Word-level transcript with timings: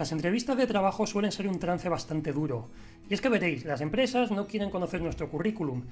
Las 0.00 0.12
entrevistas 0.12 0.56
de 0.56 0.66
trabajo 0.66 1.06
suelen 1.06 1.30
ser 1.30 1.46
un 1.46 1.58
trance 1.58 1.86
bastante 1.90 2.32
duro. 2.32 2.70
Y 3.10 3.12
es 3.12 3.20
que 3.20 3.28
veréis, 3.28 3.66
las 3.66 3.82
empresas 3.82 4.30
no 4.30 4.46
quieren 4.46 4.70
conocer 4.70 5.02
nuestro 5.02 5.28
currículum. 5.28 5.82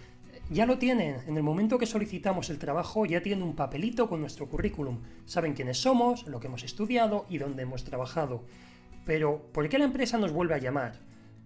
Ya 0.49 0.65
lo 0.65 0.79
tienen, 0.79 1.17
en 1.27 1.37
el 1.37 1.43
momento 1.43 1.77
que 1.77 1.85
solicitamos 1.85 2.49
el 2.49 2.59
trabajo 2.59 3.05
ya 3.05 3.21
tienen 3.21 3.45
un 3.45 3.55
papelito 3.55 4.09
con 4.09 4.23
nuestro 4.23 4.49
currículum. 4.49 5.01
Saben 5.27 5.53
quiénes 5.53 5.83
somos, 5.83 6.27
lo 6.27 6.41
que 6.41 6.47
hemos 6.47 6.65
estudiado 6.65 7.27
y 7.29 7.37
dónde 7.37 7.65
hemos 7.65 7.85
trabajado. 7.85 8.45
Pero, 9.05 9.43
¿por 9.53 9.69
qué 9.69 9.79
la 9.79 9.85
empresa 9.85 10.17
nos 10.17 10.33
vuelve 10.33 10.55
a 10.55 10.59
llamar? 10.59 11.01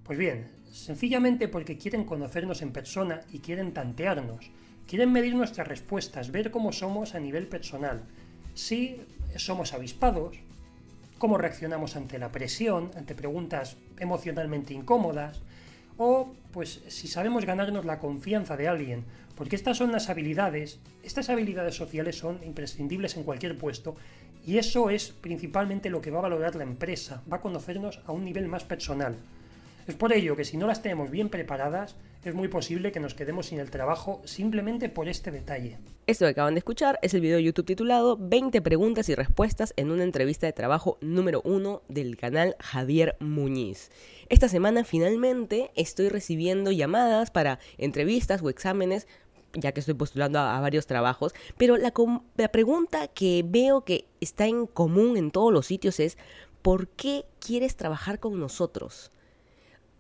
Pues 0.05 0.17
bien, 0.17 0.53
sencillamente 0.71 1.49
porque 1.49 1.79
quieren 1.79 2.05
conocernos 2.05 2.63
en 2.63 2.71
persona 2.71 3.23
y 3.33 3.41
quieren 3.41 3.75
tantearnos. 3.75 4.53
Quieren 4.87 5.11
medir 5.11 5.35
nuestras 5.35 5.67
respuestas, 5.67 6.31
ver 6.31 6.53
cómo 6.53 6.71
somos 6.71 7.17
a 7.17 7.19
nivel 7.19 7.49
personal. 7.49 8.05
Si 8.55 9.01
somos 9.35 9.75
avispados, 9.75 10.39
cómo 11.23 11.39
reaccionamos 11.39 11.95
ante 11.95 12.19
la 12.19 12.33
presión, 12.33 12.91
ante 12.97 13.15
preguntas 13.15 13.77
emocionalmente 14.01 14.75
incómodas, 14.75 15.41
o 15.97 16.35
pues 16.51 16.83
si 16.89 17.07
sabemos 17.07 17.45
ganarnos 17.45 17.85
la 17.85 18.01
confianza 18.01 18.57
de 18.57 18.67
alguien, 18.67 19.05
porque 19.37 19.55
estas 19.55 19.77
son 19.77 19.93
las 19.93 20.11
habilidades, 20.11 20.81
estas 21.05 21.31
habilidades 21.31 21.77
sociales 21.77 22.19
son 22.19 22.41
imprescindibles 22.43 23.17
en 23.17 23.23
cualquier 23.23 23.57
puesto 23.57 23.95
y 24.45 24.59
eso 24.59 24.91
es 24.91 25.11
principalmente 25.13 25.91
lo 25.91 26.01
que 26.01 26.11
va 26.11 26.19
a 26.19 26.23
valorar 26.23 26.57
la 26.57 26.65
empresa, 26.65 27.23
va 27.33 27.37
a 27.37 27.41
conocernos 27.41 28.01
a 28.05 28.11
un 28.11 28.25
nivel 28.25 28.49
más 28.49 28.65
personal. 28.65 29.15
Es 29.87 29.97
por 29.97 30.13
ello 30.13 30.37
que 30.37 30.45
si 30.45 30.57
no 30.57 30.67
las 30.67 30.81
tenemos 30.81 31.11
bien 31.11 31.29
preparadas, 31.29 31.97
es 32.25 32.35
muy 32.35 32.47
posible 32.47 32.93
que 32.93 33.01
nos 33.01 33.15
quedemos 33.15 33.47
sin 33.47 33.59
el 33.59 33.71
trabajo 33.71 34.23
simplemente 34.25 34.89
por 34.89 35.09
este 35.09 35.33
detalle. 35.33 35.79
Esto 36.07 36.25
que 36.25 36.31
acaban 36.31 36.55
de 36.55 36.59
escuchar 36.59 37.01
es 37.03 37.15
el 37.15 37.21
video 37.21 37.39
de 37.39 37.43
YouTube 37.43 37.67
titulado 37.67 38.17
20 38.17 38.63
preguntas 38.63 39.09
y 39.09 39.17
respuestas 39.17 39.75
en 39.77 39.91
una 39.91 40.05
entrevista 40.05 40.47
de 40.47 40.53
trabajo 40.53 40.99
número 41.01 41.43
1 41.45 41.83
del 41.89 42.17
canal 42.17 42.55
Javier 42.61 43.17
Muñiz. 43.19 43.91
Esta 44.29 44.49
semana 44.49 44.85
finalmente 44.85 45.73
estoy 45.75 46.09
recibiendo 46.09 46.71
llamadas 46.71 47.33
para 47.33 47.59
entrevistas 47.77 48.41
o 48.43 48.51
exámenes 48.51 49.09
ya 49.55 49.73
que 49.73 49.81
estoy 49.81 49.95
postulando 49.95 50.39
a, 50.39 50.59
varios 50.61 50.87
trabajos, 50.87 51.35
pero 51.59 51.77
la, 51.77 51.93
la 52.37 52.49
pregunta 52.49 53.09
que 53.09 53.45
veo 53.47 53.85
que 53.85 54.07
está 54.21 54.47
en 54.47 54.67
común 54.67 55.19
en 55.19 55.31
todos 55.31 55.53
los 55.53 55.67
sitios 55.67 56.01
es, 56.01 56.17
¿por 56.63 56.89
qué 56.89 57.27
quieres 57.39 57.77
trabajar 57.77 58.19
con 58.19 58.41
nosotros? 58.41 59.13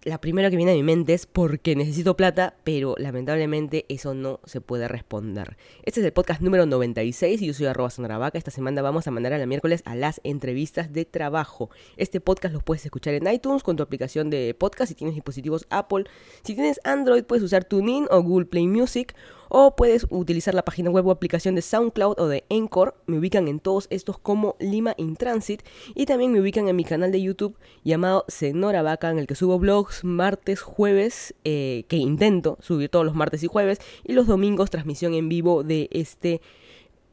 La 0.04 0.20
primera 0.20 0.50
que 0.50 0.56
viene 0.56 0.72
a 0.72 0.74
mi 0.74 0.82
mente 0.82 1.14
es 1.14 1.26
porque 1.26 1.76
necesito 1.76 2.16
plata, 2.16 2.54
pero 2.64 2.96
lamentablemente 2.98 3.86
eso 3.88 4.14
no 4.14 4.40
se 4.44 4.60
puede 4.60 4.88
responder. 4.88 5.56
Este 5.84 6.00
es 6.00 6.06
el 6.06 6.12
podcast 6.12 6.40
número 6.40 6.66
96 6.66 7.40
y 7.40 7.46
yo 7.46 7.54
soy 7.54 7.66
arroba 7.66 7.90
sonaravaca. 7.90 8.36
Esta 8.36 8.50
semana 8.50 8.82
vamos 8.82 9.06
a 9.06 9.12
mandar 9.12 9.32
a 9.32 9.38
la 9.38 9.46
miércoles 9.46 9.82
a 9.84 9.94
las 9.94 10.20
entrevistas 10.24 10.92
de 10.92 11.04
trabajo. 11.04 11.70
Este 11.96 12.20
podcast 12.20 12.52
lo 12.52 12.60
puedes 12.60 12.84
escuchar 12.84 13.14
en 13.14 13.28
iTunes 13.28 13.62
con 13.62 13.76
tu 13.76 13.82
aplicación 13.84 14.28
de 14.28 14.54
podcast 14.58 14.88
si 14.88 14.96
tienes 14.96 15.14
dispositivos 15.14 15.66
Apple. 15.70 16.04
Si 16.42 16.54
tienes 16.54 16.80
Android 16.82 17.22
puedes 17.22 17.44
usar 17.44 17.64
TuneIn 17.64 18.06
o 18.10 18.22
Google 18.22 18.46
Play 18.46 18.66
Music 18.66 19.14
o 19.54 19.76
puedes 19.76 20.06
utilizar 20.08 20.54
la 20.54 20.64
página 20.64 20.88
web 20.88 21.06
o 21.06 21.10
aplicación 21.10 21.54
de 21.54 21.60
SoundCloud 21.60 22.18
o 22.18 22.26
de 22.26 22.44
Anchor. 22.48 22.94
Me 23.06 23.18
ubican 23.18 23.48
en 23.48 23.60
todos 23.60 23.86
estos 23.90 24.18
como 24.18 24.56
Lima 24.58 24.94
in 24.96 25.14
Transit. 25.14 25.60
Y 25.94 26.06
también 26.06 26.32
me 26.32 26.40
ubican 26.40 26.68
en 26.68 26.76
mi 26.76 26.84
canal 26.84 27.12
de 27.12 27.20
YouTube 27.20 27.58
llamado 27.84 28.24
Senora 28.28 28.80
Vaca, 28.80 29.10
en 29.10 29.18
el 29.18 29.26
que 29.26 29.34
subo 29.34 29.58
blogs 29.58 30.04
martes, 30.04 30.62
jueves, 30.62 31.34
eh, 31.44 31.84
que 31.88 31.96
intento 31.96 32.56
subir 32.62 32.88
todos 32.88 33.04
los 33.04 33.14
martes 33.14 33.42
y 33.42 33.46
jueves. 33.46 33.78
Y 34.04 34.14
los 34.14 34.26
domingos 34.26 34.70
transmisión 34.70 35.12
en 35.12 35.28
vivo 35.28 35.64
de 35.64 35.90
este 35.92 36.40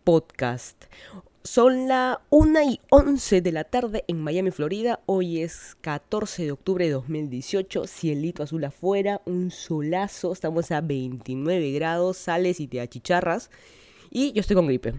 podcast. 0.06 0.86
Son 1.52 1.88
la 1.88 2.22
1 2.30 2.62
y 2.62 2.80
11 2.92 3.42
de 3.42 3.52
la 3.52 3.64
tarde 3.64 4.06
en 4.08 4.22
Miami, 4.22 4.52
Florida. 4.52 5.00
Hoy 5.08 5.42
es 5.42 5.76
14 5.82 6.44
de 6.44 6.52
octubre 6.52 6.86
de 6.86 6.92
2018. 6.92 7.88
Cielito 7.88 8.44
azul 8.44 8.64
afuera, 8.66 9.24
un 9.26 9.50
solazo. 9.50 10.32
Estamos 10.32 10.70
a 10.70 10.82
29 10.82 11.72
grados, 11.72 12.18
sales 12.18 12.60
y 12.60 12.68
te 12.68 12.80
achicharras. 12.82 13.50
Y 14.12 14.32
yo 14.34 14.42
estoy 14.42 14.58
con 14.58 14.68
gripe. 14.68 14.94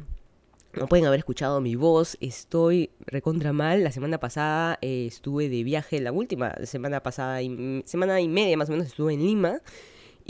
No 0.72 0.88
pueden 0.88 1.06
haber 1.06 1.20
escuchado 1.20 1.60
mi 1.60 1.76
voz, 1.76 2.18
estoy 2.20 2.90
recontra 3.06 3.52
mal. 3.52 3.84
La 3.84 3.92
semana 3.92 4.18
pasada 4.18 4.76
eh, 4.82 5.06
estuve 5.06 5.48
de 5.48 5.62
viaje, 5.62 6.00
la 6.00 6.10
última 6.10 6.52
semana 6.64 7.00
pasada, 7.00 7.42
y, 7.42 7.84
semana 7.86 8.20
y 8.20 8.26
media 8.26 8.56
más 8.56 8.68
o 8.70 8.72
menos 8.72 8.88
estuve 8.88 9.14
en 9.14 9.22
Lima. 9.22 9.60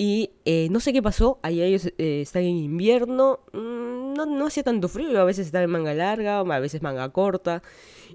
Y 0.03 0.31
eh, 0.47 0.69
no 0.71 0.81
sé 0.81 0.95
qué 0.95 1.03
pasó, 1.03 1.39
allá 1.43 1.67
ellos 1.67 1.93
eh, 1.99 2.23
están 2.23 2.45
en 2.45 2.57
invierno, 2.57 3.41
mm, 3.53 4.15
no, 4.15 4.25
no 4.25 4.47
hacía 4.47 4.63
tanto 4.63 4.89
frío, 4.89 5.21
a 5.21 5.25
veces 5.25 5.45
estaba 5.45 5.65
en 5.65 5.69
manga 5.69 5.93
larga, 5.93 6.39
a 6.39 6.59
veces 6.59 6.81
manga 6.81 7.07
corta. 7.11 7.63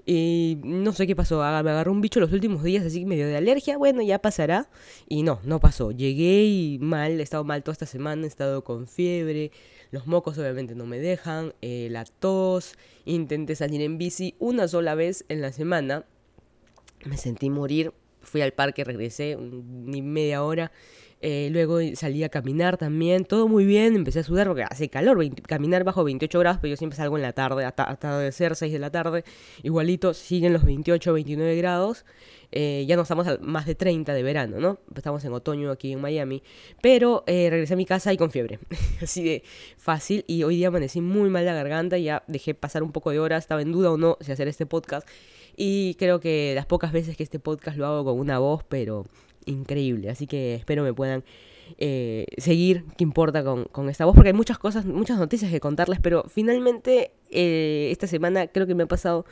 Y 0.04 0.58
no 0.64 0.92
sé 0.92 1.06
qué 1.06 1.14
pasó, 1.14 1.36
me 1.36 1.70
agarró 1.70 1.92
un 1.92 2.00
bicho 2.00 2.18
los 2.18 2.32
últimos 2.32 2.64
días, 2.64 2.84
así 2.84 2.98
que 2.98 3.06
medio 3.06 3.28
de 3.28 3.36
alergia, 3.36 3.78
bueno, 3.78 4.02
ya 4.02 4.18
pasará. 4.18 4.68
Y 5.08 5.22
no, 5.22 5.38
no 5.44 5.60
pasó. 5.60 5.92
Llegué 5.92 6.46
y 6.46 6.78
mal, 6.80 7.20
he 7.20 7.22
estado 7.22 7.44
mal 7.44 7.62
toda 7.62 7.74
esta 7.74 7.86
semana, 7.86 8.24
he 8.24 8.26
estado 8.26 8.64
con 8.64 8.88
fiebre, 8.88 9.52
los 9.92 10.08
mocos 10.08 10.36
obviamente 10.38 10.74
no 10.74 10.86
me 10.86 10.98
dejan, 10.98 11.54
eh, 11.62 11.86
la 11.92 12.04
tos, 12.04 12.74
intenté 13.04 13.54
salir 13.54 13.80
en 13.80 13.96
bici 13.96 14.34
una 14.40 14.66
sola 14.66 14.96
vez 14.96 15.24
en 15.28 15.40
la 15.40 15.52
semana, 15.52 16.04
me 17.04 17.16
sentí 17.16 17.48
morir, 17.48 17.92
fui 18.22 18.40
al 18.40 18.52
parque, 18.52 18.82
regresé, 18.82 19.36
ni 19.38 20.02
media 20.02 20.42
hora 20.42 20.72
eh, 21.22 21.48
luego 21.50 21.78
salí 21.94 22.22
a 22.24 22.28
caminar 22.28 22.76
también, 22.76 23.24
todo 23.24 23.48
muy 23.48 23.64
bien, 23.64 23.96
empecé 23.96 24.20
a 24.20 24.22
sudar 24.22 24.48
porque 24.48 24.64
hace 24.64 24.90
calor, 24.90 25.18
caminar 25.42 25.82
bajo 25.82 26.04
28 26.04 26.38
grados, 26.38 26.58
pero 26.60 26.72
yo 26.72 26.76
siempre 26.76 26.98
salgo 26.98 27.16
en 27.16 27.22
la 27.22 27.32
tarde, 27.32 27.64
hasta, 27.64 28.18
de 28.18 28.30
ser 28.32 28.54
6 28.54 28.70
de 28.70 28.78
la 28.78 28.90
tarde, 28.90 29.24
igualito 29.62 30.12
siguen 30.12 30.52
los 30.52 30.64
28, 30.64 31.14
29 31.14 31.56
grados, 31.56 32.04
eh, 32.52 32.84
ya 32.86 32.96
no 32.96 33.02
estamos 33.02 33.26
a 33.26 33.38
más 33.38 33.64
de 33.64 33.74
30 33.74 34.12
de 34.12 34.22
verano, 34.22 34.60
¿no? 34.60 34.78
Estamos 34.94 35.24
en 35.24 35.32
otoño 35.32 35.70
aquí 35.70 35.92
en 35.92 36.02
Miami, 36.02 36.42
pero 36.82 37.24
eh, 37.26 37.48
regresé 37.50 37.72
a 37.72 37.76
mi 37.78 37.86
casa 37.86 38.12
y 38.12 38.18
con 38.18 38.30
fiebre, 38.30 38.58
así 39.02 39.24
de 39.24 39.42
fácil, 39.78 40.22
y 40.28 40.42
hoy 40.42 40.56
día 40.56 40.68
amanecí 40.68 41.00
muy 41.00 41.30
mal 41.30 41.46
la 41.46 41.54
garganta, 41.54 41.96
ya 41.96 42.24
dejé 42.26 42.52
pasar 42.54 42.82
un 42.82 42.92
poco 42.92 43.10
de 43.10 43.20
horas, 43.20 43.44
estaba 43.44 43.62
en 43.62 43.72
duda 43.72 43.90
o 43.90 43.96
no 43.96 44.18
si 44.20 44.32
hacer 44.32 44.48
este 44.48 44.66
podcast, 44.66 45.08
y 45.56 45.94
creo 45.94 46.20
que 46.20 46.52
las 46.54 46.66
pocas 46.66 46.92
veces 46.92 47.16
que 47.16 47.22
este 47.22 47.38
podcast 47.38 47.78
lo 47.78 47.86
hago 47.86 48.04
con 48.04 48.20
una 48.20 48.38
voz, 48.38 48.62
pero 48.68 49.06
increíble. 49.46 50.10
Así 50.10 50.26
que 50.26 50.54
espero 50.54 50.82
me 50.82 50.92
puedan 50.92 51.24
eh, 51.78 52.26
seguir, 52.38 52.84
qué 52.96 53.04
importa 53.04 53.42
con, 53.42 53.88
esta 53.88 54.04
voz, 54.04 54.14
porque 54.14 54.28
hay 54.28 54.34
muchas 54.34 54.58
cosas, 54.58 54.84
muchas 54.84 55.18
noticias 55.18 55.50
que 55.50 55.60
contarles, 55.60 55.98
pero 56.00 56.24
finalmente 56.28 57.12
eh, 57.30 57.88
esta 57.90 58.06
semana 58.06 58.46
creo 58.46 58.66
que 58.66 58.74
me 58.74 58.84
ha 58.84 58.86
pasado 58.88 59.24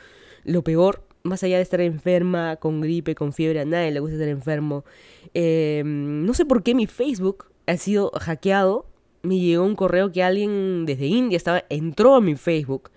lo 0.43 0.63
peor, 0.63 1.03
más 1.23 1.43
allá 1.43 1.57
de 1.57 1.63
estar 1.63 1.81
enferma, 1.81 2.57
con 2.57 2.81
gripe, 2.81 3.15
con 3.15 3.33
fiebre, 3.33 3.59
a 3.59 3.65
nadie 3.65 3.91
le 3.91 3.99
gusta 3.99 4.15
estar 4.15 4.29
enfermo. 4.29 4.85
Em, 5.33 6.25
no 6.25 6.33
sé 6.33 6.45
por 6.45 6.61
qué 6.61 6.75
mi 6.75 6.87
Facebook 6.87 7.45
ha 7.67 7.77
sido 7.77 8.11
hackeado. 8.19 8.85
Me 9.23 9.39
llegó 9.39 9.63
un 9.63 9.75
correo 9.75 10.11
que 10.11 10.21
alguien 10.21 10.85
desde 10.85 11.07
India 11.07 11.35
estaba, 11.35 11.63
entró 11.69 12.15
a 12.15 12.21
mi 12.21 12.35
Facebook 12.35 12.91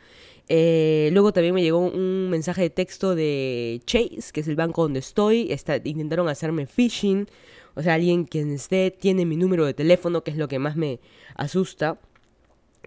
eh, 0.49 1.11
luego 1.13 1.33
también 1.33 1.55
me 1.55 1.63
llegó 1.63 1.79
un 1.79 2.31
mensaje 2.31 2.63
de 2.63 2.71
texto 2.71 3.15
de 3.15 3.81
Chase, 3.85 4.33
que 4.33 4.41
es 4.41 4.49
el 4.49 4.57
banco 4.57 4.83
donde 4.83 5.01
estoy. 5.01 5.55
intentaron 5.85 6.29
hacerme 6.29 6.67
phishing. 6.67 7.29
O 7.75 7.83
sea, 7.83 7.95
alguien 7.95 8.25
quien 8.25 8.53
esté 8.53 8.91
tiene 8.91 9.25
mi 9.25 9.37
número 9.37 9.65
de 9.65 9.75
teléfono, 9.75 10.25
que 10.25 10.31
es 10.31 10.37
lo 10.37 10.49
que 10.49 10.59
más 10.59 10.77
me 10.77 11.01
asusta. 11.37 11.99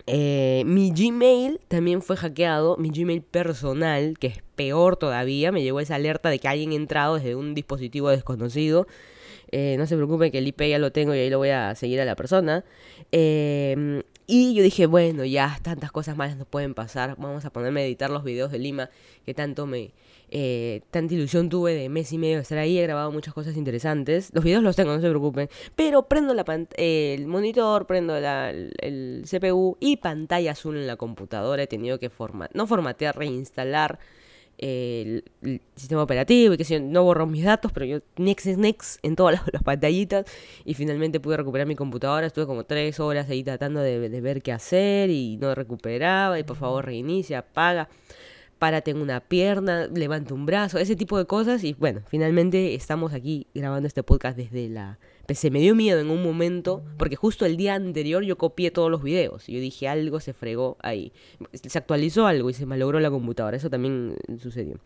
Eh, 0.08 0.64
mi 0.66 0.92
Gmail 0.92 1.60
también 1.68 2.02
fue 2.02 2.18
hackeado, 2.18 2.78
mi 2.78 2.90
Gmail 2.90 3.22
personal, 3.22 4.18
que 4.20 4.28
es 4.28 4.42
peor 4.56 4.98
todavía, 4.98 5.52
me 5.52 5.62
llegó 5.62 5.80
esa 5.80 5.96
alerta 5.96 6.30
de 6.30 6.40
que 6.40 6.48
alguien 6.48 6.72
ha 6.72 6.76
entrado 6.76 7.16
desde 7.16 7.36
un 7.36 7.54
dispositivo 7.54 8.10
desconocido. 8.10 8.88
Eh, 9.52 9.76
no 9.78 9.86
se 9.86 9.96
preocupen 9.96 10.32
que 10.32 10.40
el 10.40 10.48
IP 10.48 10.62
ya 10.62 10.80
lo 10.80 10.92
tengo 10.92 11.14
y 11.14 11.20
ahí 11.20 11.30
lo 11.30 11.38
voy 11.38 11.50
a 11.50 11.76
seguir 11.76 12.02
a 12.02 12.06
la 12.06 12.16
persona. 12.16 12.64
Eh, 13.12 14.02
y 14.28 14.54
yo 14.54 14.64
dije, 14.64 14.86
bueno, 14.86 15.26
ya 15.26 15.60
tantas 15.62 15.92
cosas 15.92 16.16
malas 16.16 16.38
no 16.38 16.46
pueden 16.46 16.74
pasar. 16.74 17.16
Vamos 17.18 17.46
a 17.46 17.50
ponerme 17.52 17.82
a 17.82 17.86
editar 17.86 18.10
los 18.10 18.24
videos 18.24 18.52
de 18.52 18.60
Lima 18.60 18.90
que 19.26 19.34
tanto 19.34 19.66
me, 19.66 19.94
eh, 20.30 20.82
tanta 20.92 21.14
ilusión 21.14 21.50
tuve 21.50 21.74
de 21.74 21.90
mes 21.90 22.12
y 22.14 22.18
medio 22.18 22.38
de 22.38 22.44
estar 22.44 22.58
ahí. 22.58 22.78
He 22.78 22.84
grabado 22.84 23.12
muchas 23.12 23.34
cosas 23.34 23.58
interesantes. 23.58 24.32
Los 24.34 24.44
videos 24.44 24.64
los 24.64 24.76
tengo, 24.76 24.94
no 24.94 25.02
se 25.02 25.10
preocupen. 25.10 25.50
Pero 25.76 26.08
prendo 26.08 26.34
la 26.34 26.46
el 26.78 27.28
monitor, 27.28 27.88
prendo 27.88 28.16
el 28.16 29.26
CPU 29.30 29.78
y 29.80 29.98
pantalla 29.98 30.52
azul 30.52 30.78
en 30.78 30.88
la 30.88 30.96
computadora. 30.96 31.64
He 31.64 31.68
tenido 31.68 32.00
que 32.00 32.10
formatear, 32.10 32.56
no 32.56 32.68
formatear, 32.68 33.18
reinstalar 33.18 34.00
el, 34.62 35.24
sistema 35.76 36.04
operativo 36.04 36.54
y 36.54 36.58
que 36.58 36.64
si 36.64 36.80
no 36.80 37.04
borro 37.04 37.26
mis 37.26 37.44
datos, 37.44 37.72
pero 37.72 37.86
yo 37.86 38.00
next 38.18 38.46
next 38.46 39.00
en 39.04 39.16
todas 39.16 39.42
las, 39.52 39.64
pantallitas 39.64 40.26
y 40.64 40.76
finalmente 40.76 41.20
pude 41.20 41.38
recuperar 41.38 41.68
mi 41.68 41.76
computadora. 41.76 42.28
Estuve 42.28 42.46
como 42.46 42.64
tres 42.64 43.00
horas 43.00 43.30
ahí 43.30 43.44
tratando 43.44 43.82
de, 43.82 44.22
ver 44.22 44.42
qué 44.42 44.52
hacer 44.52 45.10
y 45.10 45.38
no 45.38 45.54
recuperaba 45.56 46.40
y 46.40 46.44
por 46.44 46.58
favor 46.58 46.86
reinicia, 46.86 47.40
apaga, 47.40 47.90
párate 48.60 48.92
en 48.92 49.02
una 49.02 49.20
pierna, 49.20 49.88
levanta 49.88 50.34
un 50.34 50.46
brazo, 50.46 50.78
ese 50.78 50.96
tipo 50.96 51.18
de 51.18 51.26
cosas 51.26 51.64
y 51.64 51.74
bueno, 51.74 52.02
finalmente 52.08 52.76
estamos 52.76 53.14
aquí 53.14 53.48
grabando 53.56 53.88
este 53.88 54.04
podcast 54.04 54.38
desde 54.38 54.70
la 54.70 55.00
se 55.36 55.52
me 55.52 55.60
dio 55.60 55.76
miedo 55.76 56.00
en 56.00 56.10
un 56.10 56.24
momento, 56.24 56.84
porque 56.98 57.16
justo 57.16 57.46
el 57.46 57.58
día 57.58 57.76
anterior 57.76 58.24
yo 58.24 58.38
copié 58.38 58.72
todos 58.72 58.90
los 58.90 59.04
videos. 59.04 59.48
Y 59.50 59.54
yo 59.54 59.60
dije, 59.60 59.88
algo 59.88 60.20
se 60.20 60.34
fregó 60.34 60.78
ahí. 60.82 61.12
Se 61.54 61.78
actualizó 61.78 62.26
algo 62.28 62.50
y 62.50 62.54
se 62.54 62.66
malogró 62.66 63.00
la 63.00 63.10
computadora. 63.10 63.58
Eso 63.58 63.70
también 63.70 64.16
sucedió. 64.42 64.80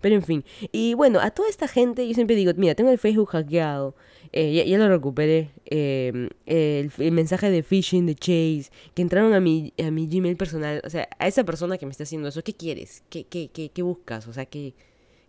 Pero 0.00 0.14
en 0.14 0.22
fin. 0.22 0.44
Y 0.72 0.94
bueno, 0.94 1.20
a 1.20 1.30
toda 1.30 1.48
esta 1.48 1.68
gente 1.68 2.06
yo 2.06 2.14
siempre 2.14 2.36
digo, 2.36 2.52
mira, 2.56 2.74
tengo 2.74 2.90
el 2.90 2.98
Facebook 2.98 3.30
hackeado. 3.30 3.94
Eh, 4.32 4.64
ya, 4.66 4.78
lo 4.78 4.88
recuperé. 4.88 5.50
Em, 5.66 6.28
el, 6.46 6.90
mensaje 7.12 7.50
de 7.50 7.62
phishing 7.62 8.06
de 8.06 8.14
Chase, 8.14 8.70
que 8.94 9.02
entraron 9.02 9.34
a 9.34 9.40
mi, 9.40 9.72
a 9.84 9.90
mi 9.90 10.06
Gmail 10.06 10.36
personal. 10.36 10.80
O 10.84 10.90
sea, 10.90 11.08
a 11.18 11.26
esa 11.26 11.44
persona 11.44 11.78
que 11.78 11.86
me 11.86 11.92
está 11.92 12.04
haciendo 12.04 12.28
eso, 12.28 12.42
¿qué 12.42 12.54
quieres? 12.54 13.02
¿Qué, 13.10 13.24
qué, 13.24 13.50
qué, 13.52 13.70
qué 13.70 13.82
buscas? 13.82 14.26
O 14.28 14.32
sea, 14.32 14.46
¿qué, 14.46 14.74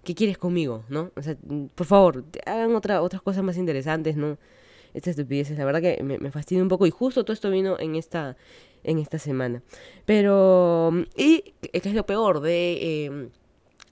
¿qué 0.03 0.15
quieres 0.15 0.37
conmigo? 0.37 0.83
¿No? 0.89 1.11
O 1.15 1.21
sea, 1.21 1.35
por 1.75 1.87
favor, 1.87 2.23
hagan 2.45 2.75
otra, 2.75 3.01
otras 3.01 3.21
cosas 3.21 3.43
más 3.43 3.57
interesantes, 3.57 4.15
¿no? 4.15 4.37
Esta 4.93 5.09
estupidez, 5.09 5.49
la 5.51 5.65
verdad 5.65 5.81
que 5.81 6.03
me, 6.03 6.31
fastidia 6.31 6.61
un 6.61 6.69
poco. 6.69 6.85
Y 6.85 6.91
justo 6.91 7.23
todo 7.23 7.33
esto 7.33 7.49
vino 7.49 7.79
en 7.79 7.95
esta, 7.95 8.37
en 8.83 8.99
esta 8.99 9.19
semana. 9.19 9.63
Pero, 10.05 10.91
y 11.15 11.53
qué 11.61 11.69
es 11.73 11.93
lo 11.93 12.05
peor 12.05 12.41
de, 12.41 13.05
em, 13.05 13.29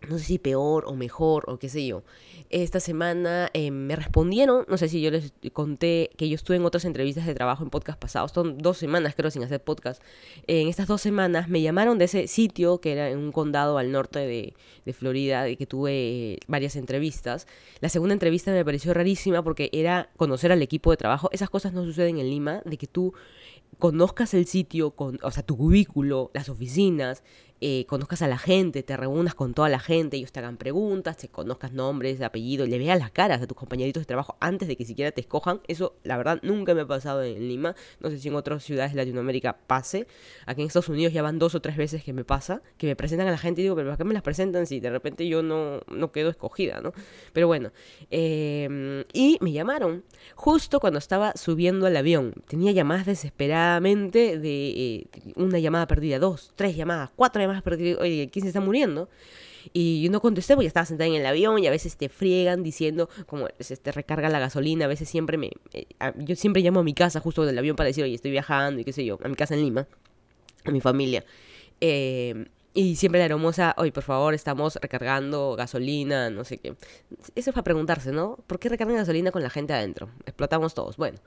no 0.09 0.17
sé 0.17 0.25
si 0.25 0.39
peor 0.39 0.85
o 0.87 0.95
mejor 0.95 1.45
o 1.47 1.57
qué 1.57 1.69
sé 1.69 1.85
yo 1.85 2.03
esta 2.51 2.81
semana 2.81 3.49
eh, 3.53 3.71
me 3.71 3.95
respondieron, 3.95 4.65
no 4.67 4.77
sé 4.77 4.89
si 4.89 5.01
yo 5.01 5.09
les 5.09 5.31
conté 5.53 6.09
que 6.17 6.27
yo 6.27 6.35
estuve 6.35 6.57
en 6.57 6.65
otras 6.65 6.83
entrevistas 6.83 7.25
de 7.25 7.33
trabajo 7.33 7.63
en 7.63 7.69
podcast 7.69 7.97
pasados, 7.97 8.31
son 8.33 8.57
dos 8.57 8.77
semanas 8.77 9.15
creo 9.15 9.31
sin 9.31 9.43
hacer 9.43 9.63
podcast. 9.63 10.03
en 10.47 10.67
estas 10.67 10.87
dos 10.87 11.01
semanas 11.01 11.47
me 11.47 11.61
llamaron 11.61 11.97
de 11.97 12.05
ese 12.05 12.27
sitio 12.27 12.79
que 12.81 12.91
era 12.91 13.09
en 13.09 13.19
un 13.19 13.31
condado 13.31 13.77
al 13.77 13.91
norte 13.91 14.19
de, 14.19 14.53
de 14.85 14.93
Florida, 14.93 15.43
de 15.43 15.55
que 15.55 15.65
tuve 15.65 16.39
varias 16.47 16.75
entrevistas. 16.75 17.47
La 17.79 17.87
segunda 17.87 18.13
entrevista 18.13 18.51
me 18.51 18.65
pareció 18.65 18.93
rarísima 18.93 19.41
porque 19.43 19.69
era 19.71 20.09
conocer 20.17 20.51
al 20.51 20.61
equipo 20.61 20.91
de 20.91 20.97
trabajo. 20.97 21.29
Esas 21.31 21.49
cosas 21.49 21.71
no 21.71 21.85
suceden 21.85 22.19
en 22.19 22.29
Lima, 22.29 22.61
de 22.65 22.77
que 22.77 22.87
tú 22.87 23.13
conozcas 23.79 24.33
el 24.33 24.45
sitio, 24.45 24.91
con, 24.91 25.19
o 25.23 25.31
sea, 25.31 25.43
tu 25.43 25.57
cubículo, 25.57 26.31
las 26.33 26.49
oficinas, 26.49 27.23
eh, 27.63 27.85
conozcas 27.87 28.23
a 28.23 28.27
la 28.27 28.39
gente, 28.39 28.81
te 28.81 28.97
reúnas 28.97 29.35
con 29.35 29.53
toda 29.53 29.69
la 29.69 29.79
gente, 29.79 30.17
ellos 30.17 30.31
te 30.31 30.39
hagan 30.39 30.57
preguntas, 30.57 31.17
te 31.17 31.27
conozcas 31.27 31.71
nombres, 31.71 32.19
apellidos, 32.21 32.67
le 32.67 32.79
veas 32.79 32.97
las 32.97 33.11
caras 33.11 33.39
a 33.39 33.45
tus 33.45 33.55
compañeritos 33.55 34.01
de 34.01 34.05
trabajo 34.05 34.35
antes 34.39 34.67
de 34.67 34.75
que 34.75 34.83
siquiera 34.83 35.11
te 35.11 35.21
escojan. 35.21 35.61
Eso, 35.67 35.95
la 36.03 36.17
verdad, 36.17 36.39
nunca 36.41 36.73
me 36.73 36.81
ha 36.81 36.87
pasado 36.87 37.21
en 37.21 37.47
Lima. 37.47 37.75
No 37.99 38.09
sé 38.09 38.17
si 38.17 38.29
en 38.29 38.35
otras 38.35 38.63
ciudades 38.63 38.93
de 38.93 38.97
Latinoamérica 38.97 39.59
pase. 39.67 40.07
Aquí 40.47 40.61
en 40.61 40.67
Estados 40.67 40.89
Unidos 40.89 41.13
ya 41.13 41.21
van 41.21 41.37
dos 41.37 41.53
o 41.53 41.61
tres 41.61 41.77
veces 41.77 42.03
que 42.03 42.13
me 42.13 42.23
pasa, 42.23 42.63
que 42.77 42.87
me 42.87 42.95
presentan 42.95 43.27
a 43.27 43.31
la 43.31 43.37
gente 43.37 43.61
y 43.61 43.65
digo, 43.65 43.75
pero 43.75 43.89
¿para 43.89 43.97
qué 43.97 44.05
me 44.05 44.15
las 44.15 44.23
presentan 44.23 44.65
si 44.65 44.79
de 44.79 44.89
repente 44.89 45.27
yo 45.27 45.43
no, 45.43 45.81
no 45.87 46.11
quedo 46.11 46.31
escogida, 46.31 46.81
¿no? 46.81 46.93
Pero 47.31 47.45
bueno, 47.45 47.71
em, 48.09 49.03
y 49.13 49.37
me 49.39 49.51
llamaron 49.51 50.03
justo 50.33 50.79
cuando 50.79 50.97
estaba 50.97 51.33
subiendo 51.35 51.85
al 51.85 51.95
avión. 51.95 52.33
Tenía 52.47 52.71
llamadas 52.71 53.05
desesperadamente 53.05 54.39
de 54.39 54.69
eh, 54.69 55.07
una 55.35 55.59
llamada 55.59 55.85
perdida, 55.85 56.17
dos, 56.17 56.53
tres 56.55 56.75
llamadas, 56.75 57.11
cuatro 57.15 57.39
llamadas 57.39 57.50
más, 57.51 57.61
pero 57.61 57.77
oye, 57.99 58.29
¿quién 58.31 58.43
se 58.43 58.49
está 58.49 58.61
muriendo? 58.61 59.09
Y 59.73 60.01
yo 60.01 60.11
no 60.11 60.21
contesté 60.21 60.55
porque 60.55 60.67
estaba 60.67 60.85
sentada 60.85 61.07
en 61.07 61.15
el 61.15 61.25
avión 61.25 61.59
y 61.59 61.67
a 61.67 61.71
veces 61.71 61.95
te 61.95 62.09
friegan 62.09 62.63
diciendo 62.63 63.09
como 63.27 63.47
se 63.59 63.77
te 63.77 63.91
recarga 63.91 64.29
la 64.29 64.39
gasolina, 64.39 64.85
a 64.85 64.87
veces 64.87 65.09
siempre 65.09 65.37
me... 65.37 65.51
Eh, 65.73 65.85
yo 66.17 66.35
siempre 66.35 66.61
llamo 66.61 66.79
a 66.79 66.83
mi 66.83 66.93
casa 66.93 67.19
justo 67.19 67.45
del 67.45 67.57
avión 67.57 67.75
para 67.75 67.87
decir, 67.87 68.03
oye, 68.03 68.15
estoy 68.15 68.31
viajando 68.31 68.81
y 68.81 68.83
qué 68.83 68.93
sé 68.93 69.05
yo, 69.05 69.19
a 69.23 69.27
mi 69.27 69.35
casa 69.35 69.53
en 69.53 69.61
Lima, 69.61 69.87
a 70.65 70.71
mi 70.71 70.81
familia. 70.81 71.23
Eh, 71.79 72.45
y 72.73 72.95
siempre 72.95 73.19
la 73.19 73.25
hermosa, 73.25 73.75
oye, 73.77 73.91
por 73.91 74.03
favor, 74.03 74.33
estamos 74.33 74.77
recargando 74.81 75.55
gasolina, 75.57 76.29
no 76.29 76.45
sé 76.45 76.57
qué. 76.57 76.75
Eso 77.35 77.49
es 77.49 77.53
para 77.53 77.63
preguntarse, 77.63 78.13
¿no? 78.13 78.37
¿Por 78.47 78.59
qué 78.59 78.69
recargan 78.69 78.95
gasolina 78.95 79.31
con 79.31 79.43
la 79.43 79.49
gente 79.49 79.73
adentro? 79.73 80.09
Explotamos 80.25 80.73
todos. 80.73 80.95
Bueno, 80.95 81.19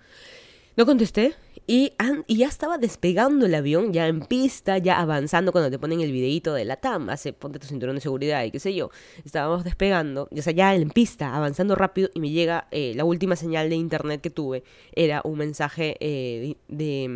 no 0.77 0.87
contesté 0.87 1.35
y, 1.67 1.93
ya 2.29 2.47
estaba 2.47 2.77
despegando 2.77 3.47
el 3.47 3.55
avión, 3.55 3.93
ya 3.93 4.07
en 4.07 4.21
pista, 4.21 4.77
ya 4.79 5.01
avanzando 5.01 5.51
cuando 5.51 5.71
te 5.71 5.79
ponen 5.79 6.01
el 6.03 6.13
videito 6.13 6.53
de 6.53 6.67
la 6.67 6.77
TAM, 6.77 7.09
hace 7.09 7.33
ponte 7.33 7.59
tu 7.59 7.67
cinturón 7.67 7.95
de 7.95 8.03
seguridad 8.03 8.45
y 8.45 8.51
qué 8.51 8.61
sé 8.61 8.75
yo. 8.75 8.91
Estábamos 9.25 9.65
despegando, 9.65 10.29
o 10.31 10.43
sea, 10.43 10.53
ya 10.53 10.75
en 10.75 10.91
pista, 10.91 11.35
avanzando 11.35 11.75
rápido 11.75 12.11
y 12.13 12.21
me 12.21 12.31
llega 12.31 12.69
eh, 12.71 12.93
la 12.95 13.05
última 13.05 13.35
señal 13.37 13.71
de 13.71 13.77
internet 13.77 14.21
que 14.21 14.31
tuve, 14.31 14.63
era 14.95 15.23
un 15.25 15.39
mensaje 15.39 15.97
eh, 16.01 16.57
de, 16.69 17.07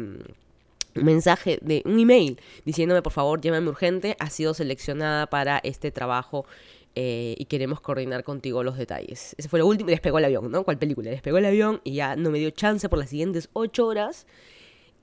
un 0.94 1.04
mensaje 1.04 1.58
de 1.60 1.82
un 1.84 1.98
email 1.98 2.40
diciéndome 2.64 3.02
por 3.02 3.12
favor 3.12 3.40
llámame 3.40 3.68
urgente, 3.68 4.16
ha 4.18 4.30
sido 4.30 4.54
seleccionada 4.54 5.26
para 5.28 5.58
este 5.58 5.90
trabajo 5.90 6.46
eh, 6.94 7.34
y 7.38 7.44
queremos 7.44 7.80
coordinar 7.80 8.24
contigo 8.24 8.62
los 8.62 8.76
detalles. 8.76 9.34
Ese 9.38 9.48
fue 9.48 9.58
lo 9.58 9.66
último 9.66 9.90
despegó 9.90 10.18
el 10.18 10.24
avión, 10.24 10.50
¿no? 10.50 10.64
¿Cuál 10.64 10.78
película? 10.78 11.10
Despegó 11.10 11.38
el 11.38 11.44
avión 11.44 11.80
y 11.84 11.94
ya 11.94 12.16
no 12.16 12.30
me 12.30 12.38
dio 12.38 12.50
chance 12.50 12.88
por 12.88 12.98
las 12.98 13.10
siguientes 13.10 13.48
ocho 13.52 13.86
horas. 13.86 14.26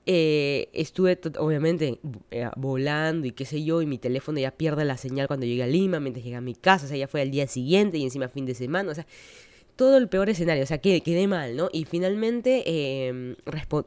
Eh, 0.08 0.68
estuve 0.72 1.18
obviamente 1.38 1.98
eh, 2.30 2.48
volando 2.56 3.26
y 3.26 3.32
qué 3.32 3.44
sé 3.44 3.64
yo, 3.64 3.82
y 3.82 3.86
mi 3.86 3.98
teléfono 3.98 4.38
ya 4.38 4.52
pierde 4.52 4.84
la 4.84 4.96
señal 4.96 5.26
cuando 5.26 5.46
llegué 5.46 5.64
a 5.64 5.66
Lima, 5.66 5.98
mientras 5.98 6.24
llegué 6.24 6.36
a 6.36 6.40
mi 6.40 6.54
casa, 6.54 6.86
o 6.86 6.88
sea, 6.88 6.96
ya 6.96 7.08
fue 7.08 7.22
al 7.22 7.32
día 7.32 7.48
siguiente 7.48 7.98
y 7.98 8.04
encima 8.04 8.28
fin 8.28 8.46
de 8.46 8.54
semana, 8.54 8.92
o 8.92 8.94
sea, 8.94 9.06
todo 9.74 9.96
el 9.96 10.08
peor 10.08 10.30
escenario, 10.30 10.62
o 10.62 10.66
sea, 10.66 10.78
que 10.78 11.00
quedé 11.00 11.26
mal, 11.26 11.56
¿no? 11.56 11.68
Y 11.72 11.86
finalmente, 11.86 13.08
em, 13.08 13.36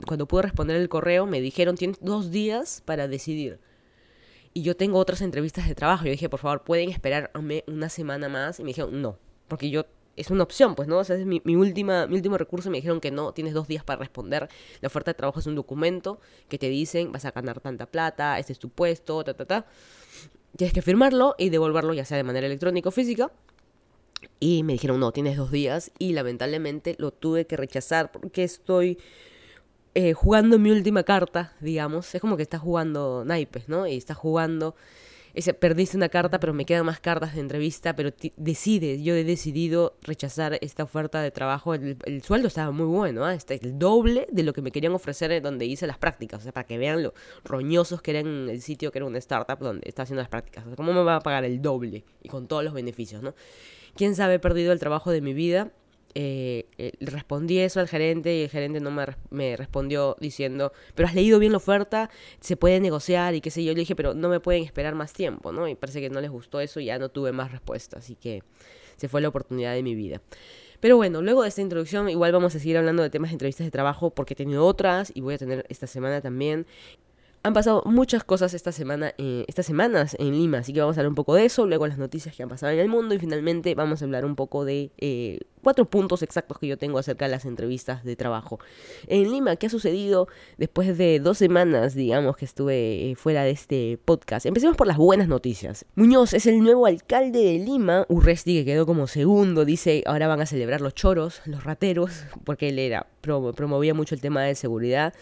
cuando 0.06 0.28
pude 0.28 0.44
responder 0.44 0.76
el 0.76 0.90
correo, 0.90 1.26
me 1.26 1.40
dijeron, 1.42 1.76
tienes 1.76 1.98
dos 2.02 2.32
días 2.32 2.84
para 2.86 3.08
decidir 3.08 3.60
y 4.54 4.64
yo 4.64 4.76
tengo 4.76 5.00
otras 5.00 5.22
entrevistas 5.22 5.68
de 5.68 5.76
trabajo. 5.76 6.06
Yo 6.06 6.12
dije, 6.12 6.30
por 6.30 6.40
favor, 6.40 6.64
¿pueden 6.64 6.90
esperarme 6.90 7.64
una 7.68 7.90
semana 7.90 8.30
más? 8.30 8.60
Y 8.60 8.64
me 8.64 8.70
dijeron, 8.70 9.02
no, 9.02 9.18
porque 9.48 9.70
yo 9.70 9.86
es 10.16 10.30
una 10.32 10.44
opción, 10.44 10.76
pues, 10.76 10.88
¿no? 10.88 10.98
O 10.98 11.04
sea, 11.04 11.16
es 11.16 11.26
mi, 11.26 11.42
última, 11.56 12.06
mi 12.08 12.16
último 12.16 12.38
recurso. 12.38 12.70
Me 12.70 12.78
dijeron 12.78 13.00
que 13.00 13.10
no, 13.12 13.32
tienes 13.32 13.54
dos 13.54 13.68
días 13.68 13.84
para 13.84 14.00
responder. 14.00 14.50
La 14.82 14.88
oferta 14.88 15.12
de 15.12 15.16
trabajo 15.16 15.40
es 15.40 15.48
un 15.48 15.56
documento 15.56 16.20
que 16.50 16.58
te 16.58 16.68
dicen, 16.68 17.12
vas 17.12 17.26
a 17.26 17.32
ganar 17.32 17.62
tanta 17.62 17.86
plata, 17.86 18.38
este 18.38 18.52
es 18.52 18.60
tu 18.60 18.70
puesto, 18.70 19.24
ta, 19.24 19.34
ta, 19.34 19.46
ta. 19.46 19.66
Tienes 20.58 20.74
que 20.74 20.82
firmarlo 20.82 21.36
y 21.38 21.50
devolverlo, 21.50 21.94
ya 21.94 22.04
sea 22.04 22.18
de 22.18 22.24
manera 22.24 22.48
electrónica 22.48 22.90
o 22.90 22.92
física. 22.92 23.32
Y 24.42 24.64
me 24.64 24.74
dijeron, 24.74 25.00
no, 25.00 25.14
tienes 25.14 25.38
dos 25.38 25.52
días. 25.52 25.92
Y 26.00 26.12
lamentablemente 26.14 26.96
lo 26.98 27.12
tuve 27.12 27.48
que 27.48 27.56
rechazar 27.56 28.12
porque 28.12 28.44
estoy 28.44 28.98
eh, 29.96 30.14
jugando 30.14 30.60
mi 30.60 30.72
última 30.72 31.04
carta, 31.04 31.54
digamos. 31.60 32.14
Es 32.14 32.22
como 32.22 32.38
que 32.38 32.44
estás 32.44 32.62
jugando 32.62 33.24
naipes, 33.26 33.68
¿no? 33.70 33.88
Y 33.88 33.98
estás 33.98 34.18
jugando. 34.18 34.76
Perdiste 35.60 35.96
una 35.96 36.10
carta, 36.10 36.40
pero 36.40 36.54
me 36.54 36.66
quedan 36.66 36.86
más 36.86 37.00
cartas 37.00 37.34
de 37.36 37.40
entrevista, 37.40 37.96
pero 37.96 38.12
decides, 38.36 39.02
yo 39.02 39.14
he 39.16 39.24
decidido 39.24 39.96
rechazar 40.02 40.58
esta 40.62 40.84
oferta 40.84 41.22
de 41.22 41.32
trabajo. 41.32 41.74
El, 41.74 42.22
sueldo 42.24 42.48
estaba 42.48 42.72
muy 42.72 42.88
bueno, 42.88 43.30
¿eh? 43.30 43.38
El 43.48 43.80
doble 43.80 44.28
de 44.32 44.44
lo 44.44 44.54
que 44.54 44.62
me 44.62 44.72
querían 44.72 44.94
ofrecer 44.94 45.42
donde 45.42 45.66
hice 45.66 45.88
las 45.88 45.98
prácticas, 45.98 46.42
o 46.42 46.44
sea, 46.44 46.52
para 46.52 46.68
que 46.68 46.78
vean 46.78 47.04
lo 47.04 47.14
roñosos 47.46 48.02
que 48.02 48.12
era 48.12 48.20
en 48.20 48.50
el 48.50 48.62
sitio 48.62 48.92
que 48.92 48.98
era 48.98 49.06
una 49.06 49.20
startup 49.20 49.60
donde 49.60 49.88
estaba 49.88 50.04
haciendo 50.04 50.22
las 50.22 50.30
prácticas. 50.30 50.66
O 50.66 50.70
sea, 50.70 50.76
¿cómo 50.76 50.94
me 50.94 51.04
va 51.04 51.18
a 51.18 51.22
pagar 51.22 51.46
el 51.46 51.62
doble 51.62 52.04
y 52.22 52.28
con 52.28 52.48
todos 52.48 52.64
los 52.64 52.74
beneficios, 52.74 53.22
¿no? 53.22 53.34
¿Quién 53.96 54.16
sabe, 54.16 54.36
he 54.36 54.40
perdido 54.40 54.74
el 54.74 54.80
trabajo 54.80 55.12
de 55.12 55.22
mi 55.22 55.34
vida 55.34 55.72
eh, 56.16 56.66
eh, 56.78 56.94
respondí 57.00 57.60
eso 57.60 57.80
al 57.80 57.88
gerente 57.88 58.36
y 58.36 58.42
el 58.44 58.50
gerente 58.50 58.80
no 58.80 58.92
me, 58.92 59.56
respondió 59.56 60.16
diciendo, 60.20 60.74
pero 60.96 61.08
has 61.08 61.16
leído 61.16 61.40
bien 61.40 61.52
la 61.52 61.58
oferta, 61.58 62.10
se 62.40 62.58
puede 62.58 62.80
negociar 62.80 63.36
y 63.36 63.42
qué 63.42 63.52
sé 63.52 63.64
yo. 63.64 63.74
Le 63.74 63.80
dije, 63.80 63.96
pero 63.96 64.14
no 64.14 64.30
me 64.30 64.40
pueden 64.40 64.64
esperar 64.64 64.96
más 64.96 65.14
tiempo, 65.14 65.52
¿no? 65.52 65.68
Y 65.68 65.76
parece 65.76 66.02
que 66.02 66.10
no 66.10 66.22
les 66.22 66.32
gustó 66.32 66.60
eso 66.60 66.80
y 66.80 66.86
ya 66.86 67.00
no 67.00 67.10
tuve 67.10 67.32
más 67.32 67.52
respuesta, 67.52 68.00
así 68.00 68.16
que 68.16 68.44
se 68.98 69.08
fue 69.08 69.22
la 69.22 69.30
oportunidad 69.30 69.74
de 69.74 69.84
mi 69.84 69.96
vida. 69.96 70.22
Pero 70.80 70.96
bueno, 70.96 71.22
luego 71.22 71.44
de 71.44 71.50
esta 71.50 71.62
introducción 71.62 72.10
igual 72.10 72.32
vamos 72.32 72.56
a 72.56 72.60
seguir 72.60 72.78
hablando 72.78 73.04
de 73.04 73.10
temas 73.10 73.32
de 73.32 73.34
entrevistas 73.34 73.68
de 73.68 73.72
trabajo 73.72 74.12
porque 74.12 74.34
he 74.34 74.38
tenido 74.38 74.66
otras 74.66 75.12
y 75.14 75.22
voy 75.22 75.34
a 75.34 75.38
tener 75.38 75.66
esta 75.70 75.88
semana 75.88 76.22
también. 76.22 76.66
Han 77.42 77.54
pasado 77.54 77.84
muchas 77.86 78.26
cosas 78.26 78.54
esta 78.54 78.74
semana, 78.74 79.14
eh, 79.18 79.46
estas 79.48 79.66
semanas 79.66 80.16
en 80.20 80.32
Lima, 80.32 80.58
así 80.58 80.74
que 80.74 80.82
vamos 80.82 80.98
a 80.98 81.00
hablar 81.00 81.10
un 81.10 81.16
poco 81.16 81.36
de 81.36 81.46
eso, 81.46 81.66
luego 81.66 81.88
las 81.88 81.98
noticias 81.98 82.36
que 82.36 82.44
han 82.44 82.50
pasado 82.50 82.74
en 82.74 82.80
el 82.80 82.90
mundo 82.90 83.16
y 83.16 83.20
finalmente 83.20 83.76
vamos 83.76 84.02
a 84.02 84.06
hablar 84.06 84.26
un 84.26 84.36
poco 84.36 84.66
de 84.66 84.92
eh, 84.98 85.40
cuatro 85.62 85.86
puntos 85.86 86.22
exactos 86.22 86.60
que 86.60 86.68
yo 86.68 86.78
tengo 86.78 87.00
acerca 87.00 87.26
de 87.26 87.32
las 87.32 87.46
entrevistas 87.46 88.04
de 88.04 88.16
trabajo. 88.16 88.60
En 89.08 89.32
Lima, 89.32 89.56
¿qué 89.56 89.68
ha 89.68 89.70
sucedido 89.70 90.28
después 90.58 90.98
de 90.98 91.20
dos 91.20 91.38
semanas, 91.38 91.96
digamos, 91.96 92.38
que 92.38 92.46
estuve 92.46 93.12
eh, 93.12 93.16
fuera 93.16 93.44
de 93.44 93.52
este 93.52 94.00
podcast? 94.04 94.46
Empecemos 94.46 94.78
por 94.78 94.88
las 94.88 94.98
buenas 94.98 95.28
noticias. 95.28 95.86
Muñoz 95.96 96.34
es 96.34 96.46
el 96.46 96.60
nuevo 96.60 96.86
alcalde 96.86 97.40
de 97.40 97.60
Lima. 97.60 98.06
Urresti, 98.10 98.56
que 98.56 98.66
quedó 98.66 98.86
como 98.86 99.08
segundo, 99.08 99.66
dice 99.66 100.04
ahora 100.06 100.28
van 100.28 100.42
a 100.42 100.46
celebrar 100.46 100.82
los 100.82 100.96
choros, 100.96 101.42
los 101.46 101.64
rateros, 101.64 102.24
porque 102.44 102.70
él 102.70 102.80
era 102.80 103.08
promovía 103.22 103.94
mucho 103.94 104.16
el 104.16 104.22
tema 104.22 104.44
de 104.44 104.56
seguridad. 104.56 105.14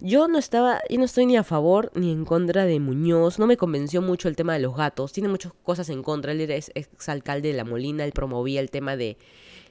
Yo 0.00 0.28
no 0.28 0.38
estaba, 0.38 0.80
yo 0.88 0.98
no 0.98 1.04
estoy 1.04 1.26
ni 1.26 1.36
a 1.36 1.44
favor 1.44 1.90
ni 1.94 2.12
en 2.12 2.24
contra 2.24 2.64
de 2.64 2.80
Muñoz. 2.80 3.38
No 3.38 3.46
me 3.46 3.56
convenció 3.56 4.02
mucho 4.02 4.28
el 4.28 4.36
tema 4.36 4.54
de 4.54 4.60
los 4.60 4.76
gatos. 4.76 5.12
Tiene 5.12 5.28
muchas 5.28 5.52
cosas 5.62 5.88
en 5.90 6.02
contra. 6.02 6.32
Él 6.32 6.40
era 6.40 6.54
ex 6.54 7.08
alcalde 7.08 7.48
de 7.48 7.54
La 7.54 7.64
Molina, 7.64 8.04
él 8.04 8.12
promovía 8.12 8.60
el 8.60 8.70
tema 8.70 8.96
de 8.96 9.16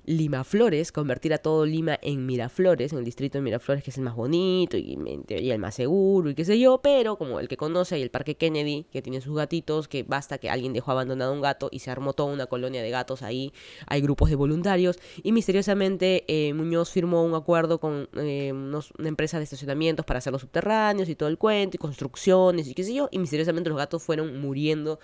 Lima 0.09 0.43
Flores, 0.43 0.91
convertir 0.91 1.35
a 1.35 1.37
todo 1.37 1.67
Lima 1.67 1.99
en 2.01 2.25
Miraflores, 2.25 2.93
en 2.93 2.97
el 2.97 3.05
distrito 3.05 3.37
de 3.37 3.43
Miraflores, 3.43 3.83
que 3.83 3.91
es 3.91 3.97
el 3.99 4.03
más 4.03 4.15
bonito 4.15 4.75
y, 4.75 4.97
el 5.29 5.59
más 5.59 5.75
seguro 5.75 6.31
y 6.31 6.33
qué 6.33 6.43
sé 6.45 6.59
yo, 6.59 6.81
pero 6.81 7.15
como 7.15 7.39
el 7.39 7.47
que 7.47 7.57
conoce 7.57 7.99
y 7.99 8.01
el 8.01 8.09
Parque 8.09 8.33
Kennedy, 8.33 8.87
que 8.91 9.03
tiene 9.03 9.21
sus 9.21 9.35
gatitos, 9.35 9.87
que 9.87 10.01
basta 10.01 10.39
que 10.39 10.49
alguien 10.49 10.73
dejó 10.73 10.89
abandonado 10.93 11.31
un 11.31 11.41
gato 11.41 11.69
y 11.71 11.77
se 11.77 11.91
armó 11.91 12.13
toda 12.13 12.33
una 12.33 12.47
colonia 12.47 12.81
de 12.81 12.89
gatos 12.89 13.21
ahí, 13.21 13.53
hay 13.85 14.01
grupos 14.01 14.31
de 14.31 14.35
voluntarios. 14.35 14.97
Y 15.21 15.31
misteriosamente 15.31 16.25
eh, 16.27 16.55
Muñoz 16.55 16.89
firmó 16.89 17.23
un 17.23 17.35
acuerdo 17.35 17.79
con 17.79 18.09
eh, 18.15 18.51
una 18.51 19.07
empresa 19.07 19.37
de 19.37 19.43
estacionamientos 19.43 20.07
para 20.07 20.17
hacer 20.17 20.33
los 20.33 20.41
subterráneos 20.41 21.07
y 21.07 21.13
todo 21.13 21.29
el 21.29 21.37
cuento 21.37 21.75
y 21.75 21.77
construcciones 21.77 22.67
y 22.67 22.73
qué 22.73 22.83
sé 22.83 22.95
yo, 22.95 23.09
y 23.11 23.19
misteriosamente 23.19 23.69
los 23.69 23.77
gatos 23.77 24.01
fueron 24.01 24.41
muriendo 24.41 24.99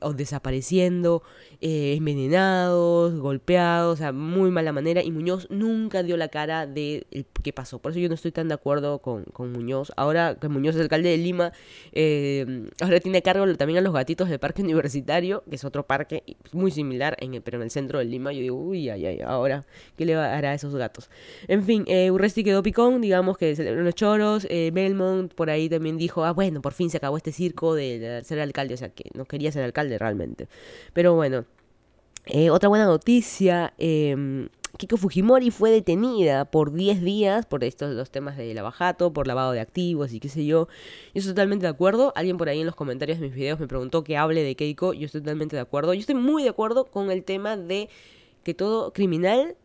o 0.00 0.12
desapareciendo, 0.12 1.22
eh, 1.60 1.94
envenenados, 1.96 3.14
golpeados, 3.18 3.94
o 3.94 3.96
sea, 3.96 4.12
muy 4.12 4.50
mala 4.50 4.72
manera. 4.72 5.02
Y 5.02 5.10
Muñoz 5.10 5.46
nunca 5.50 6.02
dio 6.02 6.16
la 6.16 6.28
cara 6.28 6.66
de 6.66 7.06
qué 7.42 7.52
pasó. 7.52 7.78
Por 7.78 7.92
eso 7.92 8.00
yo 8.00 8.08
no 8.08 8.14
estoy 8.14 8.32
tan 8.32 8.48
de 8.48 8.54
acuerdo 8.54 9.00
con, 9.00 9.24
con 9.24 9.52
Muñoz. 9.52 9.92
Ahora 9.96 10.36
que 10.40 10.48
Muñoz 10.48 10.76
es 10.76 10.82
alcalde 10.82 11.10
de 11.10 11.18
Lima, 11.18 11.52
eh, 11.92 12.68
ahora 12.80 13.00
tiene 13.00 13.22
cargo 13.22 13.52
también 13.54 13.78
a 13.78 13.82
los 13.82 13.92
gatitos 13.92 14.28
del 14.28 14.38
parque 14.38 14.62
universitario, 14.62 15.42
que 15.48 15.56
es 15.56 15.64
otro 15.64 15.86
parque 15.86 16.22
muy 16.52 16.70
similar, 16.70 17.16
en 17.20 17.40
pero 17.42 17.58
en 17.58 17.64
el 17.64 17.70
centro 17.70 17.98
de 17.98 18.04
Lima. 18.04 18.32
Yo 18.32 18.40
digo, 18.40 18.56
uy, 18.56 18.88
ay, 18.90 19.06
ay, 19.06 19.20
ahora, 19.20 19.66
¿qué 19.96 20.04
le 20.04 20.14
hará 20.14 20.50
a 20.50 20.54
esos 20.54 20.74
gatos? 20.74 21.10
En 21.48 21.64
fin, 21.64 21.84
eh, 21.86 22.10
Urresti 22.10 22.44
quedó 22.44 22.62
picón, 22.62 23.00
digamos 23.00 23.38
que 23.38 23.54
los 23.56 23.94
choros. 23.94 24.46
Eh, 24.50 24.70
Belmont 24.72 25.32
por 25.34 25.50
ahí 25.50 25.68
también 25.68 25.96
dijo, 25.96 26.24
ah, 26.24 26.32
bueno, 26.32 26.60
por 26.60 26.72
fin 26.72 26.90
se 26.90 26.96
acabó 26.96 27.16
este 27.16 27.32
circo 27.32 27.74
de 27.74 28.20
ser 28.24 28.40
alcalde, 28.40 28.74
o 28.74 28.76
sea, 28.76 28.90
que 28.90 29.10
no 29.14 29.24
quería 29.24 29.52
ser 29.52 29.59
alcalde 29.64 29.98
realmente. 29.98 30.48
Pero 30.92 31.14
bueno, 31.14 31.44
eh, 32.26 32.50
otra 32.50 32.68
buena 32.68 32.86
noticia. 32.86 33.74
Eh, 33.78 34.48
Kiko 34.76 34.96
Fujimori 34.96 35.50
fue 35.50 35.70
detenida 35.70 36.44
por 36.44 36.72
10 36.72 37.02
días 37.02 37.44
por 37.44 37.64
estos 37.64 37.94
los 37.94 38.10
temas 38.10 38.36
de 38.36 38.54
lavajato, 38.54 39.12
por 39.12 39.26
lavado 39.26 39.52
de 39.52 39.60
activos 39.60 40.12
y 40.12 40.20
qué 40.20 40.28
sé 40.28 40.46
yo. 40.46 40.68
Yo 41.12 41.18
estoy 41.18 41.32
totalmente 41.32 41.66
de 41.66 41.70
acuerdo. 41.70 42.12
Alguien 42.14 42.36
por 42.38 42.48
ahí 42.48 42.60
en 42.60 42.66
los 42.66 42.76
comentarios 42.76 43.18
de 43.18 43.26
mis 43.26 43.34
videos 43.34 43.58
me 43.58 43.66
preguntó 43.66 44.04
que 44.04 44.16
hable 44.16 44.42
de 44.42 44.54
Keiko. 44.54 44.94
Yo 44.94 45.06
estoy 45.06 45.20
totalmente 45.20 45.56
de 45.56 45.62
acuerdo. 45.62 45.92
Yo 45.92 46.00
estoy 46.00 46.14
muy 46.14 46.44
de 46.44 46.50
acuerdo 46.50 46.84
con 46.84 47.10
el 47.10 47.24
tema 47.24 47.56
de 47.56 47.88
que 48.44 48.54
todo 48.54 48.92
criminal 48.92 49.56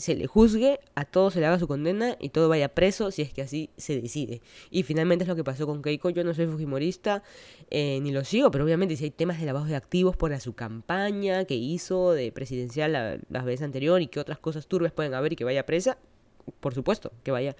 se 0.00 0.16
le 0.16 0.26
juzgue, 0.26 0.80
a 0.94 1.04
todo 1.04 1.30
se 1.30 1.40
le 1.40 1.46
haga 1.46 1.58
su 1.58 1.68
condena 1.68 2.16
y 2.18 2.30
todo 2.30 2.48
vaya 2.48 2.68
preso 2.68 3.10
si 3.10 3.22
es 3.22 3.32
que 3.32 3.42
así 3.42 3.70
se 3.76 4.00
decide. 4.00 4.40
Y 4.70 4.82
finalmente 4.82 5.24
es 5.24 5.28
lo 5.28 5.36
que 5.36 5.44
pasó 5.44 5.66
con 5.66 5.82
Keiko. 5.82 6.10
Yo 6.10 6.24
no 6.24 6.32
soy 6.34 6.46
fujimorista 6.46 7.22
eh, 7.70 8.00
ni 8.02 8.10
lo 8.10 8.24
sigo, 8.24 8.50
pero 8.50 8.64
obviamente 8.64 8.96
si 8.96 9.04
hay 9.04 9.10
temas 9.10 9.38
de 9.38 9.46
lavado 9.46 9.66
de 9.66 9.76
activos 9.76 10.16
por 10.16 10.30
su 10.40 10.54
campaña 10.54 11.44
que 11.44 11.54
hizo 11.54 12.12
de 12.12 12.32
presidencial 12.32 12.92
la, 12.92 13.18
las 13.28 13.44
veces 13.44 13.62
anterior 13.62 14.00
y 14.00 14.06
que 14.06 14.20
otras 14.20 14.38
cosas 14.38 14.66
turbias 14.66 14.92
pueden 14.92 15.12
haber 15.12 15.32
y 15.32 15.36
que 15.36 15.44
vaya 15.44 15.66
presa, 15.66 15.98
por 16.60 16.74
supuesto, 16.74 17.12
que 17.22 17.30
vaya, 17.30 17.56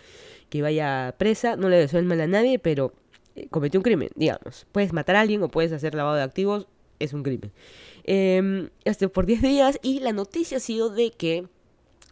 que 0.49 0.63
vaya 0.63 1.15
presa. 1.19 1.57
No 1.57 1.69
le 1.69 1.77
deseo 1.77 2.01
el 2.01 2.07
mal 2.07 2.21
a 2.21 2.27
nadie, 2.27 2.59
pero 2.59 2.95
eh, 3.37 3.49
cometió 3.51 3.79
un 3.81 3.85
crimen, 3.85 4.09
digamos. 4.15 4.67
Puedes 4.73 4.93
matar 4.93 5.17
a 5.17 5.21
alguien 5.21 5.43
o 5.43 5.49
puedes 5.49 5.73
hacer 5.73 5.95
lavado 5.95 6.17
de 6.17 6.23
activos, 6.23 6.69
es 6.99 7.13
un 7.13 7.23
crimen. 7.23 7.53
Eh, 8.05 8.71
este, 8.85 9.09
por 9.09 9.27
10 9.27 9.43
días 9.43 9.79
y 9.83 10.01
la 10.01 10.13
noticia 10.13 10.57
ha 10.57 10.61
sido 10.61 10.89
de 10.89 11.11
que 11.11 11.47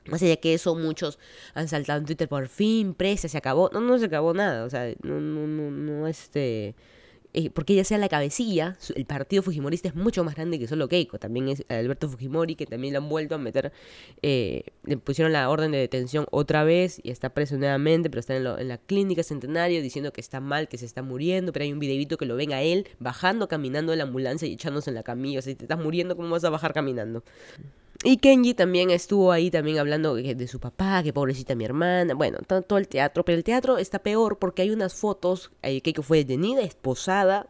más 0.08 0.22
allá 0.22 0.36
que 0.36 0.54
eso, 0.54 0.74
muchos 0.74 1.18
han 1.54 1.68
saltado 1.68 1.98
en 2.00 2.06
Twitter 2.06 2.28
por 2.28 2.48
fin, 2.48 2.94
presa, 2.94 3.28
se 3.28 3.38
acabó. 3.38 3.70
No, 3.72 3.80
no 3.80 3.98
se 3.98 4.06
acabó 4.06 4.34
nada. 4.34 4.64
O 4.64 4.70
sea, 4.70 4.92
no, 5.02 5.20
no, 5.20 5.46
no, 5.46 5.70
no 5.70 6.06
este. 6.06 6.74
Eh, 7.34 7.50
porque 7.50 7.74
ella 7.74 7.84
sea 7.84 7.98
la 7.98 8.08
cabecilla, 8.08 8.78
el 8.94 9.04
partido 9.04 9.42
Fujimorista 9.42 9.86
es 9.88 9.94
mucho 9.94 10.24
más 10.24 10.34
grande 10.34 10.58
que 10.58 10.66
solo 10.66 10.88
Keiko. 10.88 11.18
También 11.18 11.48
es 11.48 11.62
Alberto 11.68 12.08
Fujimori, 12.08 12.56
que 12.56 12.64
también 12.64 12.94
lo 12.94 13.00
han 13.00 13.08
vuelto 13.08 13.34
a 13.34 13.38
meter. 13.38 13.70
Eh, 14.22 14.64
le 14.84 14.96
pusieron 14.96 15.32
la 15.32 15.50
orden 15.50 15.70
de 15.70 15.78
detención 15.78 16.26
otra 16.30 16.64
vez 16.64 17.00
y 17.02 17.10
está 17.10 17.28
preso 17.34 17.58
nuevamente, 17.58 18.08
pero 18.08 18.20
está 18.20 18.34
en, 18.34 18.46
en, 18.46 18.68
la 18.68 18.78
clínica 18.78 19.22
centenario 19.22 19.82
diciendo 19.82 20.10
que 20.12 20.22
está 20.22 20.40
mal, 20.40 20.68
que 20.68 20.78
se 20.78 20.86
está 20.86 21.02
muriendo. 21.02 21.52
Pero 21.52 21.64
hay 21.64 21.72
un 21.72 21.78
videito 21.78 22.16
que 22.16 22.24
lo 22.24 22.34
ven 22.34 22.52
a 22.54 22.62
él 22.62 22.88
bajando, 22.98 23.46
caminando 23.46 23.92
de 23.92 23.98
la 23.98 24.04
ambulancia 24.04 24.48
y 24.48 24.54
echándose 24.54 24.90
en 24.90 24.94
la 24.94 25.02
camilla. 25.02 25.40
O 25.40 25.42
sea, 25.42 25.52
si 25.52 25.56
te 25.56 25.64
estás 25.64 25.78
muriendo, 25.78 26.16
¿cómo 26.16 26.30
vas 26.30 26.44
a 26.44 26.50
bajar 26.50 26.72
caminando? 26.72 27.22
Y 28.04 28.18
Kenji 28.18 28.54
también 28.54 28.90
estuvo 28.90 29.32
ahí 29.32 29.50
también 29.50 29.78
hablando 29.78 30.14
de 30.14 30.46
su 30.46 30.60
papá, 30.60 31.02
que 31.02 31.12
pobrecita 31.12 31.56
mi 31.56 31.64
hermana, 31.64 32.14
bueno, 32.14 32.38
todo 32.46 32.78
el 32.78 32.86
teatro, 32.86 33.24
pero 33.24 33.36
el 33.36 33.42
teatro 33.42 33.76
está 33.76 33.98
peor 33.98 34.38
porque 34.38 34.62
hay 34.62 34.70
unas 34.70 34.94
fotos, 34.94 35.50
eh, 35.62 35.80
que 35.80 36.00
fue 36.00 36.18
detenida, 36.18 36.62
esposada, 36.62 37.48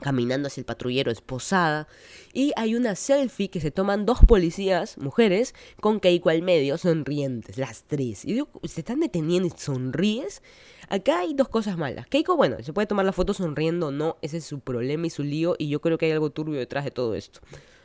caminando 0.00 0.46
hacia 0.46 0.60
el 0.60 0.66
patrullero 0.66 1.10
esposada 1.10 1.88
y 2.32 2.52
hay 2.56 2.74
una 2.74 2.94
selfie 2.94 3.48
que 3.48 3.60
se 3.60 3.70
toman 3.70 4.06
dos 4.06 4.20
policías, 4.26 4.98
mujeres, 4.98 5.54
con 5.80 6.00
Keiko 6.00 6.30
al 6.30 6.42
medio, 6.42 6.78
sonrientes, 6.78 7.58
las 7.58 7.84
tres. 7.84 8.24
Y 8.24 8.34
digo, 8.34 8.48
¿se 8.64 8.80
están 8.80 9.00
deteniendo 9.00 9.48
y 9.48 9.58
sonríes? 9.58 10.42
Acá 10.88 11.20
hay 11.20 11.34
dos 11.34 11.48
cosas 11.48 11.76
malas. 11.76 12.06
Keiko, 12.06 12.36
bueno, 12.36 12.56
se 12.62 12.72
puede 12.72 12.86
tomar 12.86 13.04
la 13.04 13.12
foto 13.12 13.34
sonriendo 13.34 13.88
o 13.88 13.90
no, 13.90 14.16
ese 14.22 14.36
es 14.36 14.44
su 14.44 14.60
problema 14.60 15.06
y 15.06 15.10
su 15.10 15.24
lío 15.24 15.56
y 15.58 15.68
yo 15.68 15.80
creo 15.80 15.98
que 15.98 16.06
hay 16.06 16.12
algo 16.12 16.30
turbio 16.30 16.58
detrás 16.58 16.84
de 16.84 16.90
todo 16.90 17.14
esto. 17.14 17.40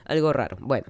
Algo 0.06 0.34
raro. 0.34 0.58
Bueno, 0.60 0.86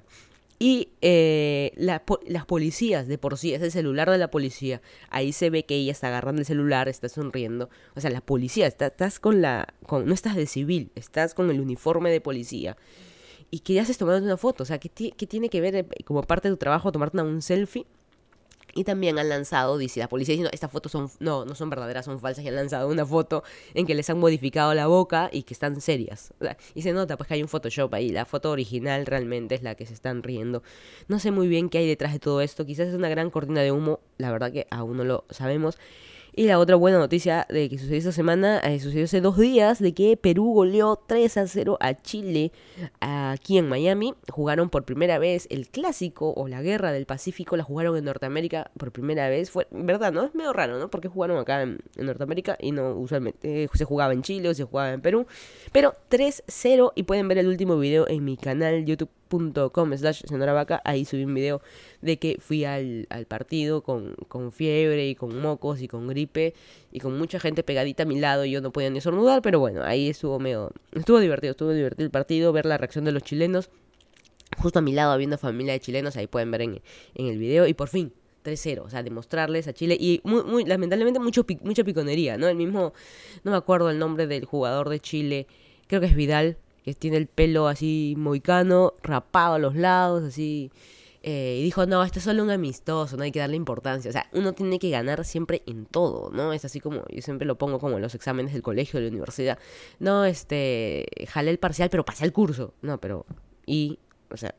y 0.62 0.90
eh, 1.00 1.72
las 1.74 2.46
policías, 2.46 3.08
de 3.08 3.18
por 3.18 3.36
sí, 3.36 3.52
es 3.52 3.62
el 3.62 3.72
celular 3.72 4.08
de 4.08 4.16
la 4.16 4.30
policía. 4.30 4.80
Ahí 5.10 5.32
se 5.32 5.50
ve 5.50 5.64
que 5.64 5.74
ella 5.74 5.90
está 5.90 6.06
agarrando 6.06 6.40
el 6.40 6.46
celular, 6.46 6.88
está 6.88 7.08
sonriendo. 7.08 7.68
O 7.96 8.00
sea, 8.00 8.12
la 8.12 8.20
policía, 8.20 8.68
estás 8.68 9.18
con 9.18 9.42
la. 9.42 9.74
Con, 9.88 10.06
no 10.06 10.14
estás 10.14 10.36
de 10.36 10.46
civil, 10.46 10.92
estás 10.94 11.34
con 11.34 11.50
el 11.50 11.60
uniforme 11.60 12.12
de 12.12 12.20
policía. 12.20 12.76
Y 13.50 13.58
que 13.58 13.74
ya 13.74 13.82
haces 13.82 13.98
tomando 13.98 14.24
una 14.24 14.36
foto. 14.36 14.62
O 14.62 14.66
sea, 14.66 14.78
¿qué, 14.78 14.88
qué 14.88 15.26
tiene 15.26 15.48
que 15.48 15.60
ver 15.60 15.74
eh, 15.74 15.86
como 16.04 16.22
parte 16.22 16.48
de 16.48 16.54
tu 16.54 16.58
trabajo 16.58 16.92
tomarte 16.92 17.20
un 17.20 17.42
selfie? 17.42 17.84
Y 18.74 18.84
también 18.84 19.18
han 19.18 19.28
lanzado, 19.28 19.76
dice 19.76 20.00
la 20.00 20.08
policía 20.08 20.32
diciendo, 20.32 20.50
estas 20.52 20.70
fotos 20.70 20.92
son, 20.92 21.10
no, 21.20 21.44
no 21.44 21.54
son 21.54 21.68
verdaderas, 21.68 22.06
son 22.06 22.20
falsas. 22.20 22.44
Y 22.44 22.48
han 22.48 22.56
lanzado 22.56 22.88
una 22.88 23.04
foto 23.04 23.44
en 23.74 23.86
que 23.86 23.94
les 23.94 24.08
han 24.08 24.18
modificado 24.18 24.72
la 24.72 24.86
boca 24.86 25.28
y 25.30 25.42
que 25.42 25.52
están 25.52 25.80
serias. 25.80 26.32
y 26.74 26.82
se 26.82 26.92
nota 26.92 27.16
pues 27.16 27.28
que 27.28 27.34
hay 27.34 27.42
un 27.42 27.48
Photoshop 27.48 27.92
ahí. 27.94 28.08
La 28.10 28.24
foto 28.24 28.50
original 28.50 29.04
realmente 29.04 29.54
es 29.54 29.62
la 29.62 29.74
que 29.74 29.84
se 29.84 29.92
están 29.92 30.22
riendo. 30.22 30.62
No 31.08 31.18
sé 31.18 31.30
muy 31.30 31.48
bien 31.48 31.68
qué 31.68 31.78
hay 31.78 31.88
detrás 31.88 32.12
de 32.12 32.18
todo 32.18 32.40
esto. 32.40 32.64
Quizás 32.64 32.88
es 32.88 32.94
una 32.94 33.08
gran 33.08 33.30
cortina 33.30 33.60
de 33.60 33.72
humo. 33.72 34.00
La 34.16 34.32
verdad 34.32 34.52
que 34.52 34.66
aún 34.70 34.96
no 34.96 35.04
lo 35.04 35.24
sabemos. 35.30 35.78
Y 36.34 36.46
la 36.46 36.58
otra 36.58 36.76
buena 36.76 36.98
noticia 36.98 37.46
de 37.50 37.68
que 37.68 37.76
sucedió 37.76 37.98
esta 37.98 38.12
semana, 38.12 38.58
eh, 38.60 38.80
sucedió 38.80 39.04
hace 39.04 39.20
dos 39.20 39.36
días, 39.36 39.78
de 39.80 39.92
que 39.92 40.16
Perú 40.16 40.54
goleó 40.54 40.96
3 41.06 41.36
a 41.36 41.46
0 41.46 41.76
a 41.78 41.94
Chile 41.94 42.52
aquí 43.00 43.58
en 43.58 43.68
Miami. 43.68 44.14
Jugaron 44.30 44.70
por 44.70 44.84
primera 44.84 45.18
vez 45.18 45.46
el 45.50 45.68
clásico 45.68 46.32
o 46.34 46.48
la 46.48 46.62
guerra 46.62 46.90
del 46.90 47.04
Pacífico, 47.04 47.58
la 47.58 47.64
jugaron 47.64 47.98
en 47.98 48.04
Norteamérica 48.04 48.70
por 48.78 48.92
primera 48.92 49.28
vez. 49.28 49.50
Fue, 49.50 49.66
verdad, 49.70 50.10
¿no? 50.10 50.24
Es 50.24 50.34
medio 50.34 50.54
raro, 50.54 50.78
¿no? 50.78 50.90
Porque 50.90 51.08
jugaron 51.08 51.38
acá 51.38 51.62
en, 51.62 51.80
Norteamérica 51.98 52.56
y 52.58 52.72
no 52.72 52.96
usualmente 52.96 53.64
eh, 53.64 53.68
se 53.74 53.84
jugaba 53.84 54.14
en 54.14 54.22
Chile 54.22 54.48
o 54.48 54.54
se 54.54 54.64
jugaba 54.64 54.92
en 54.92 55.02
Perú. 55.02 55.26
Pero 55.70 55.94
3-0 56.10 56.92
y 56.94 57.02
pueden 57.02 57.28
ver 57.28 57.38
el 57.38 57.48
último 57.48 57.78
video 57.78 58.08
en 58.08 58.24
mi 58.24 58.38
canal 58.38 58.86
YouTube 58.86 59.10
com 59.72 59.96
slash 59.96 60.22
Vaca, 60.30 60.82
ahí 60.84 61.04
subí 61.04 61.24
un 61.24 61.34
video 61.34 61.62
de 62.00 62.18
que 62.18 62.36
fui 62.38 62.64
al, 62.64 63.06
partido 63.28 63.82
con, 63.82 64.14
con, 64.28 64.52
fiebre 64.52 65.08
y 65.08 65.14
con 65.14 65.40
mocos 65.40 65.80
y 65.80 65.88
con 65.88 66.06
gripe 66.08 66.54
y 66.90 67.00
con 67.00 67.16
mucha 67.16 67.40
gente 67.40 67.62
pegadita 67.62 68.02
a 68.02 68.06
mi 68.06 68.20
lado 68.20 68.44
y 68.44 68.50
yo 68.50 68.60
no 68.60 68.72
podía 68.72 68.90
ni 68.90 69.00
sornudar, 69.00 69.42
pero 69.42 69.58
bueno, 69.58 69.82
ahí 69.82 70.08
estuvo 70.08 70.38
medio, 70.38 70.72
estuvo 70.92 71.18
divertido, 71.20 71.52
estuvo 71.52 71.70
divertido 71.72 72.04
el 72.04 72.10
partido, 72.10 72.52
ver 72.52 72.66
la 72.66 72.78
reacción 72.78 73.04
de 73.04 73.12
los 73.12 73.22
chilenos, 73.22 73.70
justo 74.58 74.78
a 74.78 74.82
mi 74.82 74.92
lado 74.92 75.12
habiendo 75.12 75.38
familia 75.38 75.72
de 75.72 75.80
chilenos, 75.80 76.16
ahí 76.16 76.26
pueden 76.26 76.50
ver 76.50 76.62
en, 76.62 76.82
en 77.14 77.26
el 77.26 77.38
video 77.38 77.66
y 77.66 77.74
por 77.74 77.88
fin 77.88 78.12
3-0, 78.44 78.80
o 78.84 78.90
sea, 78.90 79.02
demostrarles 79.02 79.68
a 79.68 79.72
Chile 79.72 79.96
y 79.98 80.20
muy, 80.24 80.42
muy 80.44 80.64
lamentablemente 80.64 81.20
mucho, 81.20 81.46
mucha 81.62 81.84
piconería, 81.84 82.36
¿no? 82.36 82.48
El 82.48 82.56
mismo, 82.56 82.92
no 83.44 83.50
me 83.50 83.56
acuerdo 83.56 83.90
el 83.90 83.98
nombre 83.98 84.26
del 84.26 84.44
jugador 84.44 84.88
de 84.88 85.00
Chile, 85.00 85.46
creo 85.86 86.00
que 86.00 86.06
es 86.06 86.14
Vidal, 86.14 86.56
que 86.84 86.94
tiene 86.94 87.16
el 87.16 87.26
pelo 87.26 87.68
así 87.68 88.14
moicano, 88.16 88.94
rapado 89.02 89.54
a 89.54 89.58
los 89.58 89.76
lados, 89.76 90.24
así. 90.24 90.70
Eh, 91.24 91.58
y 91.60 91.62
dijo, 91.62 91.86
no, 91.86 92.02
esto 92.02 92.18
es 92.18 92.24
solo 92.24 92.42
un 92.42 92.50
amistoso, 92.50 93.16
no 93.16 93.22
hay 93.22 93.30
que 93.30 93.38
darle 93.38 93.56
importancia. 93.56 94.08
O 94.08 94.12
sea, 94.12 94.28
uno 94.32 94.54
tiene 94.54 94.80
que 94.80 94.90
ganar 94.90 95.24
siempre 95.24 95.62
en 95.66 95.86
todo, 95.86 96.30
¿no? 96.32 96.52
Es 96.52 96.64
así 96.64 96.80
como, 96.80 97.04
yo 97.08 97.22
siempre 97.22 97.46
lo 97.46 97.56
pongo 97.56 97.78
como 97.78 97.96
en 97.96 98.02
los 98.02 98.14
exámenes 98.16 98.52
del 98.52 98.62
colegio, 98.62 98.98
de 98.98 99.06
la 99.06 99.10
universidad. 99.12 99.58
No, 100.00 100.24
este, 100.24 101.06
jalé 101.28 101.52
el 101.52 101.58
parcial, 101.58 101.90
pero 101.90 102.04
pasé 102.04 102.24
el 102.24 102.32
curso. 102.32 102.74
No, 102.82 102.98
pero, 102.98 103.24
y, 103.66 104.00
o 104.30 104.36
sea, 104.36 104.54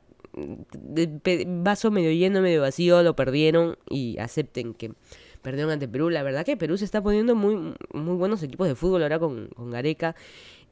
vaso 1.47 1.91
medio 1.91 2.11
lleno, 2.11 2.41
medio 2.41 2.61
vacío, 2.61 3.03
lo 3.03 3.15
perdieron 3.15 3.77
y 3.89 4.17
acepten 4.19 4.73
que 4.73 4.93
perdieron 5.41 5.71
ante 5.71 5.87
Perú. 5.87 6.09
La 6.09 6.23
verdad 6.23 6.45
que 6.45 6.57
Perú 6.57 6.77
se 6.77 6.85
está 6.85 7.01
poniendo 7.03 7.35
muy, 7.35 7.75
muy 7.93 8.15
buenos 8.15 8.41
equipos 8.41 8.67
de 8.67 8.75
fútbol 8.75 9.03
ahora 9.03 9.19
con, 9.19 9.49
con 9.49 9.69
Gareca. 9.69 10.15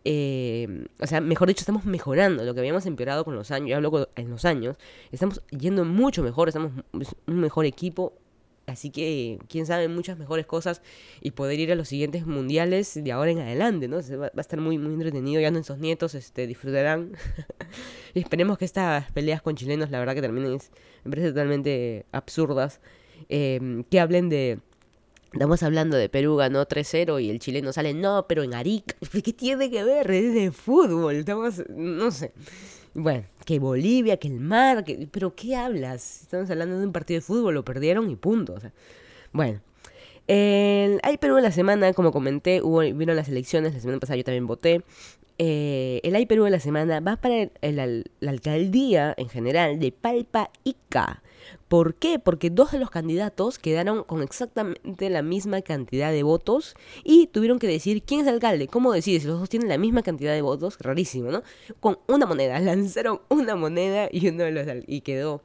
Eh, 0.04 0.88
o 1.00 1.08
sea, 1.08 1.22
mejor 1.22 1.48
dicho, 1.48 1.62
estamos 1.62 1.86
mejorando 1.86 2.44
lo 2.44 2.54
que 2.54 2.60
habíamos 2.60 2.86
empeorado 2.86 3.24
con 3.24 3.36
los 3.36 3.52
años, 3.52 3.70
yo 3.70 3.76
hablo 3.76 4.10
en 4.16 4.30
los 4.30 4.46
años, 4.46 4.78
estamos 5.12 5.42
yendo 5.52 5.86
mucho 5.86 6.24
mejor, 6.24 6.48
estamos 6.48 6.72
un 6.92 7.40
mejor 7.40 7.66
equipo, 7.66 8.14
Así 8.68 8.90
que, 8.90 9.40
quién 9.50 9.66
sabe, 9.66 9.88
muchas 9.88 10.18
mejores 10.18 10.46
cosas 10.46 10.82
y 11.20 11.32
poder 11.32 11.60
ir 11.60 11.72
a 11.72 11.76
los 11.76 11.90
siguientes 11.90 12.26
mundiales 12.26 12.94
de 13.04 13.12
ahora 13.12 13.32
en 13.32 13.40
adelante, 13.40 13.88
¿no? 13.88 13.98
Va, 13.98 14.28
va 14.28 14.32
a 14.38 14.42
estar 14.42 14.62
muy, 14.62 14.78
muy 14.78 14.94
entretenido, 14.94 15.42
ya 15.42 15.52
nuestros 15.52 15.80
nietos 15.80 16.16
este, 16.16 16.48
disfrutarán. 16.48 17.12
y 18.14 18.20
esperemos 18.22 18.58
que 18.58 18.66
estas 18.66 19.12
peleas 19.12 19.42
con 19.42 19.56
chilenos, 19.56 19.90
la 19.90 20.00
verdad 20.00 20.14
que 20.14 20.22
terminen, 20.22 20.60
me 21.04 21.10
parece 21.10 21.30
totalmente 21.30 22.06
absurdas. 22.12 22.80
Eh, 23.30 23.84
que 23.90 24.00
hablen 24.00 24.30
de 24.30 24.60
Estamos 25.34 25.64
hablando 25.64 25.96
de 25.96 26.10
Perú 26.10 26.36
ganó 26.36 26.68
3-0 26.68 27.24
y 27.24 27.30
el 27.30 27.40
chileno 27.40 27.72
sale, 27.72 27.94
no, 27.94 28.26
pero 28.28 28.44
en 28.44 28.54
Arica. 28.54 28.96
¿Qué 29.24 29.34
tiene 29.34 29.72
que 29.72 29.84
ver? 29.84 30.12
Es 30.12 30.34
de 30.34 30.52
fútbol. 30.52 31.16
Estamos, 31.16 31.64
no 31.70 32.12
sé. 32.12 32.34
Bueno, 32.94 33.24
que 33.46 33.60
Bolivia, 33.60 34.18
que 34.18 34.28
el 34.28 34.42
mar, 34.42 34.84
pero 35.12 35.34
¿qué 35.34 35.56
hablas? 35.56 36.24
Estamos 36.24 36.50
hablando 36.50 36.78
de 36.78 36.86
un 36.86 36.92
partido 36.92 37.20
de 37.20 37.26
fútbol, 37.26 37.54
lo 37.54 37.64
perdieron 37.64 38.10
y 38.10 38.18
punto. 38.18 38.58
Bueno. 39.32 39.62
El, 40.28 41.00
hay 41.04 41.18
Perú 41.18 41.38
en 41.38 41.44
la 41.44 41.52
semana, 41.52 41.94
como 41.94 42.12
comenté, 42.12 42.62
hubo, 42.62 42.80
vino 42.80 43.14
las 43.14 43.28
elecciones, 43.28 43.74
la 43.74 43.80
semana 43.80 44.00
pasada 44.00 44.18
yo 44.18 44.24
también 44.24 44.48
voté. 44.48 44.84
Eh, 45.38 46.02
el 46.04 46.16
Hay 46.16 46.26
Perú 46.26 46.44
de 46.44 46.52
la 46.52 46.60
semana 46.60 47.00
va 47.00 47.16
para 47.16 47.50
la 47.62 48.04
alcaldía 48.30 49.14
en 49.18 49.30
general 49.30 49.80
de 49.80 49.92
Palpa 49.92 50.52
Ica. 50.64 51.24
¿Por 51.68 51.96
qué? 51.96 52.20
Porque 52.20 52.50
dos 52.50 52.72
de 52.72 52.80
los 52.80 52.90
candidatos 52.90 53.60
quedaron 53.60 54.04
con 54.04 54.22
exactamente 54.22 55.10
la 55.10 55.22
misma 55.22 55.62
cantidad 55.62 56.12
de 56.12 56.24
votos 56.24 56.76
y 57.04 57.28
tuvieron 57.28 57.60
que 57.60 57.68
decir 57.68 58.04
quién 58.04 58.22
es 58.22 58.28
el 58.28 58.36
alcalde. 58.36 58.68
¿Cómo 58.68 58.92
decides 58.92 59.26
los 59.26 59.40
dos 59.40 59.50
tienen 59.50 59.70
la 59.70 59.78
misma 59.78 60.04
cantidad 60.04 60.34
de 60.34 60.42
votos? 60.42 60.78
Rarísimo, 60.80 61.32
¿no? 61.32 61.44
Con 61.80 62.00
una 62.08 62.26
moneda. 62.26 62.60
Lanzaron 62.72 63.22
una 63.30 63.56
moneda 63.56 64.10
y 64.12 64.28
uno 64.28 64.44
de 64.44 64.52
los 64.52 64.68
y 64.88 65.02
quedó 65.02 65.42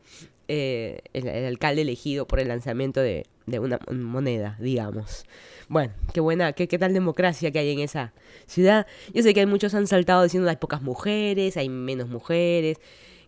eh, 0.48 1.00
el, 1.12 1.46
alcalde 1.46 1.82
elegido 1.82 2.26
por 2.26 2.38
el 2.38 2.48
lanzamiento 2.48 3.00
de, 3.00 3.26
una 3.46 3.78
moneda, 3.90 4.56
digamos. 4.60 5.24
Bueno, 5.68 5.92
qué 6.12 6.20
buena, 6.20 6.52
qué, 6.52 6.68
qué 6.68 6.78
tal 6.78 6.92
democracia 6.92 7.50
que 7.50 7.58
hay 7.58 7.70
en 7.70 7.80
esa 7.80 8.12
ciudad. 8.46 8.86
Yo 9.12 9.22
sé 9.22 9.34
que 9.34 9.40
hay 9.40 9.46
muchos 9.46 9.74
han 9.74 9.86
saltado 9.86 10.22
diciendo 10.22 10.48
hay 10.48 10.56
pocas 10.56 10.82
mujeres, 10.82 11.56
hay 11.56 11.68
menos 11.68 12.08
mujeres, 12.08 12.78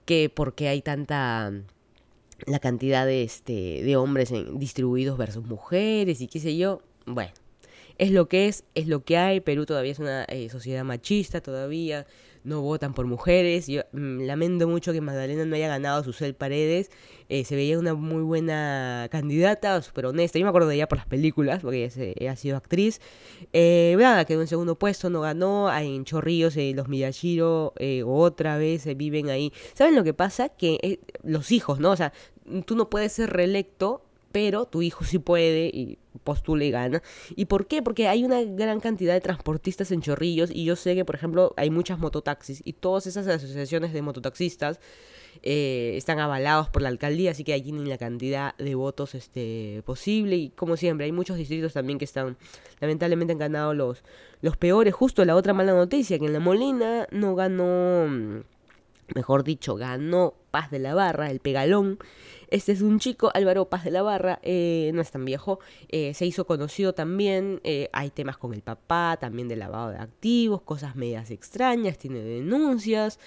que 0.04 0.30
porque 0.32 0.68
hay 0.68 0.82
tanta 0.82 1.52
la 2.46 2.58
cantidad 2.58 3.06
de, 3.06 3.22
este, 3.22 3.82
de 3.82 3.96
hombres 3.96 4.30
en, 4.30 4.58
distribuidos 4.58 5.18
versus 5.18 5.44
mujeres 5.44 6.20
y 6.20 6.28
qué 6.28 6.40
sé 6.40 6.56
yo. 6.56 6.82
Bueno, 7.06 7.32
es 7.98 8.10
lo 8.10 8.28
que 8.28 8.48
es, 8.48 8.64
es 8.74 8.86
lo 8.86 9.04
que 9.04 9.16
hay. 9.16 9.40
Perú 9.40 9.66
todavía 9.66 9.92
es 9.92 9.98
una 9.98 10.24
eh, 10.24 10.48
sociedad 10.48 10.84
machista 10.84 11.40
todavía 11.40 12.06
no 12.48 12.62
votan 12.62 12.94
por 12.94 13.06
mujeres. 13.06 13.66
Yo 13.66 13.82
mm, 13.92 14.22
lamento 14.22 14.66
mucho 14.66 14.92
que 14.92 15.00
Magdalena 15.00 15.44
no 15.44 15.54
haya 15.54 15.68
ganado 15.68 16.08
a 16.08 16.12
Cel 16.12 16.34
Paredes. 16.34 16.90
Eh, 17.28 17.44
se 17.44 17.54
veía 17.54 17.78
una 17.78 17.94
muy 17.94 18.22
buena 18.22 19.08
candidata, 19.10 19.80
súper 19.82 20.06
honesta. 20.06 20.38
Yo 20.38 20.44
me 20.44 20.48
acuerdo 20.48 20.68
de 20.68 20.76
ella 20.76 20.88
por 20.88 20.98
las 20.98 21.06
películas, 21.06 21.60
porque 21.60 22.14
ella, 22.18 22.32
ha 22.32 22.36
sido 22.36 22.56
actriz. 22.56 23.00
Eh, 23.52 23.96
quedó 24.26 24.40
en 24.40 24.46
segundo 24.48 24.78
puesto, 24.78 25.10
no 25.10 25.20
ganó. 25.20 25.72
En 25.78 26.04
Chorrillos, 26.04 26.56
eh, 26.56 26.72
los 26.74 26.88
Miyashiro 26.88 27.74
eh, 27.78 28.02
otra 28.04 28.56
vez 28.56 28.84
viven 28.96 29.28
ahí. 29.28 29.52
¿Saben 29.74 29.94
lo 29.94 30.04
que 30.04 30.14
pasa? 30.14 30.48
Que 30.48 31.00
los 31.22 31.52
hijos, 31.52 31.78
¿no? 31.80 31.90
O 31.90 31.96
sea, 31.96 32.12
tú 32.64 32.74
no 32.74 32.88
puedes 32.88 33.12
ser 33.12 33.30
reelecto 33.30 34.07
pero 34.32 34.66
tu 34.66 34.82
hijo 34.82 35.04
sí 35.04 35.18
puede 35.18 35.70
y 35.72 35.98
postula 36.24 36.64
y 36.64 36.70
gana. 36.70 37.02
¿Y 37.36 37.46
por 37.46 37.66
qué? 37.66 37.82
Porque 37.82 38.08
hay 38.08 38.24
una 38.24 38.42
gran 38.42 38.80
cantidad 38.80 39.14
de 39.14 39.20
transportistas 39.20 39.90
en 39.92 40.02
Chorrillos 40.02 40.50
y 40.52 40.64
yo 40.64 40.76
sé 40.76 40.94
que, 40.94 41.04
por 41.04 41.14
ejemplo, 41.14 41.54
hay 41.56 41.70
muchas 41.70 41.98
mototaxis 41.98 42.62
y 42.64 42.74
todas 42.74 43.06
esas 43.06 43.26
asociaciones 43.26 43.92
de 43.92 44.02
mototaxistas 44.02 44.80
eh, 45.42 45.92
están 45.96 46.18
avalados 46.18 46.68
por 46.68 46.82
la 46.82 46.88
alcaldía, 46.88 47.30
así 47.30 47.44
que 47.44 47.52
ahí 47.52 47.62
tienen 47.62 47.88
la 47.88 47.98
cantidad 47.98 48.56
de 48.56 48.74
votos 48.74 49.14
este, 49.14 49.82
posible 49.86 50.36
y 50.36 50.50
como 50.50 50.76
siempre, 50.76 51.06
hay 51.06 51.12
muchos 51.12 51.36
distritos 51.36 51.72
también 51.72 51.98
que 51.98 52.04
están, 52.04 52.36
lamentablemente 52.80 53.32
han 53.32 53.38
ganado 53.38 53.72
los, 53.74 54.02
los 54.42 54.56
peores. 54.56 54.94
Justo 54.94 55.24
la 55.24 55.36
otra 55.36 55.54
mala 55.54 55.72
noticia, 55.72 56.18
que 56.18 56.26
en 56.26 56.32
La 56.32 56.40
Molina 56.40 57.06
no 57.12 57.34
ganó 57.34 58.44
mejor 59.14 59.44
dicho, 59.44 59.76
ganó 59.76 60.34
Paz 60.50 60.70
de 60.70 60.78
la 60.78 60.94
Barra, 60.94 61.30
el 61.30 61.40
pegalón. 61.40 61.98
Este 62.50 62.72
es 62.72 62.80
un 62.80 62.98
chico, 62.98 63.30
Álvaro 63.34 63.68
Paz 63.68 63.84
de 63.84 63.90
la 63.90 64.00
Barra, 64.00 64.38
eh, 64.42 64.90
no 64.94 65.02
es 65.02 65.10
tan 65.10 65.24
viejo, 65.24 65.60
eh, 65.88 66.14
se 66.14 66.24
hizo 66.24 66.46
conocido 66.46 66.94
también, 66.94 67.60
eh, 67.62 67.90
hay 67.92 68.08
temas 68.10 68.38
con 68.38 68.54
el 68.54 68.62
papá, 68.62 69.18
también 69.20 69.48
de 69.48 69.56
lavado 69.56 69.90
de 69.90 69.98
activos, 69.98 70.62
cosas 70.62 70.96
medias 70.96 71.30
extrañas, 71.30 71.98
tiene 71.98 72.20
denuncias. 72.20 73.18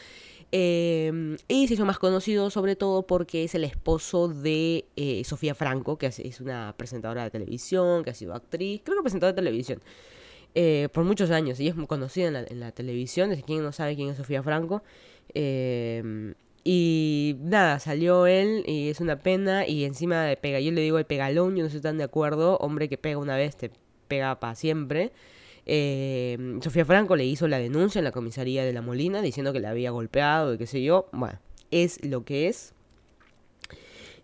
y 0.53 1.67
se 1.67 1.73
hizo 1.73 1.85
más 1.85 1.97
conocido 1.99 2.49
sobre 2.49 2.75
todo 2.75 3.03
porque 3.07 3.45
es 3.45 3.55
el 3.55 3.63
esposo 3.63 4.27
de 4.27 4.85
Sofía 5.23 5.55
Franco, 5.55 5.97
que 5.97 6.07
es 6.07 6.41
una 6.41 6.73
presentadora 6.77 7.23
de 7.23 7.29
televisión, 7.29 8.03
que 8.03 8.09
ha 8.09 8.13
sido 8.13 8.33
actriz, 8.33 8.81
creo 8.83 8.97
que 8.97 9.03
presentadora 9.03 9.33
de 9.33 9.41
televisión. 9.41 9.79
por 10.91 11.03
muchos 11.05 11.31
años, 11.31 11.59
y 11.59 11.67
es 11.67 11.75
muy 11.75 11.87
conocida 11.87 12.27
en 12.27 12.33
la, 12.33 12.43
en 12.43 12.59
la 12.59 12.71
televisión, 12.71 13.31
es 13.31 13.43
quien 13.43 13.63
no 13.63 13.71
sabe 13.71 13.95
quién 13.95 14.09
es 14.09 14.17
Sofía 14.17 14.43
Franco. 14.43 14.83
Y 16.63 17.37
nada, 17.39 17.79
salió 17.79 18.27
él 18.27 18.63
y 18.67 18.89
es 18.89 18.99
una 18.99 19.17
pena 19.17 19.67
y 19.67 19.83
encima 19.83 20.23
de 20.23 20.37
pega, 20.37 20.59
yo 20.59 20.71
le 20.71 20.81
digo 20.81 20.99
el 20.99 21.05
pegalón, 21.05 21.55
yo 21.55 21.63
no 21.63 21.67
estoy 21.67 21.81
tan 21.81 21.97
de 21.97 22.03
acuerdo, 22.03 22.57
hombre 22.57 22.87
que 22.87 22.97
pega 22.97 23.17
una 23.17 23.35
vez 23.35 23.55
te 23.57 23.71
pega 24.07 24.39
para 24.39 24.55
siempre. 24.55 25.11
Eh, 25.65 26.59
Sofía 26.61 26.85
Franco 26.85 27.15
le 27.15 27.25
hizo 27.25 27.47
la 27.47 27.57
denuncia 27.57 27.99
en 27.99 28.05
la 28.05 28.11
comisaría 28.11 28.63
de 28.63 28.73
La 28.73 28.81
Molina 28.81 29.21
diciendo 29.21 29.53
que 29.53 29.59
le 29.59 29.67
había 29.67 29.91
golpeado 29.91 30.53
y 30.53 30.57
qué 30.57 30.67
sé 30.67 30.83
yo. 30.83 31.07
Bueno, 31.11 31.39
es 31.71 32.03
lo 32.05 32.25
que 32.25 32.47
es. 32.47 32.73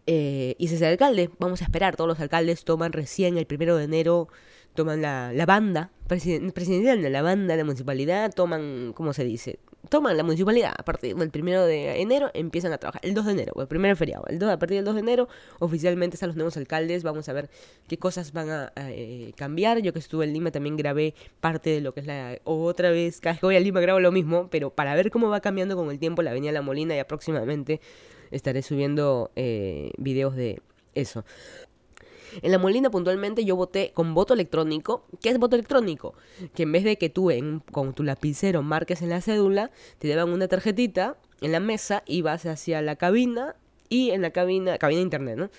Eh, 0.06 0.56
y 0.58 0.66
ese 0.66 0.76
es 0.76 0.82
el 0.82 0.90
alcalde, 0.90 1.30
vamos 1.38 1.62
a 1.62 1.66
esperar, 1.66 1.98
todos 1.98 2.08
los 2.08 2.20
alcaldes 2.20 2.64
toman 2.64 2.94
recién 2.94 3.38
el 3.38 3.46
primero 3.46 3.76
de 3.76 3.84
enero, 3.84 4.30
toman 4.78 5.02
la, 5.02 5.34
la 5.34 5.46
banda 5.46 5.92
presidencial, 6.08 7.12
la 7.12 7.22
banda, 7.22 7.58
la 7.58 7.66
municipalidad, 7.66 8.32
toman, 8.34 8.94
¿cómo 8.96 9.12
se 9.12 9.26
dice? 9.26 9.60
toman 9.90 10.18
la 10.18 10.24
municipalidad 10.24 10.74
a 10.78 10.84
partir 10.84 11.16
del 11.16 11.30
primero 11.30 11.66
de 11.66 12.02
enero, 12.02 12.30
empiezan 12.34 12.74
a 12.74 12.78
trabajar. 12.78 13.02
El 13.04 13.14
2 13.14 13.26
de 13.26 13.32
enero, 13.32 13.54
el 13.58 13.68
primer 13.68 13.96
feriado. 13.96 14.26
El 14.28 14.40
2, 14.40 14.50
a 14.50 14.60
partir 14.60 14.78
del 14.78 14.86
2 14.86 14.96
de 14.96 15.02
enero, 15.02 15.28
oficialmente 15.60 16.16
están 16.16 16.28
los 16.30 16.36
nuevos 16.36 16.58
alcaldes. 16.58 17.04
Vamos 17.04 17.30
a 17.30 17.34
ver 17.34 17.50
qué 17.88 17.98
cosas 17.98 18.34
van 18.34 18.50
a, 18.50 18.72
eh, 18.76 19.32
cambiar. 19.36 19.80
Yo 19.80 19.94
que 19.94 20.00
estuve 20.00 20.26
en 20.26 20.34
Lima 20.34 20.52
también 20.52 20.78
grabé 20.78 21.16
parte 21.40 21.70
de 21.70 21.82
lo 21.82 21.94
que 21.94 22.02
es 22.02 22.06
la. 22.06 22.38
Otra 22.44 22.90
vez, 22.90 23.22
vez 23.22 23.40
que 23.40 23.46
voy 23.46 23.56
a 23.56 23.60
Lima 23.60 23.80
grabo 23.80 24.00
lo 24.00 24.12
mismo, 24.12 24.50
pero 24.50 24.72
para 24.72 24.94
ver 24.96 25.12
cómo 25.12 25.30
va 25.30 25.40
cambiando 25.40 25.76
con 25.76 25.90
el 25.90 26.00
tiempo 26.00 26.22
la 26.22 26.32
Avenida 26.32 26.52
La 26.52 26.62
Molina 26.62 26.96
y 26.96 27.00
aproximadamente 27.00 27.80
estaré 28.32 28.62
subiendo 28.62 29.32
eh, 29.36 29.92
videos 29.98 30.36
de 30.36 30.62
eso. 30.96 31.24
En 32.42 32.52
la 32.52 32.58
Molina 32.58 32.90
puntualmente 32.90 33.46
yo 33.46 33.56
voté 33.56 33.92
con 33.94 34.14
voto 34.14 34.34
electrónico. 34.34 35.06
¿Qué 35.22 35.30
es 35.30 35.40
voto 35.40 35.56
electrónico? 35.56 36.14
Que 36.54 36.64
en 36.64 36.72
vez 36.72 36.84
de 36.84 36.98
que 36.98 37.10
tú 37.10 37.32
en, 37.32 37.60
con 37.72 37.94
tu 37.94 38.04
lapicero 38.04 38.62
marques 38.62 39.02
en 39.02 39.10
la 39.10 39.22
cédula, 39.22 39.72
te 40.00 40.08
llevan 40.08 40.30
una 40.30 40.48
tarjetita 40.48 41.18
en 41.42 41.52
la 41.52 41.60
mesa 41.60 42.04
y 42.06 42.22
vas 42.22 42.46
hacia 42.46 42.82
la 42.82 42.96
cabina 42.96 43.56
y 43.90 44.12
en 44.12 44.22
la 44.22 44.32
cabina, 44.32 44.78
cabina 44.78 45.02
internet, 45.02 45.38
¿no? 45.38 45.50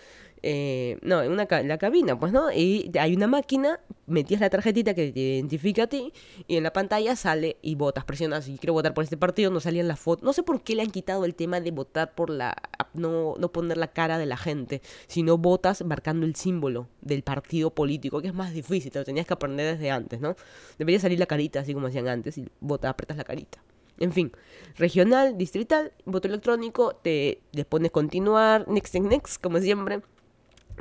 Eh, 0.43 0.99
no, 1.03 1.23
en, 1.23 1.33
una, 1.33 1.47
la 1.63 1.79
cabina, 1.79 2.19
pues, 2.19 2.33
¿no? 2.33 2.53
Y 2.53 2.91
hay 2.99 3.15
una 3.15 3.27
máquina, 3.27 3.81
metías 4.07 4.41
la 4.41 4.51
tarjetita 4.51 4.95
que 4.95 5.13
te 5.13 5.21
identifica 5.21 5.85
a 5.85 5.87
ti 5.89 6.13
y 6.47 6.57
en 6.57 6.63
la 6.63 6.73
pantalla 6.73 7.17
sale 7.17 7.57
y 7.63 7.75
votas, 7.75 8.05
presionas 8.05 8.49
y 8.49 8.59
quiero 8.59 8.73
votar 8.73 8.95
por 8.95 9.05
este 9.05 9.17
partido, 9.17 9.51
no 9.51 9.61
salían 9.61 9.89
las 9.89 9.99
fotos. 9.99 10.25
No 10.25 10.33
sé 10.33 10.43
por 10.43 10.63
qué 10.63 10.75
le 10.75 10.83
han 10.83 10.91
quitado 10.91 11.25
el 11.25 11.35
tema 11.35 11.61
de 11.61 11.71
votar 11.71 12.15
por 12.15 12.31
la, 12.31 12.57
no, 12.95 13.35
no 13.39 13.53
poner 13.53 13.79
la 13.79 13.89
cara 13.89 14.19
de 14.19 14.27
la 14.27 14.37
gente, 14.37 14.81
sino 15.07 15.39
votas 15.39 15.85
marcando 15.85 16.27
el 16.27 16.35
símbolo 16.37 16.89
del 17.01 17.23
partido 17.23 17.75
político, 17.75 18.21
que 18.21 18.29
es 18.29 18.35
más 18.35 18.53
difícil, 18.53 18.93
te 18.93 18.99
lo 18.99 19.05
tenías 19.05 19.27
que 19.27 19.35
aprender 19.35 19.77
desde 19.77 19.91
antes, 19.91 20.21
¿no? 20.21 20.37
Debería 20.79 21.01
salir 21.01 21.19
la 21.19 21.27
carita, 21.27 21.61
así 21.61 21.75
como 21.75 21.89
hacían 21.89 22.09
antes, 22.09 22.39
y 22.39 22.47
votas, 22.61 22.91
apretas 22.91 23.17
la 23.17 23.25
carita. 23.25 23.59
En 24.01 24.13
fin, 24.13 24.31
regional, 24.77 25.37
distrital, 25.37 25.93
voto 26.05 26.29
electrónico, 26.29 26.95
te, 26.95 27.41
te 27.51 27.65
pones 27.65 27.91
continuar, 27.91 28.69
next, 28.69 28.95
next, 28.95 29.11
next, 29.11 29.43
como 29.43 29.59
siempre 29.59 30.03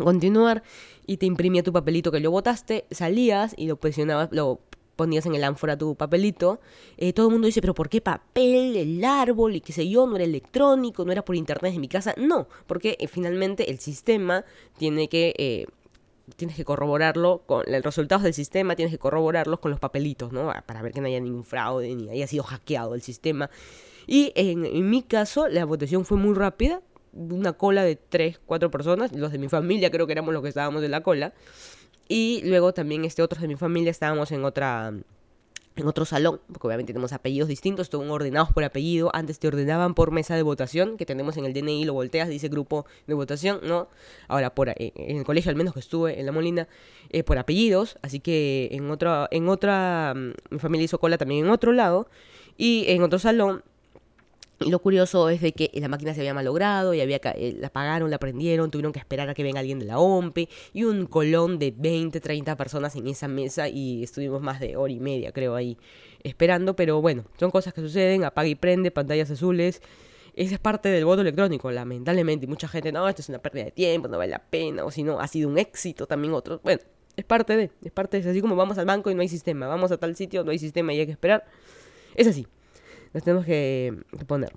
continuar 0.05 0.63
y 1.05 1.17
te 1.17 1.25
imprimía 1.25 1.63
tu 1.63 1.73
papelito 1.73 2.12
que 2.12 2.19
lo 2.19 2.31
botaste, 2.31 2.86
salías 2.91 3.53
y 3.57 3.67
lo 3.67 3.77
presionabas, 3.77 4.29
lo 4.31 4.60
ponías 4.97 5.25
en 5.25 5.36
el 5.36 5.45
ánfora 5.45 5.77
tu 5.77 5.95
papelito. 5.95 6.60
Eh, 6.97 7.13
todo 7.13 7.27
el 7.27 7.31
mundo 7.31 7.45
dice, 7.45 7.62
pero 7.62 7.73
¿por 7.73 7.88
qué 7.88 8.01
papel? 8.01 8.75
El 8.75 9.05
árbol 9.05 9.55
y 9.55 9.62
qué 9.62 9.71
sé 9.71 9.88
yo, 9.88 10.05
no 10.05 10.17
era 10.17 10.25
electrónico, 10.25 11.05
no 11.05 11.13
era 11.13 11.23
por 11.23 11.38
internet 11.38 11.73
en 11.73 11.79
mi 11.79 11.88
casa. 11.88 12.13
No, 12.17 12.49
porque 12.65 12.97
eh, 12.99 13.07
finalmente 13.07 13.71
el 13.71 13.79
sistema 13.79 14.43
tiene 14.77 15.07
que... 15.07 15.33
Eh, 15.38 15.67
tienes 16.36 16.57
que 16.57 16.65
corroborarlo 16.65 17.43
con 17.45 17.63
los 17.65 17.81
resultados 17.83 18.21
del 18.21 18.33
sistema, 18.33 18.75
tienes 18.75 18.93
que 18.93 18.97
corroborarlos 18.97 19.60
con 19.60 19.71
los 19.71 19.79
papelitos, 19.79 20.33
¿no? 20.33 20.51
Para 20.65 20.81
ver 20.81 20.91
que 20.91 20.99
no 20.99 21.07
haya 21.07 21.21
ningún 21.21 21.45
fraude 21.45 21.95
ni 21.95 22.10
haya 22.10 22.27
sido 22.27 22.43
hackeado 22.43 22.95
el 22.95 23.01
sistema. 23.01 23.49
Y 24.07 24.33
en, 24.36 24.65
en 24.65 24.89
mi 24.89 25.03
caso, 25.03 25.47
la 25.47 25.63
votación 25.63 26.03
fue 26.03 26.17
muy 26.17 26.36
rápida 26.36 26.81
una 27.17 27.53
cola 27.53 27.84
de 27.84 27.95
tres, 27.95 28.39
cuatro 28.45 28.71
personas, 28.71 29.12
los 29.12 29.32
de 29.32 29.38
mi 29.38 29.49
familia 29.49 29.91
creo 29.91 30.06
que 30.08 30.13
éramos 30.13 30.34
los 30.34 30.43
que 30.43 30.49
estábamos 30.49 30.84
en 30.84 30.91
la 30.91 31.01
cola, 31.01 31.34
y 32.08 32.41
luego 32.45 32.73
también 32.73 33.06
este, 33.06 33.21
otros 33.21 33.41
de 33.41 33.47
mi 33.47 33.56
familia 33.56 33.91
estábamos 33.91 34.32
en 34.32 34.45
otra 34.45 34.93
en 35.77 35.88
otro 35.88 36.06
salón, 36.06 36.41
porque 36.51 36.67
obviamente 36.67 36.91
tenemos 36.91 37.13
apellidos 37.13 37.47
distintos, 37.47 37.86
están 37.86 38.10
ordenados 38.10 38.51
por 38.51 38.63
apellido, 38.63 39.12
antes 39.13 39.39
te 39.39 39.47
ordenaban 39.47 39.93
por 39.93 40.12
mesa 40.12 40.36
de 40.36 40.41
votación, 40.41 40.97
que 40.97 41.06
tenemos 41.06 41.38
en 41.38 41.45
el 41.45 41.53
DNI, 41.53 41.86
lo 41.86 41.93
volteas, 41.93 42.30
dice 42.30 42.49
grupo 42.49 42.88
de 43.06 43.13
votación, 43.13 43.60
¿no? 43.63 43.88
Ahora, 44.27 44.56
por, 44.56 44.69
eh, 44.69 44.75
en 44.95 45.17
el 45.17 45.23
colegio 45.23 45.51
al 45.51 45.56
menos 45.56 45.73
que 45.75 45.80
estuve, 45.80 46.19
en 46.19 46.25
La 46.25 46.32
Molina, 46.32 46.67
eh, 47.12 47.23
por 47.23 47.38
apellidos, 47.38 47.97
así 48.01 48.19
que 48.19 48.69
en 48.71 48.89
otra, 48.89 49.27
en 49.30 49.47
otra, 49.49 50.13
mm, 50.15 50.32
mi 50.49 50.60
familia 50.60 50.86
hizo 50.86 50.99
cola 50.99 51.17
también 51.19 51.45
en 51.45 51.51
otro 51.51 51.71
lado, 51.71 52.08
y 52.58 52.86
en 52.88 53.03
otro 53.03 53.19
salón 53.19 53.63
lo 54.60 54.80
curioso 54.80 55.30
es 55.30 55.41
de 55.41 55.52
que 55.52 55.70
la 55.76 55.88
máquina 55.88 56.13
se 56.13 56.22
había 56.22 56.34
malogrado 56.34 56.93
y 56.93 57.02
había 57.02 57.20
eh, 57.36 57.56
la 57.60 57.67
apagaron, 57.67 58.10
la 58.10 58.17
prendieron, 58.17 58.72
tuvieron 58.72 58.91
que 58.91 59.00
esperar 59.00 59.30
a 59.30 59.34
que 59.34 59.43
venga 59.43 59.60
alguien 59.60 59.78
de 59.80 59.86
la 59.86 60.00
OMPE 60.00 60.50
y 60.74 60.84
un 60.84 61.06
colón 61.06 61.60
de 61.60 61.74
20, 61.78 62.20
30 62.20 62.56
personas 62.58 62.96
en 62.96 63.08
esa 63.08 63.28
mesa 63.28 63.70
y 63.70 64.04
estuvimos 64.04 64.41
más 64.41 64.60
de 64.60 64.76
hora 64.76 64.91
y 64.91 65.00
media 65.00 65.32
creo 65.32 65.56
ahí 65.56 65.78
esperando, 66.24 66.76
pero 66.76 67.02
bueno, 67.02 67.26
son 67.39 67.52
cosas 67.52 67.74
que 67.74 67.82
suceden, 67.82 68.24
apaga 68.24 68.48
y 68.48 68.56
prende, 68.56 68.89
pantallas 68.89 69.30
azules. 69.30 69.82
Esa 70.34 70.56
es 70.56 70.60
parte 70.60 70.89
del 70.89 71.06
voto 71.06 71.22
electrónico, 71.22 71.72
lamentablemente. 71.72 72.46
Y 72.46 72.50
mucha 72.50 72.67
gente, 72.67 72.91
no, 72.91 73.08
esto 73.10 73.22
es 73.24 73.30
una 73.30 73.39
pérdida 73.39 73.65
de 73.65 73.72
tiempo, 73.72 74.08
no 74.08 74.17
vale 74.20 74.32
la 74.32 74.43
pena, 74.43 74.86
o 74.86 74.91
si 74.91 75.02
no, 75.04 75.20
ha 75.20 75.28
sido 75.28 75.50
un 75.50 75.58
éxito 75.58 76.06
también 76.06 76.34
otros. 76.34 76.62
Bueno, 76.63 76.80
es 77.15 77.26
parte 77.26 77.58
de, 77.58 77.72
es 77.84 77.91
parte 77.91 78.17
de, 78.17 78.22
es 78.22 78.28
así 78.28 78.41
como 78.41 78.56
vamos 78.56 78.78
al 78.78 78.86
banco 78.86 79.10
y 79.10 79.15
no 79.15 79.22
hay 79.22 79.30
sistema, 79.30 79.67
vamos 79.67 79.91
a 79.91 79.98
tal 79.98 80.15
sitio, 80.15 80.43
no 80.43 80.52
hay 80.52 80.60
sistema 80.60 80.93
y 80.93 81.00
hay 81.00 81.06
que 81.06 81.12
esperar. 81.12 81.46
Es 82.15 82.28
así 82.28 82.46
nos 83.17 83.23
tenemos 83.23 83.45
que, 83.45 83.93
poner. 84.27 84.53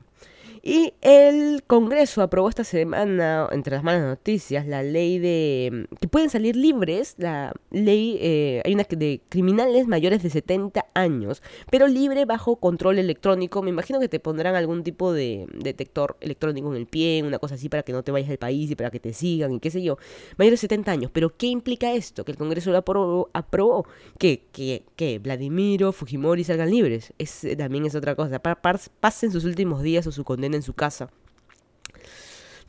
Y 0.63 0.93
el 1.01 1.63
Congreso 1.67 2.21
aprobó 2.21 2.49
esta 2.49 2.65
semana, 2.65 3.49
entre 3.51 3.75
las 3.75 3.83
malas 3.83 4.03
noticias, 4.03 4.67
la 4.67 4.83
ley 4.83 5.19
de 5.19 5.87
que 6.01 6.09
pueden 6.09 6.29
salir 6.29 6.55
libres, 6.55 7.15
la 7.17 7.55
ley, 7.71 8.19
eh, 8.21 8.61
hay 8.65 8.75
una 8.75 8.85
de 8.91 9.23
criminales 9.29 9.87
mayores 9.87 10.23
de 10.23 10.29
70 10.29 10.87
años, 10.95 11.43
pero 11.71 11.87
libre 11.87 12.27
bajo 12.27 12.57
control 12.57 12.99
electrónico. 12.99 13.63
Me 13.63 13.71
imagino 13.71 14.01
que 14.01 14.09
te 14.09 14.21
pondrán 14.21 14.55
algún 14.55 14.83
tipo 14.83 15.13
de 15.13 15.47
detector 15.55 16.17
electrónico 16.21 16.71
en 16.75 16.77
el 16.77 16.87
pie, 16.87 17.23
una 17.25 17.39
cosa 17.39 17.55
así 17.55 17.69
para 17.69 17.83
que 17.83 17.93
no 17.93 18.03
te 18.03 18.13
vayas 18.13 18.29
del 18.29 18.39
país 18.39 18.71
y 18.71 18.77
para 18.77 18.91
que 18.91 19.01
te 19.01 19.15
sigan 19.15 19.53
y 19.53 19.61
qué 19.61 19.71
sé 19.71 19.83
yo. 19.83 19.97
Mayores 20.37 20.61
de 20.61 20.69
70 20.69 20.93
años, 20.93 21.11
pero 21.13 21.37
¿qué 21.37 21.47
implica 21.47 21.93
esto? 21.93 22.25
Que 22.25 22.33
el 22.33 22.39
Congreso 22.39 22.71
lo 22.71 22.79
aprobó, 22.79 23.87
que, 24.19 24.45
que, 24.53 24.85
que 24.97 25.19
Vladimiro, 25.19 25.93
Fujimori 25.93 26.45
salgan 26.45 26.71
libres. 26.71 27.15
Es, 27.19 27.47
también 27.57 27.87
es 27.87 27.95
otra 27.95 28.15
cosa. 28.15 28.41
Pasen 28.41 29.33
sus 29.33 29.45
últimos 29.45 29.83
días 29.83 30.07
o 30.07 30.13
su 30.13 30.25
condena 30.25 30.50
en 30.57 30.63
su 30.63 30.75
casa. 30.75 31.11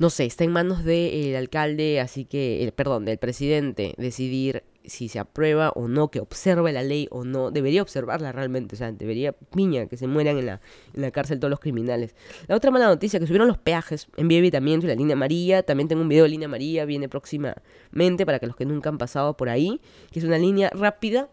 No 0.01 0.09
sé, 0.09 0.25
está 0.25 0.43
en 0.43 0.51
manos 0.51 0.83
del 0.83 1.35
alcalde, 1.35 1.99
así 1.99 2.25
que, 2.25 2.63
el, 2.63 2.71
perdón, 2.71 3.05
del 3.05 3.19
presidente, 3.19 3.93
decidir 3.97 4.63
si 4.83 5.09
se 5.09 5.19
aprueba 5.19 5.69
o 5.75 5.87
no, 5.87 6.09
que 6.09 6.19
observe 6.19 6.71
la 6.71 6.81
ley 6.81 7.07
o 7.11 7.23
no. 7.23 7.51
Debería 7.51 7.83
observarla 7.83 8.31
realmente, 8.31 8.75
o 8.75 8.77
sea, 8.79 8.91
debería 8.91 9.33
piña 9.33 9.85
que 9.85 9.97
se 9.97 10.07
mueran 10.07 10.39
en 10.39 10.47
la, 10.47 10.61
en 10.95 11.01
la 11.03 11.11
cárcel 11.11 11.39
todos 11.39 11.51
los 11.51 11.59
criminales. 11.59 12.15
La 12.47 12.55
otra 12.55 12.71
mala 12.71 12.87
noticia, 12.87 13.19
que 13.19 13.27
subieron 13.27 13.47
los 13.47 13.59
peajes 13.59 14.07
en 14.17 14.27
vía 14.27 14.39
evitamiento 14.39 14.87
y 14.87 14.89
la 14.89 14.95
línea 14.95 15.13
amarilla. 15.13 15.61
También 15.61 15.87
tengo 15.87 16.01
un 16.01 16.09
video 16.09 16.23
de 16.23 16.29
línea 16.29 16.47
amarilla, 16.47 16.85
viene 16.85 17.07
próximamente 17.07 18.25
para 18.25 18.39
que 18.39 18.47
los 18.47 18.55
que 18.55 18.65
nunca 18.65 18.89
han 18.89 18.97
pasado 18.97 19.37
por 19.37 19.49
ahí, 19.49 19.81
que 20.11 20.17
es 20.17 20.25
una 20.25 20.39
línea 20.39 20.71
rápida 20.73 21.29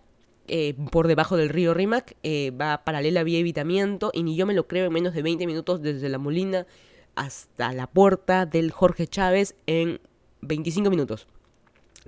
eh, 0.48 0.74
por 0.90 1.06
debajo 1.06 1.36
del 1.36 1.48
río 1.48 1.74
Rimac, 1.74 2.16
eh, 2.22 2.50
va 2.50 2.84
paralela 2.84 3.22
vía 3.22 3.38
evitamiento 3.38 4.10
y 4.12 4.22
ni 4.22 4.36
yo 4.36 4.46
me 4.46 4.54
lo 4.54 4.66
creo 4.66 4.86
en 4.86 4.92
menos 4.92 5.14
de 5.14 5.22
20 5.22 5.46
minutos 5.46 5.82
desde 5.82 6.08
la 6.08 6.18
Molina 6.18 6.66
hasta 7.14 7.72
la 7.72 7.86
puerta 7.86 8.46
del 8.46 8.70
Jorge 8.70 9.06
Chávez 9.06 9.54
en 9.66 10.00
25 10.42 10.90
minutos. 10.90 11.26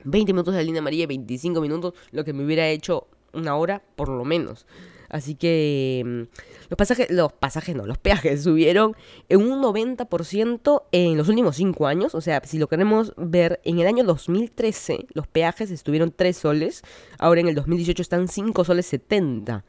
20 0.04 0.32
minutos 0.32 0.54
de 0.54 0.60
la 0.60 0.64
línea 0.64 0.80
amarilla, 0.80 1.06
25 1.06 1.60
minutos, 1.60 1.94
lo 2.10 2.24
que 2.24 2.32
me 2.32 2.44
hubiera 2.44 2.68
hecho 2.68 3.06
una 3.32 3.56
hora 3.56 3.82
por 3.96 4.08
lo 4.08 4.24
menos. 4.24 4.66
Así 5.10 5.34
que 5.34 6.02
mm, 6.04 6.68
los 6.70 6.76
pasajes, 6.76 7.10
los 7.10 7.32
pasajes 7.32 7.76
no, 7.76 7.86
los 7.86 7.98
peajes 7.98 8.42
subieron 8.44 8.96
en 9.28 9.42
un 9.42 9.62
90% 9.62 10.82
en 10.92 11.16
los 11.16 11.28
últimos 11.28 11.56
5 11.56 11.86
años. 11.86 12.14
O 12.14 12.20
sea, 12.20 12.40
si 12.44 12.58
lo 12.58 12.68
queremos 12.68 13.12
ver, 13.16 13.60
en 13.64 13.78
el 13.78 13.86
año 13.86 14.04
2013 14.04 15.06
los 15.12 15.26
peajes 15.26 15.70
estuvieron 15.70 16.12
3 16.16 16.36
soles, 16.36 16.82
ahora 17.18 17.40
en 17.40 17.48
el 17.48 17.54
2018 17.54 18.00
están 18.00 18.28
5 18.28 18.64
soles 18.64 18.86
70. 18.86 19.64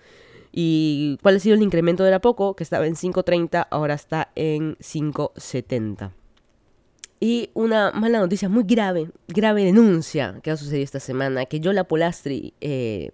¿Y 0.52 1.18
cuál 1.22 1.38
ha 1.38 1.40
sido 1.40 1.56
el 1.56 1.62
incremento 1.62 2.04
de 2.04 2.12
la 2.12 2.20
poco? 2.20 2.56
Que 2.56 2.64
estaba 2.64 2.86
en 2.86 2.96
5.30, 2.96 3.68
ahora 3.70 3.94
está 3.94 4.32
en 4.36 4.76
5.70. 4.78 6.12
Y 7.20 7.52
una 7.54 7.92
mala 7.92 8.20
noticia 8.20 8.50
muy 8.50 8.64
grave, 8.64 9.12
grave 9.28 9.64
denuncia 9.64 10.40
que 10.42 10.52
ha 10.52 10.58
sucedido 10.58 10.84
esta 10.84 11.00
semana, 11.00 11.46
que 11.46 11.60
Yola 11.60 11.84
Polastri 11.84 12.56
eh, 12.62 13.12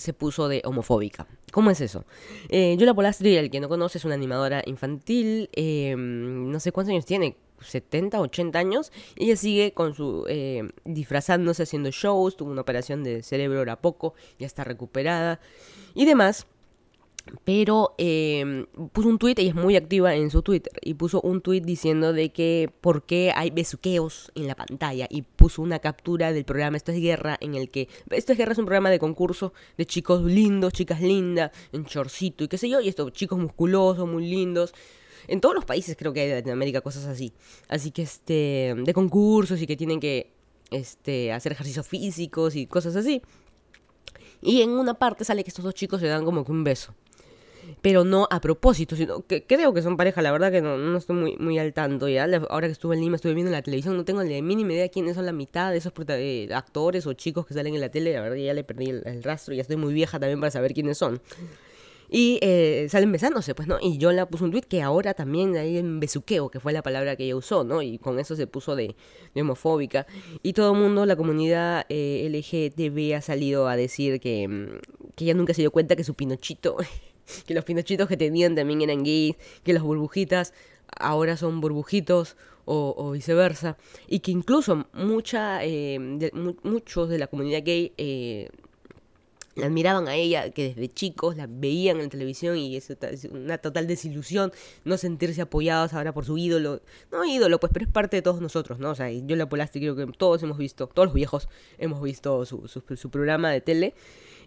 se 0.00 0.12
puso 0.12 0.48
de 0.48 0.62
homofóbica. 0.64 1.26
¿Cómo 1.52 1.70
es 1.70 1.80
eso? 1.80 2.04
Eh, 2.48 2.76
Yola 2.78 2.94
Polastri, 2.94 3.36
el 3.36 3.50
que 3.50 3.60
no 3.60 3.68
conoce, 3.68 3.98
es 3.98 4.04
una 4.04 4.14
animadora 4.14 4.62
infantil, 4.66 5.50
eh, 5.52 5.94
no 5.96 6.58
sé 6.58 6.72
cuántos 6.72 6.92
años 6.92 7.04
tiene, 7.04 7.36
70, 7.60 8.20
80 8.20 8.58
años, 8.58 8.92
y 9.16 9.26
ella 9.26 9.36
sigue 9.36 9.72
con 9.72 9.94
su 9.94 10.24
eh, 10.28 10.68
disfrazándose, 10.84 11.64
haciendo 11.64 11.90
shows, 11.90 12.36
tuvo 12.36 12.50
una 12.50 12.62
operación 12.62 13.04
de 13.04 13.22
cerebro 13.22 13.58
ahora 13.58 13.76
poco, 13.76 14.14
ya 14.38 14.46
está 14.46 14.64
recuperada 14.64 15.40
y 15.94 16.06
demás. 16.06 16.46
Pero 17.44 17.94
eh, 17.98 18.66
puso 18.92 19.08
un 19.08 19.18
tweet, 19.18 19.34
ella 19.38 19.50
es 19.50 19.54
muy 19.54 19.76
activa 19.76 20.14
en 20.14 20.30
su 20.30 20.42
Twitter, 20.42 20.72
y 20.82 20.94
puso 20.94 21.20
un 21.20 21.40
tweet 21.40 21.60
diciendo 21.60 22.12
de 22.12 22.30
que 22.30 22.70
por 22.80 23.04
qué 23.04 23.32
hay 23.34 23.50
besuqueos 23.50 24.30
en 24.34 24.46
la 24.46 24.54
pantalla, 24.54 25.06
y 25.10 25.22
puso 25.22 25.62
una 25.62 25.78
captura 25.78 26.32
del 26.32 26.44
programa 26.44 26.76
Esto 26.76 26.92
es 26.92 27.00
Guerra, 27.00 27.36
en 27.40 27.54
el 27.54 27.70
que, 27.70 27.88
Esto 28.10 28.32
es 28.32 28.38
Guerra 28.38 28.52
es 28.52 28.58
un 28.58 28.66
programa 28.66 28.90
de 28.90 28.98
concurso 28.98 29.52
de 29.76 29.86
chicos 29.86 30.22
lindos, 30.22 30.72
chicas 30.72 31.00
lindas, 31.00 31.50
en 31.72 31.84
chorcito 31.84 32.44
y 32.44 32.48
qué 32.48 32.58
sé 32.58 32.68
yo, 32.68 32.80
y 32.80 32.88
estos 32.88 33.12
chicos 33.12 33.38
musculosos, 33.38 34.08
muy 34.08 34.26
lindos, 34.26 34.74
en 35.28 35.40
todos 35.40 35.54
los 35.54 35.64
países 35.64 35.96
creo 35.96 36.12
que 36.12 36.20
hay 36.20 36.28
de 36.28 36.34
Latinoamérica 36.36 36.80
cosas 36.80 37.06
así, 37.06 37.32
así 37.68 37.90
que 37.90 38.02
este, 38.02 38.74
de 38.76 38.94
concursos 38.94 39.60
y 39.60 39.66
que 39.66 39.76
tienen 39.76 40.00
que 40.00 40.32
este, 40.70 41.32
hacer 41.32 41.52
ejercicios 41.52 41.86
físicos 41.86 42.56
y 42.56 42.66
cosas 42.66 42.96
así. 42.96 43.22
Y 44.42 44.62
en 44.62 44.70
una 44.70 44.94
parte 44.94 45.24
sale 45.24 45.44
que 45.44 45.50
estos 45.50 45.64
dos 45.64 45.74
chicos 45.74 46.00
se 46.00 46.06
dan 46.06 46.24
como 46.24 46.44
que 46.44 46.52
un 46.52 46.64
beso 46.64 46.94
pero 47.82 48.04
no 48.04 48.28
a 48.30 48.40
propósito, 48.40 48.96
sino 48.96 49.26
que 49.26 49.46
creo 49.46 49.72
que 49.72 49.82
son 49.82 49.96
pareja, 49.96 50.22
la 50.22 50.32
verdad 50.32 50.50
que 50.50 50.60
no, 50.60 50.76
no 50.76 50.98
estoy 50.98 51.16
muy, 51.16 51.36
muy 51.36 51.58
al 51.58 51.72
tanto 51.72 52.08
ya, 52.08 52.28
ahora 52.48 52.68
que 52.68 52.72
estuve 52.72 52.94
en 52.94 53.02
Lima, 53.02 53.16
estuve 53.16 53.34
viendo 53.34 53.52
la 53.52 53.62
televisión, 53.62 53.96
no 53.96 54.04
tengo 54.04 54.22
ni 54.22 54.38
idea 54.38 54.88
quiénes 54.88 55.16
son 55.16 55.26
la 55.26 55.32
mitad 55.32 55.70
de 55.70 55.78
esos 55.78 55.92
eh, 56.08 56.48
actores 56.52 57.06
o 57.06 57.12
chicos 57.14 57.46
que 57.46 57.54
salen 57.54 57.74
en 57.74 57.80
la 57.80 57.90
tele, 57.90 58.12
la 58.12 58.20
verdad 58.20 58.36
ya 58.36 58.54
le 58.54 58.64
perdí 58.64 58.90
el, 58.90 59.22
rastro, 59.22 59.54
ya 59.54 59.62
estoy 59.62 59.76
muy 59.76 59.92
vieja 59.92 60.18
también 60.18 60.40
para 60.40 60.50
saber 60.50 60.74
quiénes 60.74 60.98
son. 60.98 61.20
Y 62.12 62.40
eh, 62.42 62.88
salen 62.90 63.12
besándose, 63.12 63.54
pues, 63.54 63.68
¿no? 63.68 63.78
Y 63.80 63.96
yo 63.96 64.10
la 64.10 64.26
puse 64.26 64.42
un 64.42 64.50
tweet 64.50 64.62
que 64.62 64.82
ahora 64.82 65.14
también 65.14 65.56
hay 65.56 65.78
en 65.78 66.00
besuqueo, 66.00 66.50
que 66.50 66.58
fue 66.58 66.72
la 66.72 66.82
palabra 66.82 67.14
que 67.14 67.22
ella 67.24 67.36
usó, 67.36 67.62
¿no? 67.62 67.82
Y 67.82 67.98
con 67.98 68.18
eso 68.18 68.34
se 68.34 68.48
puso 68.48 68.74
de, 68.74 68.96
homofóbica. 69.36 70.08
Y 70.42 70.52
todo 70.52 70.72
el 70.72 70.80
mundo, 70.80 71.06
la 71.06 71.14
comunidad 71.14 71.86
eh, 71.88 72.28
LGTB 72.28 73.14
ha 73.14 73.20
salido 73.20 73.68
a 73.68 73.76
decir 73.76 74.18
que, 74.18 74.48
mm, 74.48 75.12
que 75.14 75.24
ella 75.24 75.34
nunca 75.34 75.54
se 75.54 75.62
dio 75.62 75.70
cuenta 75.70 75.94
que 75.94 76.02
su 76.02 76.14
pinochito 76.14 76.76
que 77.46 77.54
los 77.54 77.64
pinochitos 77.64 78.08
que 78.08 78.16
tenían 78.16 78.54
también 78.54 78.82
eran 78.82 79.02
gays, 79.02 79.36
que 79.62 79.72
las 79.72 79.82
burbujitas 79.82 80.52
ahora 80.98 81.36
son 81.36 81.60
burbujitos 81.60 82.36
o, 82.72 83.10
viceversa, 83.10 83.76
y 84.06 84.20
que 84.20 84.30
incluso 84.30 84.86
mucha, 84.92 85.64
eh, 85.64 85.98
muchos 86.62 87.08
de 87.08 87.18
la 87.18 87.26
comunidad 87.26 87.62
gay 87.64 87.92
eh, 87.98 88.48
la 89.56 89.66
admiraban 89.66 90.08
a 90.08 90.14
ella, 90.14 90.50
que 90.50 90.68
desde 90.68 90.92
chicos 90.92 91.36
la 91.36 91.46
veían 91.48 91.96
en 91.96 92.04
la 92.04 92.08
televisión 92.08 92.56
y 92.56 92.76
es 92.76 92.96
una 93.30 93.58
total 93.58 93.86
desilusión 93.86 94.52
no 94.84 94.96
sentirse 94.96 95.42
apoyados 95.42 95.92
ahora 95.92 96.12
por 96.12 96.24
su 96.24 96.38
ídolo. 96.38 96.80
No 97.10 97.24
ídolo, 97.24 97.58
pues, 97.58 97.72
pero 97.72 97.84
es 97.84 97.90
parte 97.90 98.16
de 98.16 98.22
todos 98.22 98.40
nosotros, 98.40 98.78
¿no? 98.78 98.90
O 98.90 98.94
sea, 98.94 99.10
yo 99.10 99.36
la 99.36 99.48
Polasti 99.48 99.80
creo 99.80 99.96
que 99.96 100.06
todos 100.06 100.42
hemos 100.42 100.56
visto, 100.56 100.86
todos 100.86 101.06
los 101.06 101.14
viejos 101.14 101.48
hemos 101.78 102.00
visto 102.02 102.44
su, 102.46 102.68
su 102.68 103.10
programa 103.10 103.50
de 103.50 103.60
tele. 103.60 103.94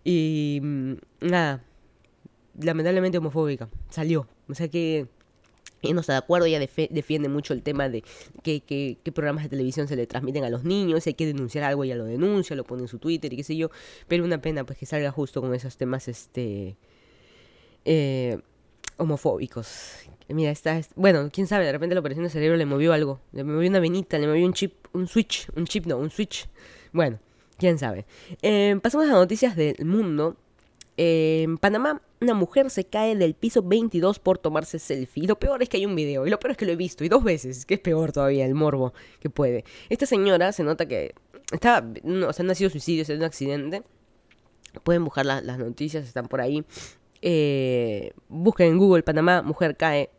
Y 0.04 0.60
mm, 0.62 0.94
nada, 1.22 1.64
lamentablemente 2.60 3.18
homofóbica. 3.18 3.70
Salió. 3.90 4.28
O 4.50 4.56
sea 4.56 4.68
que 4.68 5.08
ella 5.84 5.94
no 5.94 6.02
está 6.02 6.14
de 6.14 6.20
acuerdo, 6.20 6.48
ella 6.48 6.60
defiende 6.60 7.30
mucho 7.30 7.54
el 7.54 7.62
tema 7.62 7.90
de 7.90 8.04
qué 8.42 8.98
programas 9.14 9.44
de 9.44 9.50
televisión 9.50 9.88
se 9.88 9.96
le 9.96 10.08
transmiten 10.08 10.44
a 10.46 10.50
los 10.50 10.64
niños, 10.64 11.04
si 11.04 11.10
hay 11.10 11.14
que 11.14 11.26
denunciar 11.26 11.66
algo, 11.66 11.84
ella 11.84 11.96
lo 11.96 12.06
denuncia, 12.06 12.56
lo 12.56 12.64
pone 12.64 12.84
en 12.84 12.88
su 12.88 13.00
Twitter 13.00 13.32
y 13.34 13.36
qué 13.36 13.44
sé 13.44 13.58
yo, 13.58 13.70
pero 14.08 14.24
una 14.24 14.42
pena 14.42 14.64
pues 14.64 14.80
que 14.80 14.86
salga 14.86 15.12
justo 15.12 15.42
con 15.42 15.54
esos 15.54 15.76
temas 15.76 16.08
este 16.08 16.78
eh, 17.86 18.40
homofóbicos. 18.98 19.98
Mira, 20.30 20.52
está, 20.52 20.82
bueno, 20.96 21.30
quién 21.32 21.48
sabe, 21.48 21.66
de 21.66 21.74
repente 21.74 21.96
la 21.96 22.00
operación 22.00 22.24
de 22.24 22.30
cerebro 22.30 22.56
le 22.56 22.66
movió 22.66 22.94
algo, 22.94 23.20
le 23.34 23.44
movió 23.44 23.70
una 23.70 23.80
venita, 23.80 24.18
le 24.18 24.28
movió 24.28 24.46
un 24.46 24.54
chip, 24.54 24.74
un 24.94 25.08
switch, 25.08 25.50
un 25.56 25.66
chip 25.66 25.86
no, 25.86 25.98
un 25.98 26.10
switch. 26.10 26.48
Bueno, 26.94 27.20
quién 27.58 27.78
sabe. 27.78 28.06
Eh, 28.42 28.80
pasamos 28.82 29.08
a 29.08 29.12
noticias 29.12 29.56
del 29.56 29.86
mundo. 29.86 30.38
En 30.98 31.58
Panamá 31.58 32.02
una 32.24 32.34
mujer 32.34 32.70
se 32.70 32.86
cae 32.86 33.16
del 33.16 33.36
piso 33.36 33.62
22 33.62 34.20
por 34.20 34.38
tomarse 34.38 34.80
selfie. 34.80 35.24
Y 35.24 35.28
lo 35.28 35.38
peor 35.38 35.62
es 35.62 35.70
que 35.70 35.78
hay 35.78 35.86
un 35.86 35.96
video. 35.96 36.26
Y 36.26 36.30
lo 36.30 36.40
peor 36.40 36.52
es 36.52 36.58
que 36.58 36.66
lo 36.66 36.72
he 36.72 36.76
visto. 36.76 37.04
Y 37.04 37.10
dos 37.10 37.24
veces. 37.24 37.66
Que 37.66 37.76
es 37.76 37.80
peor 37.80 38.12
todavía 38.12 38.46
el 38.46 38.56
morbo 38.56 38.94
que 39.20 39.30
puede. 39.30 39.66
Esta 39.90 40.06
señora 40.06 40.52
se 40.52 40.64
nota 40.64 40.88
que. 40.88 41.14
Está, 41.52 41.86
no, 42.04 42.30
o 42.30 42.34
sea, 42.34 42.44
no 42.46 42.52
ha 42.54 42.56
sido 42.56 42.70
suicidio, 42.70 43.04
es 43.04 43.10
un 43.10 43.24
accidente. 43.24 43.84
Pueden 44.84 45.04
buscar 45.04 45.26
las 45.26 45.58
noticias, 45.60 46.06
están 46.08 46.28
por 46.28 46.42
ahí. 46.42 46.66
Eh, 47.22 48.12
busquen 48.28 48.68
en 48.68 48.78
Google 48.80 49.04
Panamá, 49.04 49.44
mujer 49.44 49.78
cae, 49.78 50.10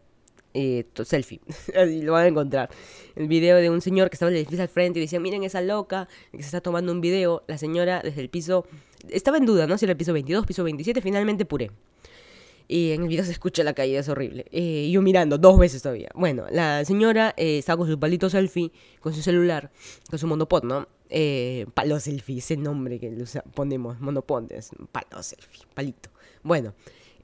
eh, 0.55 0.87
selfie. 1.05 1.40
Así 1.77 2.03
lo 2.03 2.12
van 2.12 2.25
a 2.25 2.29
encontrar. 2.29 2.71
El 3.17 3.29
video 3.29 3.57
de 3.57 3.71
un 3.71 3.81
señor 3.81 4.09
que 4.09 4.14
estaba 4.14 4.31
en 4.31 4.37
el 4.37 4.43
edificio 4.43 4.62
al 4.62 4.69
frente 4.69 4.99
y 4.99 5.03
decía, 5.03 5.21
miren 5.21 5.45
esa 5.45 5.61
loca 5.61 6.09
que 6.33 6.38
se 6.38 6.47
está 6.47 6.61
tomando 6.61 6.93
un 6.93 7.01
video. 7.01 7.43
La 7.47 7.59
señora 7.59 8.01
desde 8.03 8.21
el 8.21 8.31
piso... 8.31 8.67
Estaba 9.11 9.37
en 9.37 9.45
duda, 9.45 9.67
¿no? 9.67 9.77
Si 9.77 9.85
era 9.85 9.93
el 9.93 9.99
piso 9.99 10.14
22, 10.14 10.47
piso 10.47 10.64
27, 10.64 11.03
finalmente 11.03 11.45
puré. 11.45 11.71
Y 12.67 12.93
en 12.93 13.03
el 13.03 13.09
video 13.09 13.25
se 13.25 13.33
escucha 13.33 13.62
la 13.62 13.75
caída, 13.75 14.01
es 14.01 14.09
horrible. 14.09 14.47
Eh, 14.51 14.88
yo 14.90 15.03
mirando 15.03 15.37
dos 15.37 15.59
veces 15.59 15.83
todavía. 15.83 16.09
Bueno, 16.14 16.47
la 16.51 16.85
señora 16.85 17.35
eh, 17.37 17.59
estaba 17.59 17.79
con 17.79 17.88
su 17.88 17.99
palito 17.99 18.31
selfie, 18.31 18.73
con 19.01 19.12
su 19.12 19.21
celular, 19.21 19.71
con 20.09 20.19
su 20.19 20.27
monopod, 20.27 20.64
¿no? 20.64 20.88
Eh, 21.11 21.67
palo 21.75 22.01
selfie, 22.01 22.38
ese 22.38 22.57
nombre 22.57 22.99
que 22.99 23.12
ponemos, 23.55 24.01
monopod, 24.01 24.51
es 24.51 24.71
palo 24.90 25.23
selfie, 25.23 25.64
palito. 25.75 26.09
Bueno, 26.43 26.75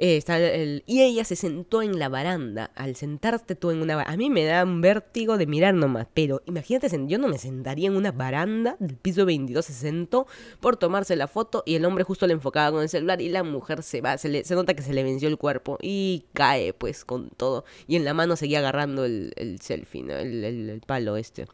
eh, 0.02 0.16
está 0.16 0.38
el, 0.38 0.82
y 0.86 1.02
ella 1.02 1.24
se 1.24 1.36
sentó 1.36 1.82
en 1.82 1.98
la 1.98 2.08
baranda. 2.08 2.70
Al 2.74 2.96
sentarte 2.96 3.54
tú 3.54 3.70
en 3.70 3.82
una 3.82 3.96
baranda. 3.96 4.14
A 4.14 4.16
mí 4.16 4.30
me 4.30 4.46
da 4.46 4.64
un 4.64 4.80
vértigo 4.80 5.36
de 5.36 5.46
mirar 5.46 5.74
nomás. 5.74 6.06
Pero 6.14 6.40
imagínate, 6.46 6.88
yo 7.06 7.18
no 7.18 7.28
me 7.28 7.36
sentaría 7.36 7.88
en 7.88 7.96
una 7.96 8.10
baranda 8.10 8.76
del 8.78 8.96
piso 8.96 9.26
22. 9.26 9.62
Se 9.62 9.74
sentó 9.74 10.26
por 10.60 10.78
tomarse 10.78 11.16
la 11.16 11.28
foto 11.28 11.62
y 11.66 11.74
el 11.74 11.84
hombre 11.84 12.04
justo 12.04 12.26
le 12.26 12.32
enfocaba 12.32 12.72
con 12.72 12.82
el 12.82 12.88
celular 12.88 13.20
y 13.20 13.28
la 13.28 13.42
mujer 13.42 13.82
se 13.82 14.00
va. 14.00 14.16
Se, 14.16 14.30
le, 14.30 14.42
se 14.42 14.54
nota 14.54 14.72
que 14.72 14.82
se 14.82 14.94
le 14.94 15.02
venció 15.02 15.28
el 15.28 15.36
cuerpo 15.36 15.76
y 15.82 16.24
cae 16.32 16.72
pues 16.72 17.04
con 17.04 17.28
todo. 17.28 17.66
Y 17.86 17.96
en 17.96 18.06
la 18.06 18.14
mano 18.14 18.36
seguía 18.36 18.60
agarrando 18.60 19.04
el, 19.04 19.34
el 19.36 19.60
selfie, 19.60 20.02
¿no? 20.02 20.14
el, 20.14 20.42
el 20.44 20.80
palo 20.80 21.18
este 21.18 21.46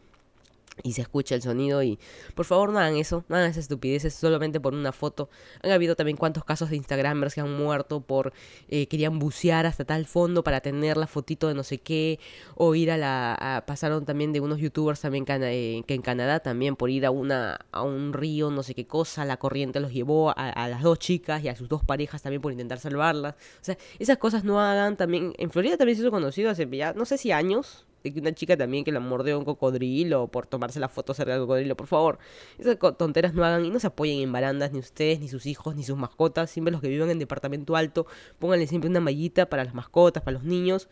y 0.83 0.93
se 0.93 1.03
escucha 1.03 1.35
el 1.35 1.43
sonido 1.43 1.83
y 1.83 1.99
por 2.35 2.45
favor 2.45 2.71
no 2.71 2.79
hagan 2.79 2.97
eso, 2.97 3.25
no 3.29 3.37
hagan 3.37 3.51
esas 3.51 3.65
estupideces 3.65 4.15
solamente 4.15 4.61
por 4.61 4.75
una 4.75 4.93
foto. 4.93 5.31
Han 5.63 5.71
habido 5.71 5.97
también 5.97 6.17
cuantos 6.17 6.45
casos 6.45 6.71
de 6.71 6.77
Instagramers 6.77 7.35
que 7.35 7.41
han 7.41 7.53
muerto 7.53 8.01
por 8.01 8.33
eh, 8.69 8.87
querían 8.87 9.19
bucear 9.19 9.67
hasta 9.67 9.85
tal 9.85 10.07
fondo 10.07 10.45
para 10.45 10.61
tener 10.61 10.97
la 10.97 11.07
fotito 11.07 11.49
de 11.49 11.55
no 11.55 11.63
sé 11.63 11.79
qué 11.79 12.19
o 12.55 12.75
ir 12.75 12.91
a 12.91 12.97
la 12.97 13.65
pasaron 13.67 14.05
también 14.05 14.33
de 14.33 14.41
unos 14.41 14.59
youtubers 14.59 15.01
también 15.01 15.25
eh, 15.29 15.83
que 15.87 15.95
en 15.95 16.03
Canadá 16.03 16.41
también 16.41 16.77
por 16.77 16.91
ir 16.91 17.07
a 17.07 17.11
una 17.11 17.59
a 17.73 17.83
un 17.83 18.13
río 18.13 18.51
no 18.51 18.63
sé 18.63 18.75
qué 18.75 18.87
cosa, 18.87 19.25
la 19.25 19.39
corriente 19.39 19.81
los 19.81 19.93
llevó 19.93 20.31
a, 20.31 20.33
a 20.33 20.69
las 20.69 20.83
dos 20.83 20.99
chicas 20.99 21.43
y 21.43 21.49
a 21.49 21.57
sus 21.57 21.69
dos 21.69 21.85
parejas 21.85 22.23
también 22.23 22.43
por 22.43 22.53
intentar 22.53 22.79
salvarlas. 22.79 23.35
O 23.35 23.65
sea, 23.65 23.79
esas 23.99 24.19
cosas 24.19 24.45
no 24.45 24.61
hagan 24.61 24.97
también 24.97 25.33
en 25.39 25.51
Florida 25.51 25.77
también 25.77 25.97
se 25.97 26.03
hizo 26.03 26.11
conocido 26.11 26.51
hace 26.51 26.67
ya 26.77 26.93
no 26.93 27.05
sé 27.05 27.17
si 27.17 27.33
años 27.33 27.86
que 28.13 28.21
una 28.21 28.33
chica 28.33 28.57
también 28.57 28.85
que 28.85 28.93
la 28.93 29.01
mordió 29.01 29.39
un 29.39 29.45
cocodrilo 29.45 30.29
por 30.29 30.47
tomarse 30.47 30.81
la 30.81 30.89
foto 30.89 31.15
cerca 31.15 31.33
del 31.33 31.43
cocodrilo, 31.43 31.77
por 31.77 31.87
favor. 31.87 32.19
Esas 32.59 32.79
tonteras 32.97 33.35
no 33.35 33.45
hagan 33.45 33.65
y 33.65 33.71
no 33.71 33.81
se 33.81 33.87
apoyen 33.89 34.21
en 34.21 34.33
barandas, 34.33 34.73
ni 34.73 34.79
ustedes, 34.79 35.21
ni 35.21 35.29
sus 35.29 35.47
hijos, 35.47 35.77
ni 35.77 35.85
sus 35.85 35.97
mascotas. 35.97 36.51
Siempre 36.51 36.73
los 36.73 36.81
que 36.81 36.89
viven 36.89 37.11
en 37.11 37.19
departamento 37.19 37.77
alto, 37.77 38.07
pónganle 38.39 38.67
siempre 38.67 38.91
una 38.91 39.01
mallita 39.01 39.47
para 39.49 39.65
las 39.65 39.75
mascotas, 39.75 40.23
para 40.23 40.35
los 40.35 40.45
niños 40.45 40.89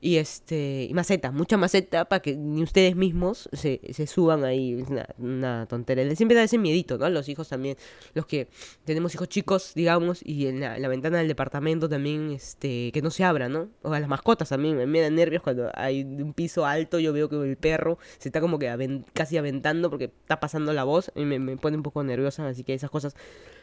y 0.00 0.16
este 0.16 0.86
y 0.88 0.94
maceta, 0.94 1.30
mucha 1.30 1.56
maceta 1.56 2.04
para 2.04 2.20
que 2.20 2.36
ni 2.36 2.62
ustedes 2.62 2.96
mismos 2.96 3.48
se, 3.52 3.80
se 3.92 4.06
suban 4.06 4.44
ahí, 4.44 4.74
una, 4.74 5.06
una 5.18 5.66
tontería. 5.66 6.14
Siempre 6.14 6.36
da 6.36 6.42
ese 6.42 6.58
miedito, 6.58 6.98
¿no? 6.98 7.08
Los 7.08 7.28
hijos 7.28 7.48
también, 7.48 7.76
los 8.14 8.26
que 8.26 8.48
tenemos 8.84 9.14
hijos 9.14 9.28
chicos, 9.28 9.72
digamos, 9.74 10.20
y 10.24 10.46
en 10.46 10.60
la, 10.60 10.88
ventana 10.88 11.18
del 11.18 11.28
departamento 11.28 11.88
también, 11.88 12.30
este, 12.32 12.90
que 12.92 13.02
no 13.02 13.10
se 13.10 13.24
abra, 13.24 13.48
¿no? 13.48 13.68
O 13.82 13.92
a 13.92 14.00
las 14.00 14.08
mascotas 14.08 14.48
también, 14.48 14.90
me, 14.90 15.00
da 15.00 15.10
nervios 15.10 15.42
cuando 15.42 15.70
hay 15.74 16.02
un 16.02 16.34
piso 16.34 16.66
alto, 16.66 16.98
yo 16.98 17.12
veo 17.12 17.28
que 17.28 17.36
el 17.36 17.56
perro 17.56 17.98
se 18.18 18.28
está 18.28 18.40
como 18.40 18.58
que 18.58 19.02
casi 19.12 19.36
aventando 19.36 19.90
porque 19.90 20.04
está 20.04 20.40
pasando 20.40 20.72
la 20.72 20.84
voz 20.84 21.10
y 21.14 21.24
me, 21.24 21.38
me 21.38 21.56
pone 21.56 21.76
un 21.76 21.82
poco 21.82 22.02
nerviosa, 22.02 22.46
así 22.48 22.64
que 22.64 22.74
esas 22.74 22.90
cosas 22.90 23.14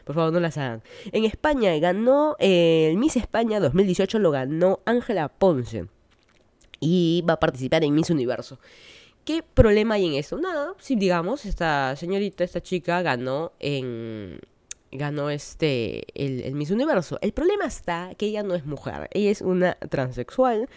por 0.08 0.16
favor 0.16 0.32
no 0.32 0.40
las 0.40 0.58
hagan. 0.58 0.82
En 1.12 1.26
España 1.26 1.78
ganó, 1.80 2.38
eh, 2.40 2.88
el 2.90 2.98
Miss 2.98 3.18
España 3.18 3.60
2018 3.60 4.20
lo 4.20 4.32
ganó 4.32 4.80
Ángela 4.86 5.28
Ponce 5.28 5.88
y 6.80 7.24
va 7.28 7.34
a 7.34 7.40
participar 7.40 7.84
en 7.84 7.94
Miss 7.94 8.10
Universo. 8.10 8.60
¿Qué 9.26 9.44
problema 9.44 9.96
hay 9.96 10.06
en 10.06 10.14
eso? 10.14 10.38
Nada, 10.38 10.74
si 10.80 10.96
digamos, 10.96 11.46
esta 11.46 11.96
señorita, 11.96 12.44
esta 12.44 12.62
chica 12.62 13.02
ganó 13.02 13.52
en 13.60 14.40
ganó 14.92 15.30
este 15.30 16.06
el, 16.16 16.42
el, 16.42 16.56
Miss 16.56 16.72
Universo. 16.72 17.20
El 17.22 17.34
problema 17.34 17.66
está 17.66 18.16
que 18.18 18.28
ella 18.28 18.44
no 18.44 18.56
es 18.56 18.66
mujer, 18.66 19.10
ella 19.12 19.32
es 19.32 19.42
una 19.42 19.76
transexual 19.76 20.70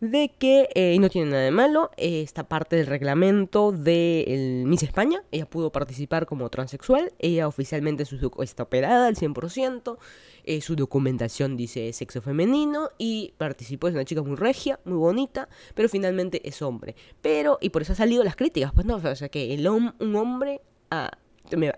de 0.00 0.30
que, 0.38 0.68
eh, 0.74 0.94
y 0.94 0.98
no 0.98 1.08
tiene 1.08 1.30
nada 1.30 1.42
de 1.42 1.50
malo, 1.50 1.90
esta 1.96 2.44
parte 2.48 2.76
del 2.76 2.86
reglamento 2.86 3.72
de 3.72 4.62
Miss 4.66 4.82
España, 4.82 5.22
ella 5.32 5.46
pudo 5.46 5.72
participar 5.72 6.26
como 6.26 6.50
transexual, 6.50 7.12
ella 7.18 7.48
oficialmente 7.48 8.04
está 8.40 8.64
operada 8.64 9.06
al 9.06 9.16
100%, 9.16 9.98
eh, 10.44 10.60
su 10.60 10.76
documentación 10.76 11.56
dice 11.56 11.92
sexo 11.92 12.20
femenino 12.20 12.90
y 12.98 13.32
participó, 13.38 13.88
es 13.88 13.94
una 13.94 14.04
chica 14.04 14.22
muy 14.22 14.36
regia, 14.36 14.78
muy 14.84 14.98
bonita, 14.98 15.48
pero 15.74 15.88
finalmente 15.88 16.46
es 16.46 16.60
hombre. 16.62 16.94
Pero, 17.22 17.58
y 17.60 17.70
por 17.70 17.82
eso 17.82 17.92
han 17.92 17.96
salido 17.96 18.22
las 18.22 18.36
críticas, 18.36 18.72
pues 18.74 18.86
no, 18.86 18.96
o 18.96 19.16
sea 19.16 19.28
que 19.28 19.54
el 19.54 19.66
un 19.66 20.16
hombre... 20.16 20.60
Ah, 20.90 21.10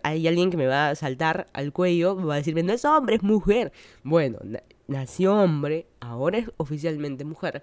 hay 0.03 0.27
alguien 0.27 0.51
que 0.51 0.57
me 0.57 0.67
va 0.67 0.89
a 0.89 0.95
saltar 0.95 1.47
al 1.53 1.73
cuello, 1.75 2.15
me 2.15 2.25
va 2.25 2.35
a 2.35 2.37
decirme, 2.39 2.63
no 2.63 2.73
es 2.73 2.87
hombre, 2.87 3.17
es 3.17 3.23
mujer. 3.23 3.71
Bueno, 4.03 4.39
nació 4.87 5.35
hombre, 5.35 5.87
ahora 6.01 6.39
es 6.39 6.51
oficialmente 6.57 7.27
mujer 7.27 7.63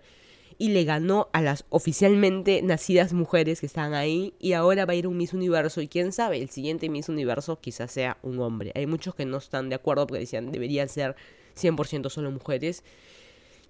y 0.57 0.69
le 0.69 0.83
ganó 0.85 1.29
a 1.33 1.41
las 1.41 1.65
oficialmente 1.69 2.61
nacidas 2.61 3.13
mujeres 3.13 3.59
que 3.59 3.65
están 3.65 3.93
ahí 3.93 4.33
y 4.39 4.53
ahora 4.53 4.85
va 4.85 4.93
a 4.93 4.95
ir 4.95 5.07
un 5.07 5.17
Miss 5.17 5.33
Universo 5.33 5.81
y 5.81 5.87
quién 5.87 6.11
sabe, 6.11 6.41
el 6.41 6.49
siguiente 6.49 6.89
Miss 6.89 7.09
Universo 7.09 7.59
quizás 7.59 7.91
sea 7.91 8.17
un 8.21 8.39
hombre. 8.39 8.71
Hay 8.75 8.87
muchos 8.87 9.15
que 9.15 9.25
no 9.25 9.37
están 9.37 9.69
de 9.69 9.75
acuerdo 9.75 10.07
porque 10.07 10.21
decían 10.21 10.51
deberían 10.51 10.87
ser 10.87 11.15
100% 11.57 12.09
solo 12.09 12.31
mujeres. 12.31 12.83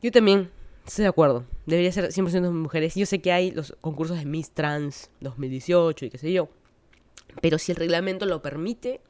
Yo 0.02 0.12
también 0.12 0.52
estoy 0.86 1.04
de 1.04 1.10
acuerdo, 1.10 1.46
debería 1.66 1.92
ser 1.92 2.10
100% 2.12 2.52
mujeres. 2.52 2.96
Yo 2.96 3.06
sé 3.06 3.20
que 3.20 3.32
hay 3.32 3.52
los 3.52 3.76
concursos 3.82 4.20
de 4.20 4.26
Miss 4.26 4.52
Trans 4.52 5.10
2018 5.22 6.06
y 6.06 6.10
qué 6.12 6.18
sé 6.18 6.32
yo, 6.32 6.50
pero 7.42 7.58
si 7.58 7.72
el 7.72 7.78
reglamento 7.78 8.26
lo 8.26 8.42
permite, 8.42 9.02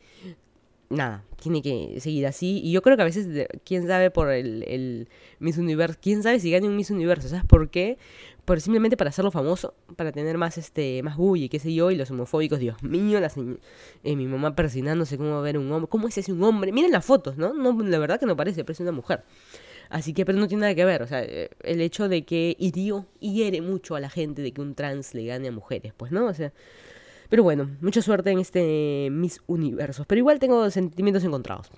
nada, 0.90 1.24
tiene 1.42 1.62
que 1.62 2.00
seguir 2.00 2.26
así. 2.28 2.62
Y 2.64 2.72
yo 2.72 2.82
creo 2.82 2.96
que 2.96 3.02
a 3.02 3.06
veces, 3.06 3.48
quién 3.64 3.88
sabe 3.88 4.12
por 4.12 4.32
el, 4.32 5.08
Miss 5.40 5.58
Universo, 5.58 5.98
quién 6.02 6.24
sabe 6.24 6.40
si 6.40 6.52
gane 6.52 6.68
un 6.68 6.76
Miss 6.76 6.92
Universo, 6.92 7.28
¿sabes 7.28 7.46
por 7.46 7.70
qué? 7.70 7.98
Por, 8.46 8.62
simplemente 8.62 8.96
para 8.96 9.10
hacerlo 9.10 9.32
famoso, 9.32 9.74
para 9.96 10.12
tener 10.12 10.38
más 10.38 10.58
este 10.58 11.02
más 11.02 11.18
y 11.36 11.50
qué 11.50 11.60
sé 11.60 11.74
yo, 11.74 11.90
y 11.92 11.96
los 11.96 12.12
homofóbicos, 12.12 12.60
Dios 12.60 12.82
mío, 12.84 13.20
la 13.20 13.32
eh, 14.04 14.16
mi 14.16 14.28
mamá 14.28 14.56
persinándose 14.56 15.18
cómo 15.18 15.32
va 15.32 15.40
a 15.40 15.42
ver 15.42 15.58
un 15.58 15.72
hombre, 15.72 15.90
cómo 15.90 16.08
es 16.08 16.18
ese 16.18 16.32
un 16.32 16.44
hombre, 16.44 16.72
miren 16.72 16.92
las 16.92 17.04
fotos, 17.04 17.38
¿no? 17.38 17.54
no 17.54 17.82
la 17.82 17.98
verdad 17.98 18.20
que 18.20 18.28
no 18.28 18.36
parece, 18.36 18.64
parece 18.64 18.84
una 18.84 18.92
mujer. 18.92 19.24
Así 19.90 20.14
que, 20.14 20.26
pero 20.26 20.40
no 20.40 20.48
tiene 20.48 20.62
nada 20.62 20.76
que 20.76 20.86
ver, 20.86 21.04
o 21.04 21.08
sea, 21.08 21.24
eh, 21.24 21.50
el 21.64 21.82
hecho 21.82 22.10
de 22.10 22.26
que 22.26 22.56
hirió, 22.60 23.06
hiere 23.20 23.62
mucho 23.62 23.96
a 23.96 24.00
la 24.00 24.10
gente 24.10 24.42
de 24.42 24.52
que 24.52 24.62
un 24.62 24.76
trans 24.76 25.14
le 25.14 25.26
gane 25.26 25.48
a 25.48 25.52
mujeres, 25.52 25.94
pues, 25.96 26.12
¿no? 26.12 26.26
O 26.26 26.34
sea, 26.34 26.54
pero 27.30 27.44
bueno, 27.44 27.70
mucha 27.82 28.02
suerte 28.02 28.32
en 28.32 28.40
este 28.40 29.10
Miss 29.12 29.42
Universos. 29.48 30.06
Pero 30.06 30.20
igual 30.20 30.40
tengo 30.40 30.70
sentimientos 30.70 31.24
encontrados. 31.24 31.70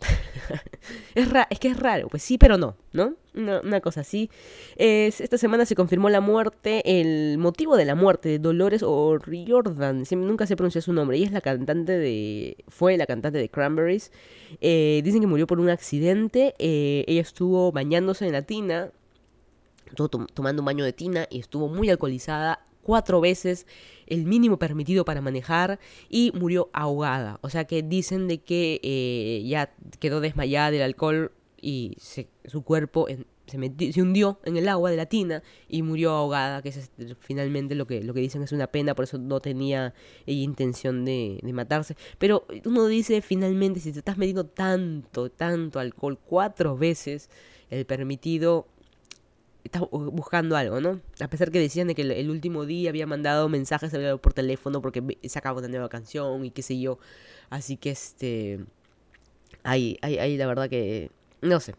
es, 1.15 1.27
es 1.49 1.59
que 1.59 1.69
es 1.69 1.79
raro, 1.79 2.07
pues 2.07 2.23
sí, 2.23 2.37
pero 2.37 2.57
no, 2.57 2.75
¿no? 2.93 3.15
Una, 3.37 3.81
cosa 3.81 4.01
así. 4.01 4.31
Es, 4.77 5.21
esta 5.21 5.37
semana 5.37 5.65
se 5.65 5.75
confirmó 5.75 6.09
la 6.09 6.21
muerte, 6.21 6.99
el 6.99 7.37
motivo 7.37 7.77
de 7.77 7.85
la 7.85 7.93
muerte 7.93 8.29
de 8.29 8.39
Dolores 8.39 8.81
O'Riordan. 8.83 10.03
Nunca 10.11 10.47
se 10.47 10.55
pronuncia 10.55 10.81
su 10.81 10.91
nombre. 10.91 11.17
Ella 11.17 11.27
es 11.27 11.31
la 11.31 11.41
cantante 11.41 11.97
de. 11.97 12.57
Fue 12.67 12.97
la 12.97 13.05
cantante 13.05 13.37
de 13.37 13.49
Cranberries. 13.49 14.11
Eh, 14.59 15.01
dicen 15.03 15.21
que 15.21 15.27
murió 15.27 15.45
por 15.45 15.59
un 15.59 15.69
accidente. 15.69 16.55
Eh, 16.57 17.05
ella 17.07 17.21
estuvo 17.21 17.71
bañándose 17.71 18.25
en 18.25 18.31
la 18.31 18.41
tina. 18.41 18.91
Estuvo 19.85 20.09
tomando 20.09 20.61
un 20.63 20.65
baño 20.65 20.83
de 20.83 20.93
tina 20.93 21.27
y 21.29 21.39
estuvo 21.39 21.69
muy 21.69 21.89
alcoholizada 21.89 22.66
cuatro 22.87 23.19
veces 23.19 23.67
el 24.05 24.23
mínimo 24.23 24.57
permitido 24.57 25.03
para 25.03 25.19
manejar 25.19 25.77
y 26.09 26.31
murió 26.33 26.69
ahogada. 26.71 27.37
O 27.41 27.49
sea 27.49 27.65
que 27.65 27.83
dicen 27.83 28.29
de 28.29 28.37
que 28.37 28.79
eh, 28.81 29.43
ya 29.45 29.75
quedó 29.99 30.21
desmayada 30.21 30.71
del 30.71 30.83
alcohol 30.83 31.33
y 31.61 31.97
su 31.99 32.63
cuerpo 32.63 33.07
se, 33.45 33.91
se, 33.91 34.01
hundió 34.01 34.39
en 34.45 34.55
el 34.55 34.69
agua 34.69 34.89
de 34.89 34.95
la 34.95 35.05
tina 35.05 35.43
y 35.67 35.81
murió 35.81 36.11
ahogada, 36.11 36.61
que 36.61 36.69
es 36.69 36.89
finalmente 37.19 37.75
lo 37.75 37.87
que, 37.87 38.01
lo 38.01 38.13
que 38.13 38.21
dicen 38.21 38.41
es 38.41 38.53
una 38.53 38.67
pena, 38.67 38.95
por 38.95 39.03
eso 39.03 39.17
no 39.17 39.41
tenía 39.41 39.93
ella 40.25 40.41
intención 40.41 41.03
de, 41.03 41.41
de 41.43 41.51
matarse. 41.51 41.97
Pero 42.17 42.47
uno 42.63 42.87
dice 42.87 43.21
finalmente, 43.21 43.81
si 43.81 43.91
te 43.91 43.99
estás 43.99 44.17
metiendo 44.17 44.45
tanto, 44.45 45.29
tanto 45.29 45.81
alcohol 45.81 46.17
cuatro 46.25 46.77
veces, 46.77 47.29
el 47.69 47.85
permitido 47.85 48.69
está 49.67 49.79
buscando 49.79 50.55
algo, 50.55 50.81
¿no? 50.81 51.01
A 51.19 51.27
pesar 51.29 51.51
que 51.51 51.59
decían 51.59 51.87
de 51.87 51.95
que 51.95 52.01
el, 52.01 52.29
último 52.29 52.65
día 52.65 52.89
había 52.89 53.07
mandado 53.07 53.49
mensajes 53.49 53.93
por 54.21 54.33
teléfono 54.33 54.81
porque 54.81 55.17
sacaba 55.27 55.59
una 55.59 55.67
nueva 55.67 55.89
canción 55.89 56.43
y 56.45 56.51
qué 56.51 56.61
sé 56.61 56.79
yo. 56.79 56.99
Así 57.49 57.77
que 57.77 57.91
este... 57.91 58.59
Ahí, 59.63 59.97
ahí, 60.01 60.17
ahí 60.17 60.37
la 60.37 60.47
verdad 60.47 60.69
que... 60.69 61.11
No 61.41 61.59
sé. 61.59 61.75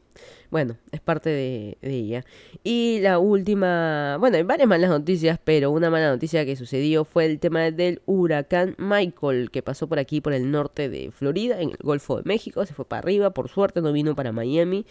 Bueno, 0.51 0.77
es 0.93 1.01
parte 1.01 1.31
de, 1.31 1.77
ella. 1.83 2.25
Y 2.65 3.01
la 3.01 3.19
última, 3.19 4.17
bueno, 4.19 4.37
hay 4.37 4.43
varias 4.43 4.69
malas 4.69 4.89
noticias, 4.89 5.39
pero 5.43 5.71
una 5.71 5.91
mala 5.91 6.11
noticia 6.11 6.47
que 6.47 6.57
sucedió 6.57 7.05
fue 7.05 7.27
el 7.27 7.39
tema 7.39 7.71
del 7.71 8.01
huracán 8.07 8.75
Michael, 8.79 9.51
que 9.51 9.63
pasó 9.63 9.89
por 9.89 9.99
aquí, 9.99 10.21
por 10.21 10.33
el 10.33 10.51
norte 10.51 10.89
de 10.89 11.11
Florida, 11.11 11.61
en 11.61 11.71
el 11.71 11.77
Golfo 11.83 12.17
de 12.17 12.23
México, 12.25 12.65
se 12.65 12.73
fue 12.73 12.87
para 12.87 13.01
arriba, 13.01 13.31
por 13.31 13.49
suerte 13.49 13.83
no 13.83 13.93
vino 13.93 14.15
para 14.15 14.33
Miami. 14.33 14.87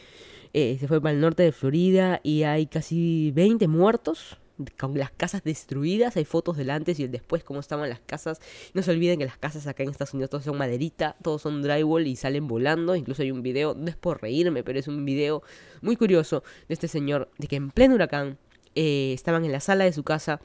Eh, 0.60 0.76
se 0.80 0.88
fue 0.88 1.00
para 1.00 1.13
el 1.13 1.22
norte 1.22 1.43
de 1.43 1.52
Florida 1.52 2.20
y 2.24 2.41
hay 2.41 2.65
casi 2.65 3.32
20 3.36 3.67
muertos 3.67 4.39
con 4.76 4.98
las 4.98 5.12
casas 5.12 5.43
destruidas, 5.43 6.17
hay 6.17 6.26
fotos 6.26 6.58
del 6.58 6.72
antes 6.72 7.00
y 7.00 7.04
el 7.04 7.12
después, 7.12 7.43
cómo 7.43 7.60
estaban 7.60 7.88
las 7.89 8.00
casas. 8.00 8.39
No 8.74 8.82
se 8.82 8.89
olviden 8.89 9.20
que 9.20 9.26
las 9.26 9.38
casas 9.38 9.67
acá 9.67 9.84
en 9.84 9.89
Estados 9.89 10.15
Unidos 10.15 10.32
todas 10.32 10.46
son 10.46 10.58
maderita, 10.58 11.15
todos 11.22 11.43
son 11.43 11.62
drywall 11.62 12.08
y 12.08 12.15
salen 12.15 12.48
volando. 12.48 12.96
Incluso 12.96 13.22
hay 13.22 13.30
un 13.30 13.43
video, 13.43 13.76
no 13.76 13.88
es 13.88 13.96
por 13.96 14.20
reírme, 14.20 14.63
pero 14.63 14.80
es 14.80 14.88
un 14.88 15.06
video 15.06 15.43
muy 15.82 15.96
curioso 15.96 16.43
de 16.67 16.74
este 16.74 16.88
señor, 16.88 17.30
de 17.38 17.46
que 17.46 17.58
en 17.58 17.70
pleno 17.70 17.93
huracán 17.93 18.39
eh, 18.74 19.13
estaban 19.13 19.46
en 19.46 19.52
la 19.52 19.60
sala 19.60 19.84
de 19.84 19.93
su 19.93 20.04
casa 20.04 20.41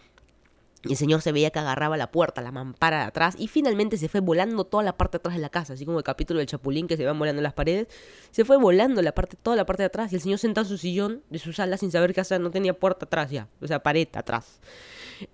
y 0.84 0.90
el 0.90 0.96
señor 0.96 1.22
se 1.22 1.30
veía 1.30 1.50
que 1.50 1.60
agarraba 1.60 1.96
la 1.96 2.10
puerta, 2.10 2.40
la 2.40 2.50
mampara 2.50 2.98
de 2.98 3.04
atrás, 3.04 3.34
y 3.38 3.48
finalmente 3.48 3.96
se 3.96 4.08
fue 4.08 4.20
volando 4.20 4.64
toda 4.64 4.82
la 4.82 4.96
parte 4.96 5.18
de 5.18 5.20
atrás 5.20 5.34
de 5.36 5.40
la 5.40 5.48
casa, 5.48 5.74
así 5.74 5.84
como 5.86 5.98
el 5.98 6.04
capítulo 6.04 6.38
del 6.38 6.48
Chapulín 6.48 6.88
que 6.88 6.96
se 6.96 7.04
van 7.04 7.18
volando 7.18 7.40
las 7.40 7.52
paredes. 7.52 7.86
Se 8.30 8.44
fue 8.44 8.56
volando 8.56 9.00
la 9.02 9.12
parte, 9.12 9.36
toda 9.40 9.56
la 9.56 9.64
parte 9.64 9.82
de 9.82 9.86
atrás, 9.86 10.12
y 10.12 10.16
el 10.16 10.22
señor 10.22 10.38
sentado 10.38 10.64
en 10.64 10.68
su 10.68 10.78
sillón 10.78 11.22
de 11.30 11.38
su 11.38 11.52
sala 11.52 11.76
sin 11.76 11.90
saber 11.90 12.12
que 12.12 12.22
no 12.38 12.50
tenía 12.50 12.74
puerta 12.74 13.06
atrás 13.06 13.30
ya, 13.30 13.48
o 13.60 13.66
sea, 13.66 13.82
pared 13.82 14.08
atrás. 14.14 14.60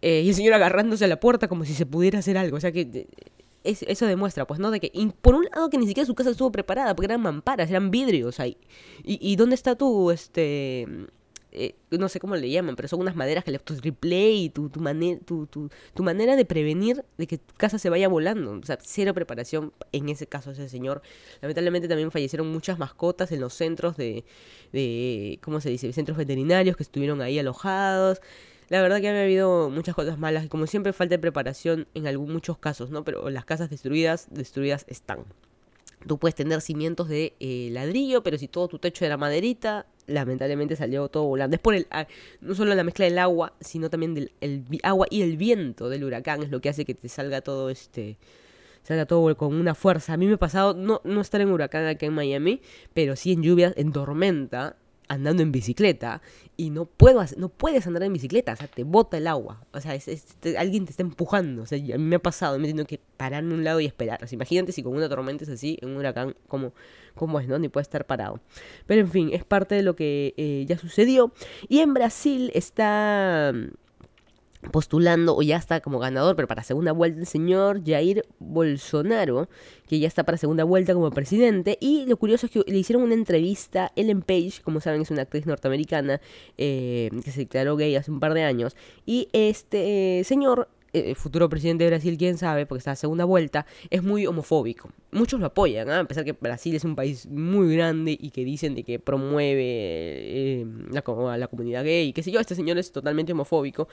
Eh, 0.03 0.23
y 0.25 0.29
el 0.29 0.35
señor 0.35 0.53
agarrándose 0.53 1.05
a 1.05 1.09
la 1.09 1.19
puerta 1.19 1.49
como 1.49 1.65
si 1.65 1.75
se 1.75 1.87
pudiera 1.87 2.19
hacer 2.19 2.37
algo, 2.37 2.59
o 2.59 2.61
sea 2.61 2.73
que 2.73 2.81
eh, 2.83 3.07
eso 3.65 4.07
demuestra, 4.07 4.47
pues, 4.47 4.61
¿no? 4.61 4.71
De 4.71 4.81
que, 4.81 4.93
por 5.21 5.35
un 5.35 5.45
lado, 5.45 5.71
que 5.71 5.79
ni 5.79 5.87
siquiera 5.87 6.07
su 6.07 6.15
casa 6.15 6.31
estuvo 6.31 6.53
preparada, 6.53 6.95
porque 6.95 7.07
eran 7.07 7.23
mamparas, 7.23 7.71
eran 7.71 7.91
vidrios 7.91 8.39
ahí. 8.39 8.59
¿Y, 9.05 9.19
y 9.21 9.37
dónde 9.37 9.55
está 9.55 9.77
tu, 9.77 10.11
este, 10.11 10.87
eh, 11.51 11.75
no 11.91 12.09
sé 12.09 12.21
cómo 12.21 12.37
le 12.37 12.51
llaman, 12.51 12.77
pero 12.77 12.89
son 12.89 13.01
unas 13.01 13.17
maderas 13.17 13.43
que 13.43 13.51
le 13.51 13.59
tu 13.59 13.75
replay, 13.75 14.51
tu, 14.51 14.69
tu, 14.69 14.81
tu, 15.47 15.71
tu, 15.95 16.03
manera 16.03 16.37
de 16.37 16.45
prevenir 16.45 17.05
de 17.17 17.27
que 17.27 17.39
tu 17.39 17.55
casa 17.55 17.79
se 17.79 17.89
vaya 17.89 18.09
volando. 18.09 18.53
O 18.53 18.63
sea, 18.65 18.79
cero 18.83 19.15
preparación 19.15 19.73
en 19.93 20.09
ese 20.09 20.27
caso 20.27 20.51
ese 20.51 20.69
señor. 20.69 21.03
Lamentablemente 21.41 21.89
también 21.89 22.11
fallecieron 22.11 22.49
muchas 22.53 22.79
mascotas 22.79 23.33
en 23.33 23.41
los 23.41 23.55
centros 23.55 23.97
de, 23.97 24.25
de 24.73 25.39
¿cómo 25.43 25.61
se 25.61 25.71
dice? 25.71 25.93
Centros 25.93 26.19
veterinarios 26.19 26.77
que 26.77 26.83
estuvieron 26.83 27.23
ahí 27.23 27.39
alojados. 27.39 28.21
La 28.69 28.83
verdad 28.83 29.01
que 29.01 29.09
ha 29.09 29.23
habido 29.23 29.71
muchas 29.71 29.95
cosas 29.95 30.19
malas 30.19 30.45
y 30.45 30.49
como 30.49 30.67
siempre 30.67 30.93
falta 30.93 31.15
de 31.15 31.19
preparación 31.19 31.87
en 31.95 32.07
algún, 32.07 32.31
muchos 32.31 32.59
casos, 32.59 32.91
¿no? 32.91 33.03
Pero 33.05 33.31
las 33.31 33.47
casas 33.47 33.71
destruidas, 33.71 34.29
destruidas 34.31 34.85
están. 34.89 35.25
Tú 36.07 36.19
puedes 36.19 36.35
tener 36.35 36.61
cimientos 36.61 37.09
de 37.09 37.35
eh, 37.41 37.71
ladrillo, 37.73 38.23
pero 38.23 38.37
si 38.37 38.47
todo 38.47 38.69
tu 38.69 38.79
techo 38.79 39.07
era 39.07 39.17
maderita, 39.17 39.87
lamentablemente 40.09 40.75
salió 40.75 41.09
todo 41.09 41.25
volando. 41.25 41.55
Es 41.55 41.61
por 41.61 41.75
el, 41.75 41.87
ah, 41.91 42.07
no 42.41 42.55
solo 42.55 42.75
la 42.75 42.83
mezcla 42.83 43.05
del 43.05 43.19
agua, 43.19 43.53
sino 43.61 43.91
también 43.91 44.15
del 44.15 44.33
el 44.41 44.65
agua 44.83 45.07
y 45.11 45.23
el 45.23 45.37
viento 45.37 45.89
del 45.89 46.05
huracán 46.05 46.43
es 46.43 46.51
lo 46.51 46.61
que 46.61 46.69
hace 46.69 46.85
que 46.85 46.95
te 46.95 47.09
salga 47.09 47.41
todo 47.41 47.71
este 47.71 48.17
salga 48.83 49.07
todo 49.07 49.37
con 49.37 49.55
una 49.55 49.75
fuerza. 49.75 50.15
A 50.15 50.17
mí 50.17 50.27
me 50.27 50.35
ha 50.35 50.39
pasado 50.39 50.75
no, 50.75 51.01
no 51.05 51.21
estar 51.21 51.41
en 51.41 51.51
huracán 51.51 51.87
acá 51.87 52.07
en 52.07 52.15
Miami, 52.15 52.63
pero 52.95 53.17
sí 53.17 53.33
en 53.33 53.43
lluvias, 53.43 53.75
en 53.77 53.93
tormenta, 53.93 54.77
andando 55.09 55.43
en 55.43 55.53
bicicleta 55.53 56.23
y 56.57 56.71
no 56.71 56.85
puedo 56.85 57.25
no 57.37 57.49
puedes 57.49 57.87
andar 57.87 58.03
en 58.03 58.13
bicicleta, 58.13 58.53
o 58.53 58.57
sea, 58.57 58.69
te 58.69 58.85
bota 58.85 59.17
el 59.17 59.27
agua, 59.27 59.65
o 59.73 59.81
sea, 59.81 59.99
alguien 60.59 60.85
te 60.85 60.91
está 60.91 61.03
empujando, 61.03 61.63
o 61.63 61.67
sea, 61.67 61.79
a 61.79 61.99
mí 61.99 62.05
me 62.05 62.17
ha 62.17 62.23
pasado, 62.23 62.59
me 62.59 62.69
tengo 62.69 62.85
que 62.85 63.01
parar 63.17 63.43
en 63.45 63.53
un 63.53 63.65
lado 63.65 63.81
y 63.81 63.87
esperar, 63.87 64.21
imagínate 64.31 64.73
si 64.73 64.83
con 64.83 64.95
una 64.95 65.09
tormenta 65.09 65.45
es 65.45 65.51
así, 65.51 65.79
en 65.81 65.91
un 65.91 65.97
huracán, 65.97 66.37
como, 66.47 66.73
como 67.15 67.41
es, 67.41 67.49
¿no? 67.49 67.59
Ni 67.59 67.69
puede 67.69 67.83
estar 67.83 68.07
parado. 68.07 68.41
Pero 68.87 69.01
en 69.01 69.11
fin, 69.11 69.31
es 69.33 69.45
parte 69.45 69.75
de 69.75 69.83
lo 69.83 69.97
que 69.97 70.35
eh, 70.37 70.65
ya 70.67 70.79
sucedió. 70.79 71.33
Y 71.69 71.81
en 71.81 71.95
Brasil 71.95 72.51
está 72.55 73.53
postulando 74.73 75.37
o 75.37 75.43
ya 75.43 75.57
está 75.57 75.81
como 75.81 75.99
ganador, 75.99 76.37
pero 76.37 76.49
para 76.49 76.63
segunda 76.63 76.93
vuelta 76.93 77.21
el 77.21 77.27
señor 77.27 77.83
Jair 77.85 78.25
Bolsonaro, 78.39 79.49
que 79.87 79.99
ya 79.99 80.09
está 80.09 80.25
para 80.25 80.39
segunda 80.39 80.65
vuelta 80.65 80.95
como 80.95 81.11
presidente. 81.11 81.79
Y 81.81 82.07
lo 82.07 82.17
curioso 82.17 82.47
es 82.47 82.53
que 82.53 82.65
le 82.67 82.79
hicieron 82.79 83.03
una 83.03 83.15
entrevista, 83.15 83.93
Ellen 83.97 84.23
Page, 84.23 84.61
como 84.63 84.81
saben 84.81 85.03
es 85.03 85.11
una 85.11 85.23
actriz 85.23 85.47
norteamericana 85.47 86.21
eh, 86.57 87.11
que 87.25 87.31
se 87.31 87.41
declaró 87.41 87.77
gay 87.77 87.95
hace 87.97 88.11
un 88.11 88.21
par 88.21 88.35
de 88.35 88.43
años. 88.43 88.77
Y 89.07 89.29
este 89.33 90.23
señor 90.25 90.69
eh, 90.95 91.15
futuro 91.15 91.51
presidente 91.51 91.85
de 91.85 91.91
Brasil, 91.91 92.17
quién 92.17 92.39
sabe, 92.39 92.65
porque 92.65 92.79
está 92.79 92.93
a 92.93 92.97
segunda 92.97 93.27
vuelta, 93.27 93.67
es 93.91 94.03
muy 94.03 94.27
homofóbico. 94.27 94.91
Muchos 95.11 95.39
lo 95.39 95.47
apoyan, 95.47 95.91
¿ah? 95.91 96.01
a 96.01 96.05
pesar 96.05 96.25
que 96.25 96.33
Brasil 96.33 96.75
es 96.75 96.85
un 96.85 96.97
país 96.97 97.27
muy 97.27 97.75
grande 97.75 98.17
y 98.19 98.31
que 98.31 98.43
dicen 98.43 98.75
de 98.75 98.85
que 98.85 98.99
promueve 98.99 99.63
eh, 99.63 100.67
la, 100.91 101.01
a 101.01 101.37
la 101.37 101.49
comunidad 101.49 101.85
gay 101.85 102.13
qué 102.15 102.23
sé 102.23 102.31
yo, 102.31 102.41
este 102.41 102.55
señor 102.55 102.79
es 102.79 102.91
totalmente 102.91 103.33
homofóbico. 103.33 103.89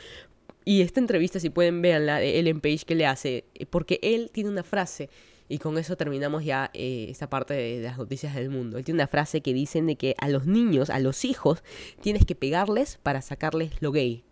Y 0.66 0.82
esta 0.82 1.00
entrevista, 1.00 1.40
si 1.40 1.52
pueden 1.52 1.82
verla, 1.82 2.20
de 2.20 2.40
Ellen 2.40 2.60
Page 2.60 2.80
que 2.86 2.96
le 2.96 3.06
hace, 3.06 3.46
eh, 3.54 3.68
porque 3.68 4.00
él 4.02 4.32
tiene 4.34 4.50
una 4.50 4.64
frase, 4.64 5.10
y 5.48 5.60
con 5.60 5.78
eso 5.78 5.96
terminamos 5.96 6.44
ya 6.44 6.72
eh, 6.74 7.06
esta 7.10 7.30
parte 7.30 7.54
de, 7.54 7.82
las 7.82 8.00
noticias 8.00 8.34
del 8.34 8.50
mundo. 8.50 8.80
Él 8.80 8.84
tiene 8.84 8.98
una 8.98 9.08
frase 9.08 9.42
que 9.42 9.54
dicen 9.54 9.86
de 9.86 9.96
que 9.96 10.16
a 10.18 10.28
los 10.28 10.48
niños, 10.48 10.90
a 10.90 11.00
los 11.00 11.24
hijos, 11.24 11.64
tienes 12.02 12.26
que 12.26 12.34
pegarles 12.34 12.98
para 13.04 13.22
sacarles 13.22 13.80
lo 13.80 13.92
gay. 13.92 14.24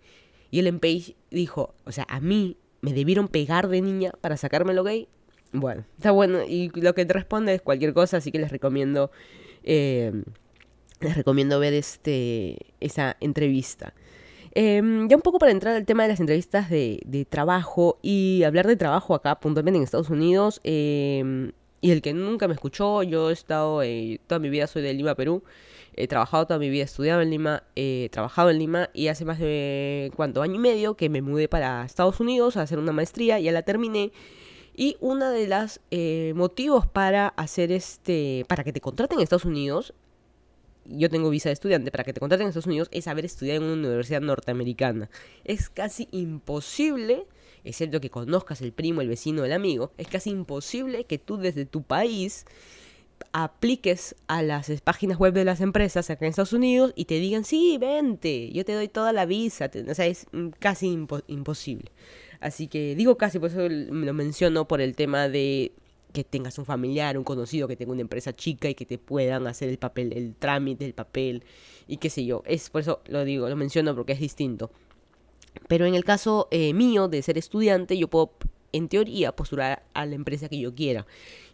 Y 0.50 0.60
Ellen 0.60 0.80
Page 0.80 1.16
dijo, 1.30 1.76
o 1.86 1.92
sea, 1.92 2.06
a 2.10 2.20
mí 2.20 2.58
me 2.82 2.94
debieron 2.94 3.28
pegar 3.28 3.68
de 3.70 3.82
niña 3.82 4.12
para 4.22 4.38
sacarme 4.38 4.74
lo 4.74 4.84
gay. 4.84 5.08
Bueno, 5.52 5.86
está 5.98 6.10
bueno. 6.10 6.44
Y 6.48 6.70
lo 6.80 6.96
que 6.96 7.06
te 7.06 7.14
responde 7.14 7.54
es 7.54 7.62
cualquier 7.62 7.94
cosa, 7.94 8.18
así 8.18 8.32
que 8.32 8.40
les 8.40 8.52
recomiendo, 8.52 9.12
eh, 9.64 10.12
les 11.00 11.16
recomiendo 11.16 11.60
ver 11.60 11.74
este, 11.74 12.58
esa 12.80 13.18
entrevista. 13.20 13.94
Em, 14.56 15.10
ya 15.10 15.16
un 15.16 15.24
poco 15.24 15.40
para 15.40 15.52
entrar 15.52 15.76
al 15.76 15.86
tema 15.86 16.04
de 16.04 16.10
las 16.10 16.20
entrevistas 16.20 16.70
de, 16.70 17.28
trabajo 17.28 17.98
y 18.04 18.44
hablar 18.44 18.68
de 18.68 18.76
trabajo 18.76 19.16
acá 19.16 19.40
puntualmente 19.40 19.78
en 19.78 19.84
Estados 19.84 20.12
Unidos. 20.12 20.62
Em, 20.64 21.52
y 21.82 21.92
el 21.92 22.02
que 22.04 22.14
nunca 22.14 22.48
me 22.48 22.54
escuchó, 22.54 23.02
yo 23.04 23.30
he 23.30 23.34
estado, 23.34 23.82
eh, 23.82 24.20
toda 24.28 24.40
mi 24.40 24.50
vida 24.50 24.68
soy 24.68 24.84
de 24.84 24.94
Lima, 24.94 25.16
Perú. 25.16 25.44
He 25.96 26.08
trabajado 26.08 26.46
toda 26.48 26.60
mi 26.60 26.70
vida, 26.70 26.84
he 26.84 26.86
estudiado 26.86 27.22
en 27.22 27.32
Lima, 27.32 27.64
he 27.76 28.10
trabajado 28.12 28.52
en 28.52 28.60
Lima 28.60 28.90
y 28.94 29.08
hace 29.08 29.26
más 29.26 29.40
de, 29.40 30.12
¿cuánto? 30.16 30.42
Año 30.42 30.56
y 30.56 30.60
medio 30.60 30.96
que 30.96 31.10
me 31.10 31.22
mudé 31.22 31.48
para 31.48 31.84
Estados 31.86 32.20
Unidos 32.20 32.58
a 32.58 32.62
hacer 32.62 32.80
una 32.80 32.92
maestría, 32.92 33.40
ya 33.40 33.52
la 33.52 33.64
terminé. 33.64 34.12
Y 34.76 34.98
uno 35.02 35.30
de 35.30 35.48
los 35.48 35.82
eh, 35.92 36.34
motivos 36.36 36.88
para 36.88 37.28
hacer 37.30 37.72
este, 37.72 38.46
para 38.48 38.64
que 38.64 38.74
te 38.74 38.82
contraten 38.82 39.20
en 39.20 39.24
Estados 39.24 39.46
Unidos 39.46 39.94
yo 40.86 41.10
tengo 41.10 41.30
visa 41.30 41.50
de 41.50 41.54
estudiante, 41.54 41.92
para 41.92 42.04
que 42.04 42.14
te 42.14 42.20
contraten 42.20 42.44
en 42.44 42.50
Estados 42.50 42.68
Unidos 42.68 42.90
es 42.92 43.08
haber 43.08 43.26
estudiado 43.26 43.62
en 43.62 43.72
una 43.72 43.88
universidad 43.88 44.22
norteamericana. 44.22 45.10
Es 45.44 45.70
casi 45.70 46.08
imposible, 46.12 47.26
excepto 47.64 48.02
que 48.02 48.10
conozcas 48.10 48.62
el 48.62 48.74
primo, 48.74 49.02
el 49.02 49.08
vecino, 49.08 49.46
el 49.46 49.54
amigo, 49.54 49.92
es 49.98 50.08
casi 50.08 50.30
imposible 50.30 51.06
que 51.06 51.18
tú 51.18 51.38
desde 51.38 51.66
tu 51.66 51.84
país 51.84 52.46
apliques 53.32 54.16
a 54.28 54.42
las 54.42 54.70
páginas 54.82 55.18
web 55.18 55.34
de 55.34 55.46
las 55.46 55.62
empresas 55.62 56.10
acá 56.10 56.26
en 56.26 56.32
Estados 56.32 56.54
Unidos 56.54 56.94
y 56.96 57.06
te 57.06 57.20
digan, 57.20 57.46
sí, 57.46 57.78
vente, 57.80 58.52
yo 58.52 58.66
te 58.66 58.74
doy 58.74 58.88
toda 58.88 59.14
la 59.14 59.26
visa. 59.26 59.72
O 59.88 59.94
sea, 59.94 60.06
es 60.06 60.28
casi 60.60 60.88
imposible. 61.28 61.92
Así 62.40 62.68
que 62.68 62.96
digo 62.96 63.18
casi, 63.18 63.40
por 63.40 63.50
eso 63.50 63.68
lo 63.70 64.14
menciono 64.14 64.68
por 64.68 64.82
el 64.82 64.96
tema 64.96 65.30
de 65.30 65.72
que 66.14 66.24
tengas 66.24 66.58
un 66.60 66.66
familiar, 66.66 67.18
un 67.18 67.24
conocido 67.24 67.68
que 67.68 67.76
tenga 67.76 67.92
una 67.92 68.02
empresa 68.02 68.34
chica 68.34 68.70
y 68.70 68.76
que 68.76 68.86
te 68.86 68.98
puedan 68.98 69.48
hacer 69.48 69.70
el 69.70 69.78
papel, 69.78 70.14
el 70.14 70.36
trámite, 70.36 70.86
el 70.86 70.94
papel 70.94 71.44
y 71.88 71.98
qué 71.98 72.10
sé 72.10 72.24
yo. 72.24 72.44
Es 72.46 72.70
por 72.70 72.82
eso 72.82 73.02
lo 73.08 73.26
digo, 73.26 73.50
lo 73.50 73.56
menciono 73.56 73.96
porque 73.96 74.14
es 74.14 74.20
distinto. 74.20 74.72
Pero 75.68 75.86
en 75.86 75.96
el 75.96 76.04
caso 76.04 76.48
eh, 76.52 76.74
mío 76.74 77.08
de 77.08 77.22
ser 77.22 77.38
estudiante, 77.38 77.98
yo 77.98 78.08
puedo 78.08 78.32
en 78.74 78.90
teoría, 78.90 79.36
postular 79.36 79.84
a 79.94 80.06
la 80.06 80.16
empresa 80.16 80.50
que 80.50 80.60
yo 80.60 80.76
quiera. 80.76 81.06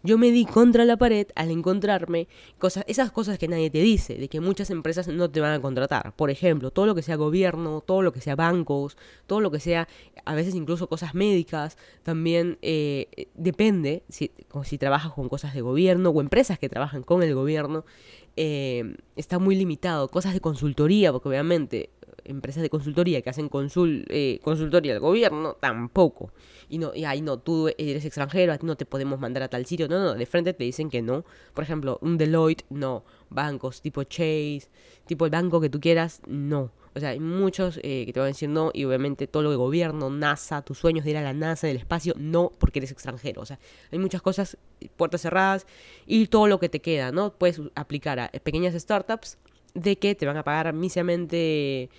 Yo 0.02 0.18
me 0.18 0.32
di 0.32 0.46
contra 0.46 0.86
la 0.86 0.96
pared 0.96 1.28
al 1.36 1.52
encontrarme 1.52 2.30
cosas, 2.58 2.86
esas 2.88 3.12
cosas 3.12 3.38
que 3.38 3.50
nadie 3.50 3.70
te 3.70 3.82
dice, 3.82 4.16
de 4.16 4.30
que 4.30 4.40
muchas 4.40 4.70
empresas 4.70 5.10
no 5.10 5.30
te 5.30 5.42
van 5.42 5.52
a 5.52 5.62
contratar. 5.62 6.14
Por 6.16 6.30
ejemplo, 6.30 6.72
todo 6.72 6.86
lo 6.86 6.96
que 6.96 7.02
sea 7.02 7.18
gobierno, 7.18 7.82
todo 7.86 8.02
lo 8.02 8.14
que 8.14 8.22
sea 8.22 8.38
bancos, 8.38 8.98
todo 9.28 9.42
lo 9.42 9.52
que 9.52 9.60
sea, 9.60 9.90
a 10.24 10.36
veces 10.36 10.56
incluso 10.56 10.88
cosas 10.88 11.14
médicas, 11.14 11.78
también 12.04 12.58
eh, 12.62 13.28
depende 13.36 14.04
si, 14.08 14.32
si 14.64 14.78
trabajas 14.78 15.12
con 15.12 15.28
cosas 15.28 15.54
de 15.54 15.62
gobierno 15.62 16.12
o 16.12 16.22
empresas 16.22 16.58
que 16.58 16.70
trabajan 16.70 17.04
con 17.04 17.22
el 17.22 17.36
gobierno. 17.36 17.84
Eh, 18.38 18.96
está 19.18 19.38
muy 19.38 19.56
limitado. 19.56 20.08
Cosas 20.08 20.34
de 20.34 20.40
consultoría, 20.40 21.12
porque 21.12 21.28
obviamente 21.28 21.90
empresas 22.30 22.62
de 22.62 22.70
consultoría 22.70 23.22
que 23.22 23.30
hacen 23.30 23.50
consul, 23.50 24.06
eh, 24.10 24.40
consultoría 24.44 24.94
al 24.94 25.00
gobierno, 25.00 25.58
tampoco. 25.60 26.32
Y 26.70 26.78
no, 26.78 26.94
y 26.94 27.06
ahí 27.06 27.22
no, 27.22 27.40
tú 27.40 27.68
eres 27.78 28.06
extranjero, 28.06 28.56
no 28.62 28.76
te 28.76 28.86
podemos 28.86 29.20
mandar 29.20 29.44
a 29.44 29.48
tal 29.50 29.66
sitio. 29.66 29.88
No, 29.88 30.00
no, 30.00 30.14
de 30.14 30.26
frente 30.26 30.54
te 30.54 30.64
dicen 30.64 30.90
que 30.90 31.02
no. 31.02 31.26
Por 31.54 31.64
ejemplo, 31.64 31.98
un 32.02 32.18
Deloitte, 32.18 32.66
no. 32.70 33.04
Bancos 33.30 33.82
tipo 33.82 34.04
Chase, 34.04 34.70
tipo 35.06 35.26
el 35.26 35.32
banco 35.32 35.60
que 35.60 35.70
tú 35.70 35.80
quieras, 35.80 36.22
no. 36.28 36.72
O 36.96 37.00
sea, 37.00 37.10
hay 37.10 37.20
muchos 37.20 37.80
eh, 37.84 38.04
que 38.06 38.14
te 38.14 38.20
van 38.20 38.26
a 38.26 38.28
decir 38.30 38.50
no, 38.50 38.72
y 38.74 38.84
obviamente 38.84 39.28
todo 39.28 39.44
lo 39.44 39.52
de 39.52 39.56
gobierno, 39.56 40.10
NASA, 40.10 40.64
tus 40.64 40.80
sueños 40.80 41.06
de 41.06 41.12
ir 41.12 41.18
a 41.18 41.22
la 41.22 41.34
NASA 41.34 41.68
del 41.68 41.78
espacio, 41.78 42.14
no, 42.18 42.52
porque 42.58 42.80
eres 42.80 42.92
extranjero. 42.92 43.42
O 43.42 43.46
sea, 43.46 43.60
hay 43.92 44.00
muchas 44.00 44.22
cosas, 44.22 44.58
puertas 44.98 45.22
cerradas, 45.22 45.68
y 46.08 46.28
todo 46.28 46.48
lo 46.48 46.60
que 46.60 46.70
te 46.70 46.82
queda, 46.82 47.12
¿no? 47.12 47.34
Puedes 47.34 47.62
aplicar 47.76 48.20
a 48.20 48.30
pequeñas 48.30 48.74
startups 48.74 49.38
de 49.74 49.98
que 49.98 50.16
te 50.16 50.26
van 50.26 50.38
a 50.38 50.44
pagar 50.44 50.74
misamente 50.74 51.90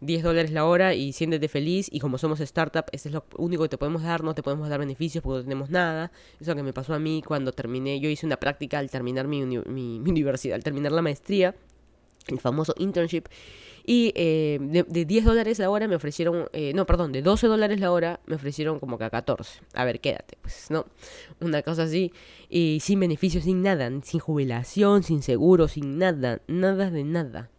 10 0.00 0.22
dólares 0.22 0.50
la 0.50 0.64
hora 0.64 0.94
y 0.94 1.12
siéntete 1.12 1.48
feliz 1.48 1.88
y 1.92 2.00
como 2.00 2.18
somos 2.18 2.40
startup, 2.40 2.84
ese 2.92 3.08
es 3.08 3.14
lo 3.14 3.24
único 3.36 3.62
que 3.64 3.68
te 3.68 3.78
podemos 3.78 4.02
dar, 4.02 4.24
no 4.24 4.34
te 4.34 4.42
podemos 4.42 4.68
dar 4.68 4.80
beneficios 4.80 5.22
porque 5.22 5.38
no 5.38 5.44
tenemos 5.44 5.70
nada. 5.70 6.10
Eso 6.40 6.54
que 6.54 6.62
me 6.62 6.72
pasó 6.72 6.94
a 6.94 6.98
mí 6.98 7.22
cuando 7.24 7.52
terminé, 7.52 8.00
yo 8.00 8.08
hice 8.08 8.26
una 8.26 8.38
práctica 8.38 8.78
al 8.78 8.90
terminar 8.90 9.26
mi, 9.26 9.44
mi, 9.44 9.98
universidad, 9.98 10.54
al 10.56 10.64
terminar 10.64 10.92
la 10.92 11.02
maestría. 11.02 11.54
el 12.28 12.40
famoso 12.40 12.74
internship. 12.78 13.26
Y 13.84 14.12
eh, 14.14 14.58
de, 14.60 15.04
10 15.04 15.24
dólares 15.24 15.58
la 15.58 15.70
hora 15.70 15.88
me 15.88 15.96
ofrecieron, 15.96 16.48
eh, 16.52 16.72
no, 16.74 16.86
perdón, 16.86 17.12
de 17.12 17.22
12 17.22 17.46
dólares 17.46 17.80
la 17.80 17.92
hora 17.92 18.20
me 18.26 18.36
ofrecieron 18.36 18.80
como 18.80 18.98
que 18.98 19.04
a 19.04 19.10
14. 19.10 19.60
A 19.74 19.84
ver, 19.84 20.00
quédate, 20.00 20.38
pues, 20.42 20.70
¿no? 20.70 20.86
Una 21.40 21.62
cosa 21.62 21.84
así. 21.84 22.12
Y 22.48 22.78
sin 22.80 23.00
beneficios, 23.00 23.44
sin 23.44 23.62
nada, 23.62 23.90
sin 24.02 24.20
jubilación, 24.20 25.02
sin 25.02 25.22
seguro, 25.22 25.68
sin 25.68 25.98
nada, 25.98 26.42
nada 26.46 26.90
de 26.90 27.04
nada. 27.04 27.50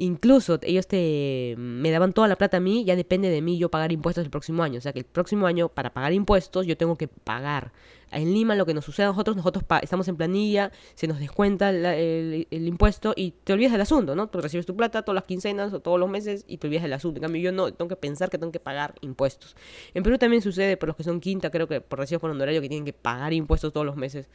Incluso 0.00 0.60
ellos 0.62 0.86
te 0.86 1.56
me 1.58 1.90
daban 1.90 2.12
toda 2.12 2.28
la 2.28 2.36
plata 2.36 2.58
a 2.58 2.60
mí, 2.60 2.84
ya 2.84 2.94
depende 2.94 3.30
de 3.30 3.42
mí 3.42 3.58
yo 3.58 3.68
pagar 3.68 3.90
impuestos 3.90 4.24
el 4.24 4.30
próximo 4.30 4.62
año. 4.62 4.78
O 4.78 4.80
sea 4.80 4.92
que 4.92 5.00
el 5.00 5.04
próximo 5.04 5.48
año, 5.48 5.68
para 5.68 5.92
pagar 5.92 6.12
impuestos, 6.12 6.66
yo 6.66 6.76
tengo 6.76 6.96
que 6.96 7.08
pagar. 7.08 7.72
En 8.12 8.32
Lima 8.32 8.54
lo 8.54 8.64
que 8.64 8.74
nos 8.74 8.84
sucede 8.84 9.06
a 9.06 9.08
nosotros, 9.08 9.36
nosotros 9.36 9.64
estamos 9.82 10.06
en 10.06 10.16
planilla, 10.16 10.70
se 10.94 11.08
nos 11.08 11.18
descuenta 11.18 11.70
el, 11.70 12.46
impuesto 12.50 13.12
y 13.16 13.32
te 13.42 13.52
olvidas 13.52 13.72
del 13.72 13.80
asunto, 13.80 14.14
¿no? 14.14 14.28
Tú 14.28 14.40
recibes 14.40 14.66
tu 14.66 14.76
plata 14.76 15.02
todas 15.02 15.16
las 15.16 15.24
quincenas 15.24 15.72
o 15.72 15.80
todos 15.80 15.98
los 15.98 16.08
meses 16.08 16.44
y 16.46 16.58
te 16.58 16.68
olvidas 16.68 16.84
del 16.84 16.92
asunto. 16.92 17.18
En 17.18 17.22
cambio, 17.22 17.42
yo 17.42 17.50
no, 17.50 17.72
tengo 17.72 17.88
que 17.88 17.96
pensar 17.96 18.30
que 18.30 18.38
tengo 18.38 18.52
que 18.52 18.60
pagar 18.60 18.94
impuestos. 19.00 19.56
En 19.94 20.04
Perú 20.04 20.16
también 20.16 20.42
sucede, 20.42 20.76
por 20.76 20.86
los 20.86 20.96
que 20.96 21.02
son 21.02 21.18
quinta, 21.18 21.50
creo 21.50 21.66
que 21.66 21.80
por 21.80 21.98
recibos 21.98 22.20
por 22.20 22.30
honorario, 22.30 22.60
que 22.60 22.68
tienen 22.68 22.84
que 22.84 22.92
pagar 22.92 23.32
impuestos 23.32 23.72
todos 23.72 23.84
los 23.84 23.96
meses. 23.96 24.28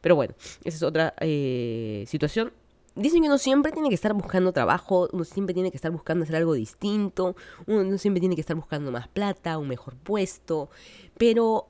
Pero 0.00 0.16
bueno, 0.16 0.34
esa 0.64 0.76
es 0.76 0.82
otra 0.82 1.14
eh, 1.20 2.04
situación 2.08 2.52
dicen 2.94 3.22
que 3.22 3.28
uno 3.28 3.38
siempre 3.38 3.72
tiene 3.72 3.88
que 3.88 3.94
estar 3.94 4.12
buscando 4.14 4.52
trabajo, 4.52 5.08
uno 5.12 5.24
siempre 5.24 5.54
tiene 5.54 5.70
que 5.70 5.76
estar 5.76 5.90
buscando 5.90 6.24
hacer 6.24 6.36
algo 6.36 6.54
distinto, 6.54 7.36
uno 7.66 7.98
siempre 7.98 8.20
tiene 8.20 8.34
que 8.34 8.40
estar 8.40 8.56
buscando 8.56 8.92
más 8.92 9.08
plata, 9.08 9.58
un 9.58 9.68
mejor 9.68 9.96
puesto, 9.96 10.70
pero 11.18 11.68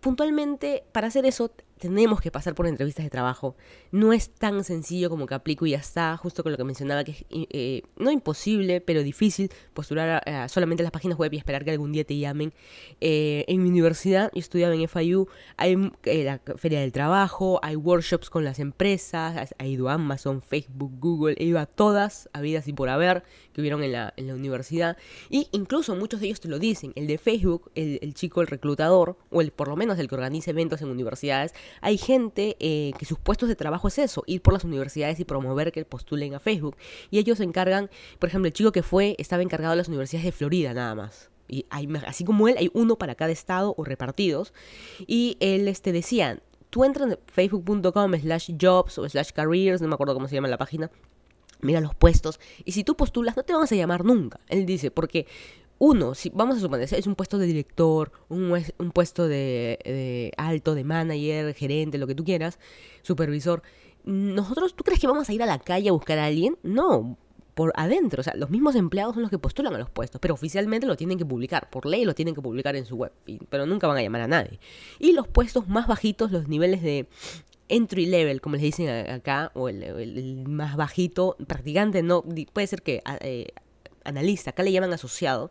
puntualmente 0.00 0.84
para 0.92 1.08
hacer 1.08 1.26
eso 1.26 1.50
tenemos 1.80 2.20
que 2.20 2.30
pasar 2.30 2.54
por 2.54 2.66
entrevistas 2.66 3.04
de 3.04 3.10
trabajo. 3.10 3.56
No 3.90 4.12
es 4.12 4.30
tan 4.30 4.62
sencillo 4.62 5.10
como 5.10 5.26
que 5.26 5.34
aplico 5.34 5.66
y 5.66 5.70
ya 5.70 5.78
está, 5.78 6.16
justo 6.16 6.42
con 6.42 6.52
lo 6.52 6.58
que 6.58 6.64
mencionaba, 6.64 7.02
que 7.02 7.12
es 7.12 7.24
eh, 7.30 7.82
no 7.96 8.10
imposible, 8.10 8.80
pero 8.80 9.02
difícil 9.02 9.50
postular 9.74 10.22
solamente 10.48 10.82
a 10.82 10.84
las 10.84 10.92
páginas 10.92 11.18
web 11.18 11.32
y 11.32 11.38
esperar 11.38 11.64
que 11.64 11.70
algún 11.70 11.92
día 11.92 12.04
te 12.04 12.16
llamen. 12.18 12.52
Eh, 13.00 13.44
en 13.48 13.62
mi 13.62 13.70
universidad, 13.70 14.30
yo 14.34 14.40
estudiaba 14.40 14.74
en 14.74 14.86
FIU, 14.88 15.26
hay 15.56 15.90
eh, 16.04 16.24
la 16.24 16.40
Feria 16.56 16.80
del 16.80 16.92
Trabajo, 16.92 17.58
hay 17.62 17.76
workshops 17.76 18.28
con 18.28 18.44
las 18.44 18.58
empresas, 18.58 19.54
ha 19.58 19.66
ido 19.66 19.88
a 19.88 19.94
Amazon, 19.94 20.42
Facebook, 20.42 20.92
Google, 21.00 21.34
he 21.38 21.44
ido 21.44 21.58
a 21.58 21.66
todas, 21.66 22.28
habidas 22.34 22.68
y 22.68 22.74
por 22.74 22.90
haber, 22.90 23.24
que 23.54 23.62
hubieron 23.62 23.82
en 23.82 23.92
la, 23.92 24.12
en 24.16 24.26
la 24.26 24.34
universidad. 24.34 24.98
Y 25.30 25.48
incluso 25.52 25.96
muchos 25.96 26.20
de 26.20 26.26
ellos 26.26 26.40
te 26.40 26.48
lo 26.48 26.58
dicen, 26.58 26.92
el 26.94 27.06
de 27.06 27.16
Facebook, 27.16 27.70
el, 27.74 27.98
el 28.02 28.12
chico, 28.12 28.42
el 28.42 28.48
reclutador, 28.48 29.16
o 29.30 29.40
el 29.40 29.50
por 29.50 29.68
lo 29.68 29.76
menos 29.76 29.98
el 29.98 30.08
que 30.08 30.14
organiza 30.14 30.50
eventos 30.50 30.82
en 30.82 30.88
universidades, 30.88 31.54
hay 31.80 31.98
gente 31.98 32.56
eh, 32.60 32.92
que 32.98 33.04
sus 33.04 33.18
puestos 33.18 33.48
de 33.48 33.56
trabajo 33.56 33.88
es 33.88 33.98
eso, 33.98 34.22
ir 34.26 34.42
por 34.42 34.52
las 34.52 34.64
universidades 34.64 35.20
y 35.20 35.24
promover 35.24 35.72
que 35.72 35.84
postulen 35.84 36.34
a 36.34 36.40
Facebook. 36.40 36.76
Y 37.10 37.18
ellos 37.18 37.38
se 37.38 37.44
encargan, 37.44 37.90
por 38.18 38.28
ejemplo, 38.28 38.46
el 38.46 38.52
chico 38.52 38.72
que 38.72 38.82
fue 38.82 39.16
estaba 39.18 39.42
encargado 39.42 39.72
de 39.72 39.78
las 39.78 39.88
universidades 39.88 40.26
de 40.26 40.32
Florida 40.32 40.74
nada 40.74 40.94
más. 40.94 41.30
Y 41.48 41.66
hay, 41.70 41.88
así 42.06 42.24
como 42.24 42.48
él, 42.48 42.56
hay 42.58 42.70
uno 42.74 42.96
para 42.96 43.16
cada 43.16 43.32
estado 43.32 43.74
o 43.76 43.84
repartidos. 43.84 44.54
Y 45.06 45.36
él 45.40 45.66
este, 45.66 45.92
decía, 45.92 46.40
tú 46.70 46.84
entras 46.84 47.10
en 47.10 47.18
facebook.com 47.26 48.14
slash 48.20 48.52
jobs 48.60 48.98
o 48.98 49.08
slash 49.08 49.32
careers, 49.32 49.82
no 49.82 49.88
me 49.88 49.94
acuerdo 49.94 50.14
cómo 50.14 50.28
se 50.28 50.36
llama 50.36 50.48
la 50.48 50.58
página, 50.58 50.90
mira 51.60 51.80
los 51.80 51.94
puestos, 51.94 52.40
y 52.64 52.72
si 52.72 52.84
tú 52.84 52.96
postulas 52.96 53.36
no 53.36 53.42
te 53.42 53.52
van 53.52 53.64
a 53.64 53.74
llamar 53.74 54.04
nunca. 54.04 54.40
Él 54.48 54.66
dice, 54.66 54.90
porque 54.90 55.26
uno, 55.80 56.14
si 56.14 56.28
vamos 56.28 56.58
a 56.58 56.60
suponer, 56.60 56.92
es 56.92 57.06
un 57.06 57.14
puesto 57.14 57.38
de 57.38 57.46
director, 57.46 58.12
un, 58.28 58.52
un 58.78 58.90
puesto 58.90 59.26
de, 59.26 60.30
alto, 60.36 60.74
de 60.74 60.84
manager, 60.84 61.54
gerente, 61.54 61.96
lo 61.96 62.06
que 62.06 62.14
tú 62.14 62.22
quieras, 62.22 62.58
supervisor, 63.00 63.62
nosotros, 64.04 64.76
¿tú 64.76 64.84
crees 64.84 65.00
que 65.00 65.06
vamos 65.06 65.30
a 65.30 65.32
ir 65.32 65.42
a 65.42 65.46
la 65.46 65.58
calle 65.58 65.88
a 65.88 65.92
buscar 65.92 66.18
a 66.18 66.26
alguien? 66.26 66.58
No, 66.62 67.16
por 67.54 67.72
adentro, 67.76 68.20
o 68.20 68.22
sea, 68.22 68.34
los 68.36 68.50
mismos 68.50 68.74
empleados 68.74 69.14
son 69.14 69.22
los 69.22 69.30
que 69.30 69.38
postulan 69.38 69.74
a 69.74 69.78
los 69.78 69.88
puestos, 69.88 70.20
pero 70.20 70.34
oficialmente 70.34 70.86
lo 70.86 70.98
tienen 70.98 71.16
que 71.16 71.24
publicar, 71.24 71.70
por 71.70 71.86
ley 71.86 72.04
lo 72.04 72.14
tienen 72.14 72.34
que 72.34 72.42
publicar 72.42 72.76
en 72.76 72.84
su 72.84 72.96
web, 72.96 73.12
pero 73.48 73.64
nunca 73.64 73.86
van 73.86 73.96
a 73.96 74.02
llamar 74.02 74.20
a 74.20 74.28
nadie. 74.28 74.60
Y 74.98 75.12
los 75.12 75.28
puestos 75.28 75.66
más 75.66 75.86
bajitos, 75.86 76.30
los 76.30 76.46
niveles 76.46 76.82
de 76.82 77.08
entry 77.70 78.04
level, 78.04 78.42
como 78.42 78.56
les 78.56 78.64
dicen 78.64 79.10
acá, 79.10 79.50
o 79.54 79.70
el, 79.70 80.44
más 80.46 80.76
bajito, 80.76 81.38
practicante, 81.46 82.02
no, 82.02 82.22
puede 82.52 82.66
ser 82.66 82.82
que... 82.82 83.02
Eh, 83.22 83.46
analista, 84.10 84.50
acá 84.50 84.62
le 84.62 84.72
llaman 84.72 84.92
asociado, 84.92 85.50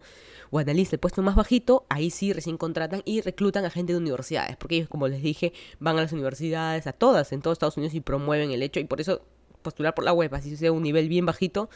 o 0.52 0.60
analista, 0.60 0.96
el 0.96 1.00
puesto 1.00 1.22
más 1.22 1.36
bajito, 1.36 1.86
ahí 1.90 2.10
sí 2.10 2.34
recién 2.34 2.58
contratan 2.58 3.02
y 3.06 3.22
reclutan 3.22 3.66
a 3.66 3.70
gente 3.70 3.94
de 3.94 4.00
universidades, 4.00 4.58
porque 4.58 4.78
ellos, 4.78 4.90
como 4.90 5.08
les 5.08 5.22
dije, 5.22 5.54
van 5.80 5.98
a 5.98 6.02
las 6.02 6.12
universidades, 6.12 6.88
a 6.88 6.94
todas, 6.94 7.32
en 7.32 7.42
todos 7.42 7.56
Estados 7.56 7.78
Unidos 7.78 7.94
y 7.94 8.02
promueven 8.02 8.52
el 8.52 8.64
hecho, 8.64 8.80
y 8.80 8.86
por 8.86 9.02
eso 9.02 9.22
postular 9.62 9.94
por 9.94 10.06
la 10.06 10.14
web, 10.14 10.34
así 10.34 10.56
sea 10.56 10.72
un 10.72 10.84
nivel 10.84 11.10
bien 11.10 11.26
bajito, 11.26 11.70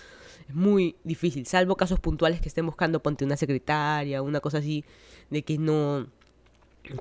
es 0.47 0.55
muy 0.55 0.95
difícil, 1.03 1.45
salvo 1.45 1.75
casos 1.75 1.99
puntuales 1.99 2.41
que 2.41 2.49
estén 2.49 2.65
buscando, 2.65 3.01
ponte 3.01 3.25
una 3.25 3.38
secretaria, 3.38 4.21
una 4.21 4.39
cosa 4.39 4.57
así, 4.59 4.84
de 5.29 5.43
que 5.43 5.57
no, 5.57 6.07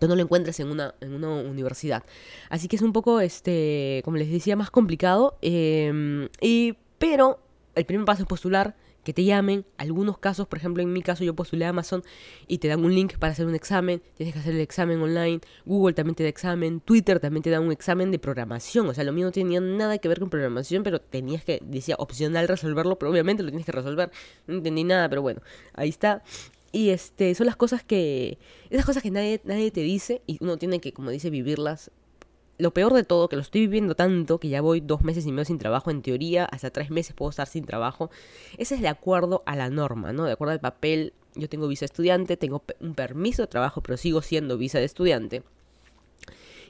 no 0.01 0.17
lo 0.17 0.23
encuentres 0.23 0.61
en 0.61 0.71
una, 0.71 0.95
en 1.01 1.15
una 1.15 1.29
universidad. 1.29 2.05
Así 2.51 2.69
que 2.69 2.77
es 2.77 2.83
un 2.83 2.93
poco, 2.93 3.21
este, 3.21 4.03
como 4.05 4.17
les 4.17 4.31
decía, 4.31 4.57
más 4.57 4.71
complicado. 4.71 5.39
Eh, 5.43 6.29
y, 6.41 6.77
pero 6.99 7.41
el 7.75 7.85
primer 7.85 8.05
paso 8.05 8.23
es 8.23 8.29
postular 8.29 8.77
que 9.05 9.13
te 9.13 9.25
llamen. 9.25 9.65
Algunos 9.77 10.19
casos, 10.19 10.47
por 10.47 10.59
ejemplo, 10.59 10.83
en 10.83 10.93
mi 10.93 11.03
caso 11.03 11.25
yo 11.25 11.35
postulé 11.35 11.65
a 11.65 11.71
Amazon 11.71 12.03
y 12.47 12.59
te 12.59 12.69
dan 12.69 12.85
un 12.85 12.95
link 12.95 13.19
para 13.19 13.33
hacer 13.33 13.47
un 13.47 13.55
examen. 13.55 14.03
Tienes 14.17 14.35
que 14.35 14.41
hacer 14.41 14.55
el 14.55 14.61
examen 14.61 15.01
online. 15.01 15.41
Google 15.65 15.95
también 15.95 16.15
te 16.15 16.23
da 16.23 16.29
examen. 16.29 16.81
Twitter 16.81 17.21
también 17.21 17.43
te 17.43 17.51
da 17.51 17.61
un 17.61 17.73
examen 17.73 18.11
de 18.11 18.19
programación. 18.19 18.89
O 18.89 18.95
sea, 18.95 19.05
lo 19.05 19.13
mío 19.13 19.27
no 19.27 19.33
tenía 19.33 19.61
nada 19.61 19.99
que 19.99 20.09
ver 20.09 20.21
con 20.21 20.31
programación, 20.31 20.83
pero 20.83 21.01
tenías 21.01 21.45
que, 21.45 21.61
decía, 21.65 21.97
opcional 21.99 22.49
resolverlo, 22.49 22.99
pero 22.99 23.11
obviamente 23.11 23.43
lo 23.43 23.51
tienes 23.51 23.67
que 23.67 23.73
resolver. 23.73 24.11
No 24.47 24.55
entendí 24.55 24.85
nada, 24.85 25.09
pero 25.09 25.23
bueno, 25.23 25.41
ahí 25.75 25.89
está. 25.89 26.23
Y 26.73 26.89
este, 26.89 27.35
son 27.35 27.47
las 27.47 27.57
cosas 27.57 27.85
que, 27.85 28.39
esas 28.71 28.87
cosas 28.87 29.03
que 29.03 29.11
nadie, 29.11 29.41
nadie 29.45 29.71
te 29.71 29.83
dice 29.83 30.23
y 30.27 30.39
uno 30.41 30.57
tiene 30.57 30.81
que, 30.81 30.93
como 30.93 31.11
dice, 31.11 31.29
vivirlas 31.29 31.91
lo 32.63 32.73
peor 32.73 32.95
de 32.95 33.03
todo, 33.03 33.29
que 33.29 33.35
lo 33.35 33.43
estoy 33.43 33.63
viviendo 33.63 33.97
tanto, 33.97 34.39
que 34.39 34.49
ya 34.49 34.61
voy 34.61 34.81
dos 34.81 35.03
meses 35.03 35.27
y 35.27 35.33
medio 35.33 35.47
sin 35.47 35.59
trabajo, 35.59 35.91
en 35.91 36.01
teoría, 36.01 36.45
hasta 36.45 36.71
tres 36.71 36.91
meses 36.91 37.13
puedo 37.13 37.29
estar 37.29 37.49
sin 37.49 37.65
trabajo, 37.65 38.09
ese 38.57 38.77
es 38.77 38.81
de 38.81 38.87
acuerdo 38.87 39.43
a 39.47 39.57
la 39.57 39.69
norma, 39.69 40.13
¿no? 40.13 40.25
De 40.25 40.33
acuerdo 40.33 40.53
al 40.53 40.61
papel, 40.61 41.13
yo 41.35 41.49
tengo 41.49 41.67
visa 41.67 41.81
de 41.81 41.87
estudiante, 41.87 42.37
tengo 42.37 42.63
un 42.79 42.95
permiso 42.95 43.43
de 43.43 43.49
trabajo, 43.49 43.83
pero 43.83 43.97
sigo 43.97 44.23
siendo 44.23 44.57
visa 44.59 44.79
de 44.79 44.85
estudiante. 44.85 45.43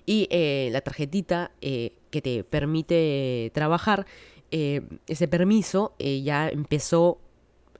Y 0.06 0.28
eh, 0.30 0.70
la 0.72 0.80
tarjetita 0.80 1.52
eh, 1.60 1.92
que 2.10 2.22
te 2.22 2.42
permite 2.42 3.50
trabajar, 3.52 4.06
eh, 4.50 4.80
ese 5.06 5.28
permiso 5.28 5.94
ya 5.98 6.48
empezó 6.48 7.18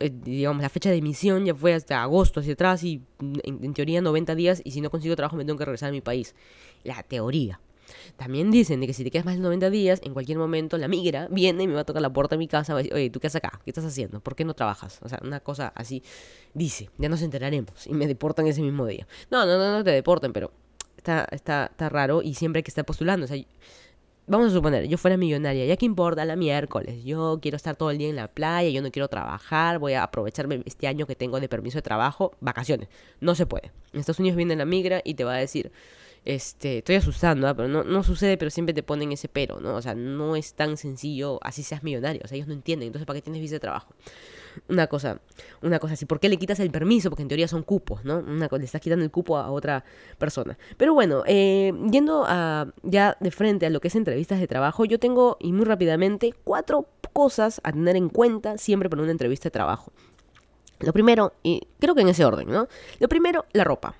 digamos, 0.00 0.60
la 0.60 0.68
fecha 0.68 0.90
de 0.90 0.96
emisión 0.96 1.44
ya 1.44 1.54
fue 1.54 1.74
hasta 1.74 2.02
agosto 2.02 2.40
hacia 2.40 2.54
atrás 2.54 2.82
y 2.82 3.00
en, 3.20 3.64
en, 3.64 3.72
teoría 3.72 4.00
90 4.00 4.34
días 4.34 4.60
y 4.64 4.72
si 4.72 4.80
no 4.80 4.90
consigo 4.90 5.14
trabajo 5.14 5.36
me 5.36 5.44
tengo 5.44 5.58
que 5.58 5.64
regresar 5.64 5.90
a 5.90 5.92
mi 5.92 6.00
país. 6.00 6.34
La 6.82 7.04
teoría. 7.04 7.60
También 8.16 8.50
dicen 8.50 8.80
de 8.80 8.86
que 8.86 8.92
si 8.92 9.04
te 9.04 9.10
quedas 9.10 9.24
más 9.24 9.34
de 9.34 9.40
90 9.40 9.70
días, 9.70 10.00
en 10.04 10.12
cualquier 10.12 10.38
momento 10.38 10.78
la 10.78 10.88
migra 10.88 11.28
viene 11.30 11.64
y 11.64 11.66
me 11.66 11.74
va 11.74 11.80
a 11.80 11.84
tocar 11.84 12.02
la 12.02 12.12
puerta 12.12 12.34
de 12.36 12.38
mi 12.38 12.48
casa, 12.48 12.72
va 12.74 12.80
a 12.80 12.82
decir, 12.82 12.94
oye, 12.94 13.10
¿tú 13.10 13.20
qué 13.20 13.26
haces 13.26 13.36
acá? 13.36 13.60
¿Qué 13.64 13.70
estás 13.70 13.84
haciendo? 13.84 14.20
¿Por 14.20 14.34
qué 14.34 14.44
no 14.44 14.54
trabajas? 14.54 15.00
O 15.02 15.08
sea, 15.08 15.18
una 15.22 15.40
cosa 15.40 15.72
así 15.74 16.02
dice, 16.54 16.90
ya 16.98 17.08
nos 17.08 17.22
enteraremos 17.22 17.86
y 17.86 17.94
me 17.94 18.06
deportan 18.06 18.46
ese 18.46 18.62
mismo 18.62 18.86
día. 18.86 19.06
No, 19.30 19.46
no, 19.46 19.58
no, 19.58 19.72
no 19.72 19.84
te 19.84 19.90
deporten, 19.90 20.32
pero 20.32 20.52
está, 20.96 21.26
está, 21.30 21.66
está 21.70 21.88
raro 21.88 22.22
y 22.22 22.34
siempre 22.34 22.60
hay 22.60 22.62
que 22.62 22.70
estar 22.70 22.84
postulando. 22.84 23.24
O 23.24 23.28
sea, 23.28 23.42
vamos 24.26 24.48
a 24.48 24.50
suponer, 24.50 24.86
yo 24.86 24.98
fuera 24.98 25.16
millonaria, 25.16 25.66
ya 25.66 25.76
que 25.76 25.86
importa 25.86 26.24
la 26.24 26.36
miércoles, 26.36 27.04
yo 27.04 27.38
quiero 27.42 27.56
estar 27.56 27.76
todo 27.76 27.90
el 27.90 27.98
día 27.98 28.08
en 28.08 28.16
la 28.16 28.28
playa, 28.28 28.68
yo 28.70 28.82
no 28.82 28.90
quiero 28.90 29.08
trabajar, 29.08 29.78
voy 29.78 29.94
a 29.94 30.04
aprovecharme 30.04 30.62
este 30.64 30.86
año 30.86 31.06
que 31.06 31.16
tengo 31.16 31.40
de 31.40 31.48
permiso 31.48 31.78
de 31.78 31.82
trabajo, 31.82 32.32
vacaciones. 32.40 32.88
No 33.20 33.34
se 33.34 33.46
puede. 33.46 33.72
En 33.92 34.00
Estados 34.00 34.20
Unidos 34.20 34.36
viene 34.36 34.56
la 34.56 34.64
migra 34.64 35.02
y 35.04 35.14
te 35.14 35.24
va 35.24 35.34
a 35.34 35.38
decir, 35.38 35.72
este, 36.24 36.78
estoy 36.78 36.96
asustando, 36.96 37.48
¿ah? 37.48 37.54
pero 37.54 37.68
no, 37.68 37.82
no 37.82 38.02
sucede, 38.02 38.36
pero 38.36 38.50
siempre 38.50 38.72
te 38.72 38.82
ponen 38.82 39.10
ese 39.12 39.28
pero, 39.28 39.60
¿no? 39.60 39.74
O 39.74 39.82
sea, 39.82 39.94
no 39.94 40.36
es 40.36 40.54
tan 40.54 40.76
sencillo 40.76 41.40
así 41.42 41.62
seas 41.62 41.82
millonario, 41.82 42.22
o 42.24 42.28
sea, 42.28 42.36
ellos 42.36 42.48
no 42.48 42.54
entienden, 42.54 42.88
entonces 42.88 43.06
¿para 43.06 43.18
qué 43.18 43.22
tienes 43.22 43.42
visa 43.42 43.56
de 43.56 43.60
trabajo? 43.60 43.92
Una 44.68 44.86
cosa, 44.86 45.20
una 45.62 45.78
cosa 45.78 45.94
así, 45.94 46.04
¿por 46.04 46.20
qué 46.20 46.28
le 46.28 46.36
quitas 46.36 46.60
el 46.60 46.70
permiso? 46.70 47.10
Porque 47.10 47.22
en 47.22 47.28
teoría 47.28 47.48
son 47.48 47.62
cupos, 47.62 48.04
¿no? 48.04 48.18
Una, 48.18 48.48
le 48.50 48.64
estás 48.64 48.80
quitando 48.80 49.04
el 49.04 49.10
cupo 49.10 49.38
a 49.38 49.50
otra 49.50 49.84
persona. 50.18 50.58
Pero 50.76 50.94
bueno, 50.94 51.24
eh, 51.26 51.72
yendo 51.90 52.24
a, 52.26 52.68
ya 52.82 53.16
de 53.18 53.30
frente 53.30 53.66
a 53.66 53.70
lo 53.70 53.80
que 53.80 53.88
es 53.88 53.96
entrevistas 53.96 54.38
de 54.38 54.46
trabajo, 54.46 54.84
yo 54.84 54.98
tengo, 54.98 55.38
y 55.40 55.52
muy 55.52 55.64
rápidamente, 55.64 56.34
cuatro 56.44 56.86
cosas 57.12 57.60
a 57.64 57.72
tener 57.72 57.96
en 57.96 58.08
cuenta 58.08 58.58
siempre 58.58 58.88
para 58.90 59.02
una 59.02 59.12
entrevista 59.12 59.44
de 59.44 59.52
trabajo. 59.52 59.92
Lo 60.80 60.92
primero, 60.92 61.32
y 61.42 61.66
creo 61.78 61.94
que 61.94 62.02
en 62.02 62.08
ese 62.08 62.24
orden, 62.24 62.48
¿no? 62.48 62.68
Lo 62.98 63.08
primero, 63.08 63.46
la 63.52 63.64
ropa. 63.64 63.94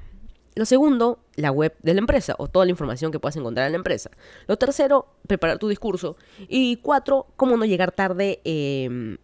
Lo 0.55 0.67
segundo, 0.67 1.19
la 1.37 1.51
web 1.51 1.75
de 1.83 1.95
la 1.95 2.01
empresa 2.01 2.35
o 2.39 2.49
toda 2.49 2.67
la 2.67 2.71
información 2.71 3.11
que 3.11 3.19
puedas 3.19 3.37
encontrar 3.37 3.67
en 3.67 3.73
la 3.73 3.77
empresa. 3.77 4.11
Lo 4.47 4.59
tercero, 4.59 5.07
preparar 5.27 5.59
tu 5.59 5.69
discurso. 5.69 6.17
Y 6.49 6.77
cuatro, 6.77 7.27
cómo 7.37 7.57
no 7.57 7.65
llegar 7.65 7.93
tarde 7.93 8.41
em, 8.45 9.17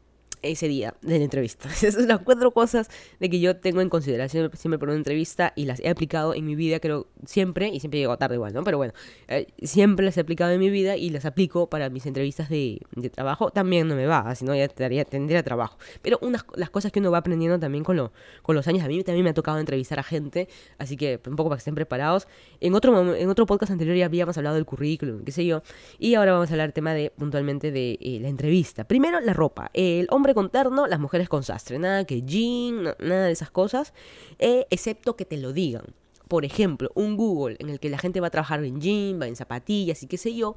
ese 0.42 0.68
día 0.68 0.94
de 1.02 1.18
la 1.18 1.24
entrevista. 1.24 1.68
Esas 1.72 1.94
son 1.94 2.08
las 2.08 2.20
cuatro 2.20 2.52
cosas 2.52 2.88
de 3.20 3.28
que 3.28 3.40
yo 3.40 3.56
tengo 3.56 3.80
en 3.80 3.88
consideración 3.88 4.50
siempre 4.54 4.78
por 4.78 4.88
una 4.88 4.98
entrevista 4.98 5.52
y 5.56 5.64
las 5.64 5.80
he 5.80 5.88
aplicado 5.88 6.34
en 6.34 6.44
mi 6.44 6.54
vida, 6.54 6.80
creo, 6.80 7.08
siempre, 7.26 7.68
y 7.68 7.80
siempre 7.80 8.00
llego 8.00 8.16
tarde 8.16 8.36
igual, 8.36 8.54
¿no? 8.54 8.64
Pero 8.64 8.78
bueno, 8.78 8.92
eh, 9.28 9.46
siempre 9.62 10.04
las 10.04 10.16
he 10.16 10.20
aplicado 10.20 10.52
en 10.52 10.60
mi 10.60 10.70
vida 10.70 10.96
y 10.96 11.10
las 11.10 11.24
aplico 11.24 11.68
para 11.68 11.90
mis 11.90 12.06
entrevistas 12.06 12.48
de, 12.48 12.80
trabajo. 13.12 13.50
También 13.50 13.88
no 13.88 13.94
me 13.94 14.06
va, 14.06 14.34
si 14.34 14.44
no 14.44 14.54
ya 14.54 14.68
tendría 14.68 15.42
trabajo. 15.42 15.78
Pero 16.02 16.18
unas 16.22 16.44
las 16.54 16.70
cosas 16.70 16.92
que 16.92 17.00
uno 17.00 17.10
va 17.10 17.18
aprendiendo 17.18 17.58
también 17.58 17.84
con, 17.84 17.96
lo, 17.96 18.12
con 18.42 18.54
los 18.54 18.66
años, 18.68 18.84
a 18.84 18.88
mí 18.88 19.02
también 19.02 19.24
me 19.24 19.30
ha 19.30 19.34
tocado 19.34 19.58
entrevistar 19.58 19.98
a 19.98 20.02
gente, 20.02 20.48
así 20.78 20.96
que 20.96 21.20
un 21.26 21.36
poco 21.36 21.50
para 21.50 21.58
que 21.58 21.60
estén 21.60 21.74
preparados. 21.74 22.28
En 22.60 22.74
otro, 22.74 23.14
en 23.14 23.28
otro 23.28 23.46
podcast 23.46 23.72
anterior 23.72 23.96
ya 23.96 24.06
habíamos 24.06 24.36
hablado 24.36 24.56
del 24.56 24.64
currículum, 24.64 25.24
qué 25.24 25.32
sé 25.32 25.44
yo, 25.44 25.62
y 25.98 26.14
ahora 26.14 26.32
vamos 26.32 26.50
a 26.50 26.54
hablar 26.54 26.72
tema 26.72 26.94
de 26.94 27.10
puntualmente 27.10 27.70
de 27.70 27.98
eh, 28.00 28.18
la 28.20 28.28
entrevista. 28.28 28.84
Primero, 28.84 29.20
la 29.20 29.32
ropa. 29.32 29.70
El 29.74 30.06
hombre 30.10 30.27
terno, 30.50 30.86
las 30.86 31.00
mujeres 31.00 31.28
con 31.28 31.42
sastre. 31.42 31.78
Nada 31.78 32.04
que 32.04 32.22
jean, 32.22 32.84
nada 32.98 33.26
de 33.26 33.32
esas 33.32 33.50
cosas, 33.50 33.92
eh, 34.38 34.66
excepto 34.70 35.16
que 35.16 35.24
te 35.24 35.36
lo 35.36 35.52
digan. 35.52 35.84
Por 36.28 36.44
ejemplo, 36.44 36.90
un 36.94 37.16
Google 37.16 37.56
en 37.58 37.70
el 37.70 37.80
que 37.80 37.88
la 37.88 37.98
gente 37.98 38.20
va 38.20 38.26
a 38.26 38.30
trabajar 38.30 38.62
en 38.64 38.80
jean, 38.80 39.20
va 39.20 39.26
en 39.26 39.36
zapatillas 39.36 40.02
y 40.02 40.06
qué 40.06 40.18
sé 40.18 40.34
yo, 40.34 40.56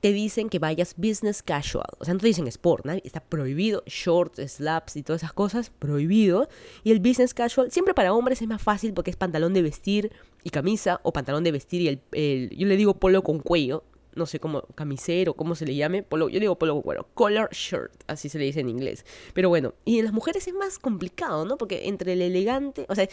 te 0.00 0.12
dicen 0.12 0.48
que 0.48 0.58
vayas 0.58 0.94
business 0.96 1.42
casual. 1.42 1.86
O 1.98 2.04
sea, 2.04 2.12
no 2.12 2.20
te 2.20 2.26
dicen 2.26 2.48
sport, 2.48 2.84
está 3.04 3.20
prohibido. 3.20 3.84
Shorts, 3.86 4.40
slaps 4.52 4.96
y 4.96 5.04
todas 5.04 5.22
esas 5.22 5.32
cosas, 5.32 5.70
prohibido. 5.70 6.48
Y 6.82 6.90
el 6.90 6.98
business 6.98 7.34
casual, 7.34 7.70
siempre 7.70 7.94
para 7.94 8.12
hombres 8.12 8.42
es 8.42 8.48
más 8.48 8.60
fácil 8.60 8.94
porque 8.94 9.12
es 9.12 9.16
pantalón 9.16 9.54
de 9.54 9.62
vestir 9.62 10.10
y 10.42 10.50
camisa, 10.50 11.00
o 11.04 11.12
pantalón 11.12 11.44
de 11.44 11.52
vestir 11.52 11.82
y 11.82 11.88
el 11.88 12.50
yo 12.50 12.66
le 12.66 12.76
digo 12.76 12.94
polo 12.94 13.22
con 13.22 13.38
cuello, 13.38 13.84
no 14.14 14.26
sé 14.26 14.40
cómo, 14.40 14.62
camisero, 14.74 15.34
cómo 15.34 15.54
se 15.54 15.66
le 15.66 15.74
llame, 15.74 16.02
polo, 16.02 16.28
yo 16.28 16.40
digo 16.40 16.58
polo 16.58 16.82
bueno, 16.82 17.06
color 17.14 17.50
shirt, 17.52 17.92
así 18.06 18.28
se 18.28 18.38
le 18.38 18.44
dice 18.44 18.60
en 18.60 18.68
inglés. 18.68 19.04
Pero 19.34 19.48
bueno, 19.48 19.74
y 19.84 19.98
en 19.98 20.04
las 20.04 20.14
mujeres 20.14 20.46
es 20.46 20.54
más 20.54 20.78
complicado, 20.78 21.44
¿no? 21.44 21.56
Porque 21.56 21.88
entre 21.88 22.12
el 22.14 22.22
elegante, 22.22 22.86
o 22.88 22.94
sea, 22.94 23.08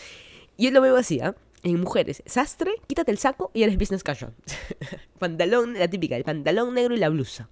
yo 0.58 0.72
lo 0.72 0.82
veo 0.82 0.98
así, 0.98 1.20
¿ah? 1.22 1.36
En 1.64 1.80
mujeres, 1.80 2.24
sastre, 2.26 2.72
quítate 2.88 3.12
el 3.12 3.18
saco 3.18 3.52
y 3.54 3.64
eres 3.64 3.78
business 3.78 4.04
casual. 4.04 4.34
pantalón, 5.20 5.74
la 5.74 5.90
típica, 5.90 6.16
el 6.16 6.24
pantalón 6.24 6.74
negro 6.74 6.96
y 6.96 7.00
la 7.00 7.10
blusa. 7.10 7.50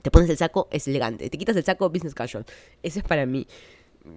Te 0.00 0.10
pones 0.10 0.28
el 0.28 0.36
saco, 0.36 0.68
es 0.70 0.86
elegante. 0.88 1.30
Te 1.30 1.38
quitas 1.38 1.56
el 1.56 1.64
saco, 1.64 1.88
business 1.88 2.14
casual. 2.14 2.44
Ese 2.82 2.98
es 2.98 3.04
para 3.04 3.26
mí 3.26 3.46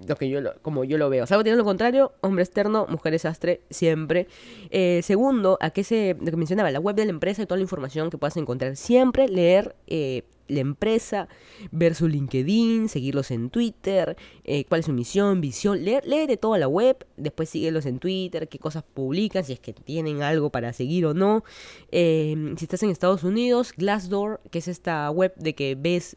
lo 0.06 0.16
que 0.16 0.28
yo 0.28 0.40
lo, 0.40 0.54
como 0.60 0.84
yo 0.84 0.98
lo 0.98 1.08
veo. 1.08 1.26
Salvo 1.26 1.42
tiene 1.42 1.56
lo 1.56 1.64
contrario, 1.64 2.12
hombre 2.20 2.44
externo, 2.44 2.86
mujer 2.88 3.12
desastre, 3.12 3.62
siempre. 3.70 4.28
Eh, 4.70 5.00
segundo, 5.02 5.58
a 5.60 5.70
qué 5.70 5.84
se, 5.84 6.16
lo 6.20 6.30
que 6.30 6.36
mencionaba, 6.36 6.70
la 6.70 6.80
web 6.80 6.94
de 6.94 7.04
la 7.06 7.10
empresa 7.10 7.42
y 7.42 7.46
toda 7.46 7.56
la 7.56 7.62
información 7.62 8.10
que 8.10 8.18
puedas 8.18 8.36
encontrar. 8.36 8.76
Siempre 8.76 9.28
leer 9.28 9.76
eh, 9.86 10.24
la 10.46 10.60
empresa, 10.60 11.28
ver 11.70 11.94
su 11.94 12.06
LinkedIn, 12.06 12.88
seguirlos 12.88 13.30
en 13.30 13.48
Twitter, 13.48 14.16
eh, 14.44 14.64
cuál 14.66 14.80
es 14.80 14.86
su 14.86 14.92
misión, 14.92 15.40
visión, 15.40 15.82
leer, 15.82 16.06
lee 16.06 16.26
de 16.26 16.36
toda 16.36 16.58
la 16.58 16.68
web, 16.68 17.06
después 17.16 17.48
síguelos 17.48 17.86
en 17.86 17.98
Twitter, 17.98 18.48
qué 18.48 18.58
cosas 18.58 18.82
publican, 18.82 19.44
si 19.44 19.54
es 19.54 19.60
que 19.60 19.72
tienen 19.72 20.22
algo 20.22 20.50
para 20.50 20.72
seguir 20.74 21.06
o 21.06 21.14
no. 21.14 21.44
si 21.90 22.58
estás 22.60 22.82
en 22.82 22.90
Estados 22.90 23.24
Unidos, 23.24 23.72
Glassdoor, 23.76 24.40
que 24.50 24.58
es 24.58 24.68
esta 24.68 25.10
web 25.10 25.34
de 25.36 25.54
que 25.54 25.76
ves 25.78 26.16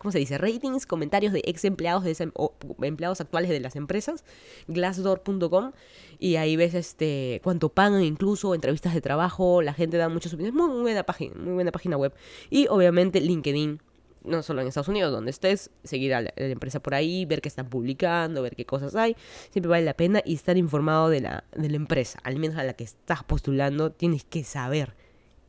¿cómo 0.00 0.12
se 0.12 0.18
dice? 0.18 0.38
Ratings, 0.38 0.86
comentarios 0.86 1.30
de 1.34 1.42
ex 1.44 1.62
empleados 1.66 2.04
de 2.04 2.30
o 2.34 2.54
empleados 2.80 3.20
actuales 3.20 3.50
de 3.50 3.60
las 3.60 3.76
empresas, 3.76 4.24
glassdoor.com, 4.66 5.72
y 6.18 6.36
ahí 6.36 6.56
ves 6.56 6.72
este 6.72 7.40
cuánto 7.44 7.68
pagan 7.68 8.02
incluso, 8.02 8.54
entrevistas 8.54 8.94
de 8.94 9.02
trabajo, 9.02 9.60
la 9.60 9.74
gente 9.74 9.98
da 9.98 10.08
muchas 10.08 10.32
opiniones, 10.32 10.58
muy, 10.58 10.80
buena 10.80 11.02
página, 11.02 11.34
muy 11.34 11.52
buena 11.52 11.70
página 11.70 11.98
web. 11.98 12.14
Y 12.48 12.66
obviamente 12.68 13.20
LinkedIn, 13.20 13.82
no 14.24 14.42
solo 14.42 14.62
en 14.62 14.68
Estados 14.68 14.88
Unidos, 14.88 15.12
donde 15.12 15.32
estés, 15.32 15.70
seguir 15.84 16.14
a 16.14 16.22
la, 16.22 16.32
empresa 16.34 16.80
por 16.80 16.94
ahí, 16.94 17.26
ver 17.26 17.42
qué 17.42 17.48
están 17.48 17.68
publicando, 17.68 18.40
ver 18.40 18.56
qué 18.56 18.64
cosas 18.64 18.96
hay, 18.96 19.14
siempre 19.50 19.68
vale 19.68 19.84
la 19.84 19.94
pena 19.94 20.22
y 20.24 20.34
estar 20.34 20.56
informado 20.56 21.10
de 21.10 21.20
la, 21.20 21.44
de 21.54 21.68
la 21.68 21.76
empresa, 21.76 22.20
al 22.22 22.38
menos 22.38 22.56
a 22.56 22.64
la 22.64 22.72
que 22.72 22.84
estás 22.84 23.22
postulando, 23.22 23.92
tienes 23.92 24.24
que 24.24 24.44
saber 24.44 24.94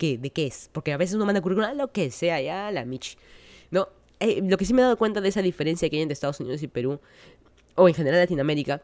de 0.02 0.32
qué 0.32 0.48
es, 0.48 0.70
porque 0.72 0.94
a 0.94 0.98
veces 0.98 1.16
uno 1.16 1.26
manda 1.26 1.42
currículum 1.42 1.70
a 1.70 1.74
lo 1.74 1.92
que 1.92 2.10
sea, 2.12 2.42
ya 2.42 2.72
la 2.72 2.86
Mich. 2.86 3.18
No, 3.70 3.88
eh, 4.22 4.42
lo 4.44 4.58
que 4.58 4.66
sí 4.66 4.74
me 4.74 4.82
he 4.82 4.84
dado 4.84 4.98
cuenta 4.98 5.20
de 5.20 5.30
esa 5.30 5.42
diferencia 5.42 5.90
que 5.90 5.98
hay 5.98 6.04
entre 6.04 6.14
Estados 6.14 6.40
Unidos 6.40 6.64
y 6.64 6.68
Perú, 6.68 7.00
o 7.76 7.88
en 7.88 7.94
general 7.94 8.20
Latinoamérica, 8.20 8.82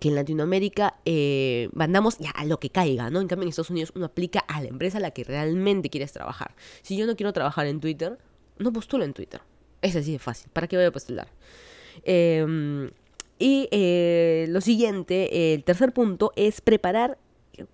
que 0.00 0.08
en 0.08 0.14
Latinoamérica 0.14 0.96
eh, 1.04 1.68
mandamos 1.72 2.18
ya 2.18 2.30
a 2.30 2.44
lo 2.44 2.58
que 2.58 2.70
caiga, 2.70 3.10
¿no? 3.10 3.20
En 3.20 3.28
cambio 3.28 3.44
en 3.44 3.50
Estados 3.50 3.70
Unidos 3.70 3.92
uno 3.94 4.06
aplica 4.06 4.40
a 4.40 4.60
la 4.60 4.68
empresa 4.68 4.98
a 4.98 5.00
la 5.00 5.10
que 5.10 5.24
realmente 5.24 5.90
quieres 5.90 6.12
trabajar. 6.12 6.54
Si 6.82 6.96
yo 6.96 7.06
no 7.06 7.16
quiero 7.16 7.32
trabajar 7.32 7.66
en 7.66 7.80
Twitter, 7.80 8.18
no 8.58 8.72
postulo 8.72 9.04
en 9.04 9.12
Twitter. 9.12 9.40
Es 9.82 9.96
así 9.96 10.12
de 10.12 10.18
fácil. 10.18 10.50
¿Para 10.52 10.68
qué 10.68 10.76
voy 10.76 10.84
a 10.84 10.92
postular? 10.92 11.28
Em, 12.04 12.90
y 13.38 13.68
eh, 13.70 14.46
lo 14.48 14.60
siguiente, 14.60 15.54
el 15.54 15.64
tercer 15.64 15.92
punto 15.92 16.32
es 16.36 16.60
preparar 16.60 17.18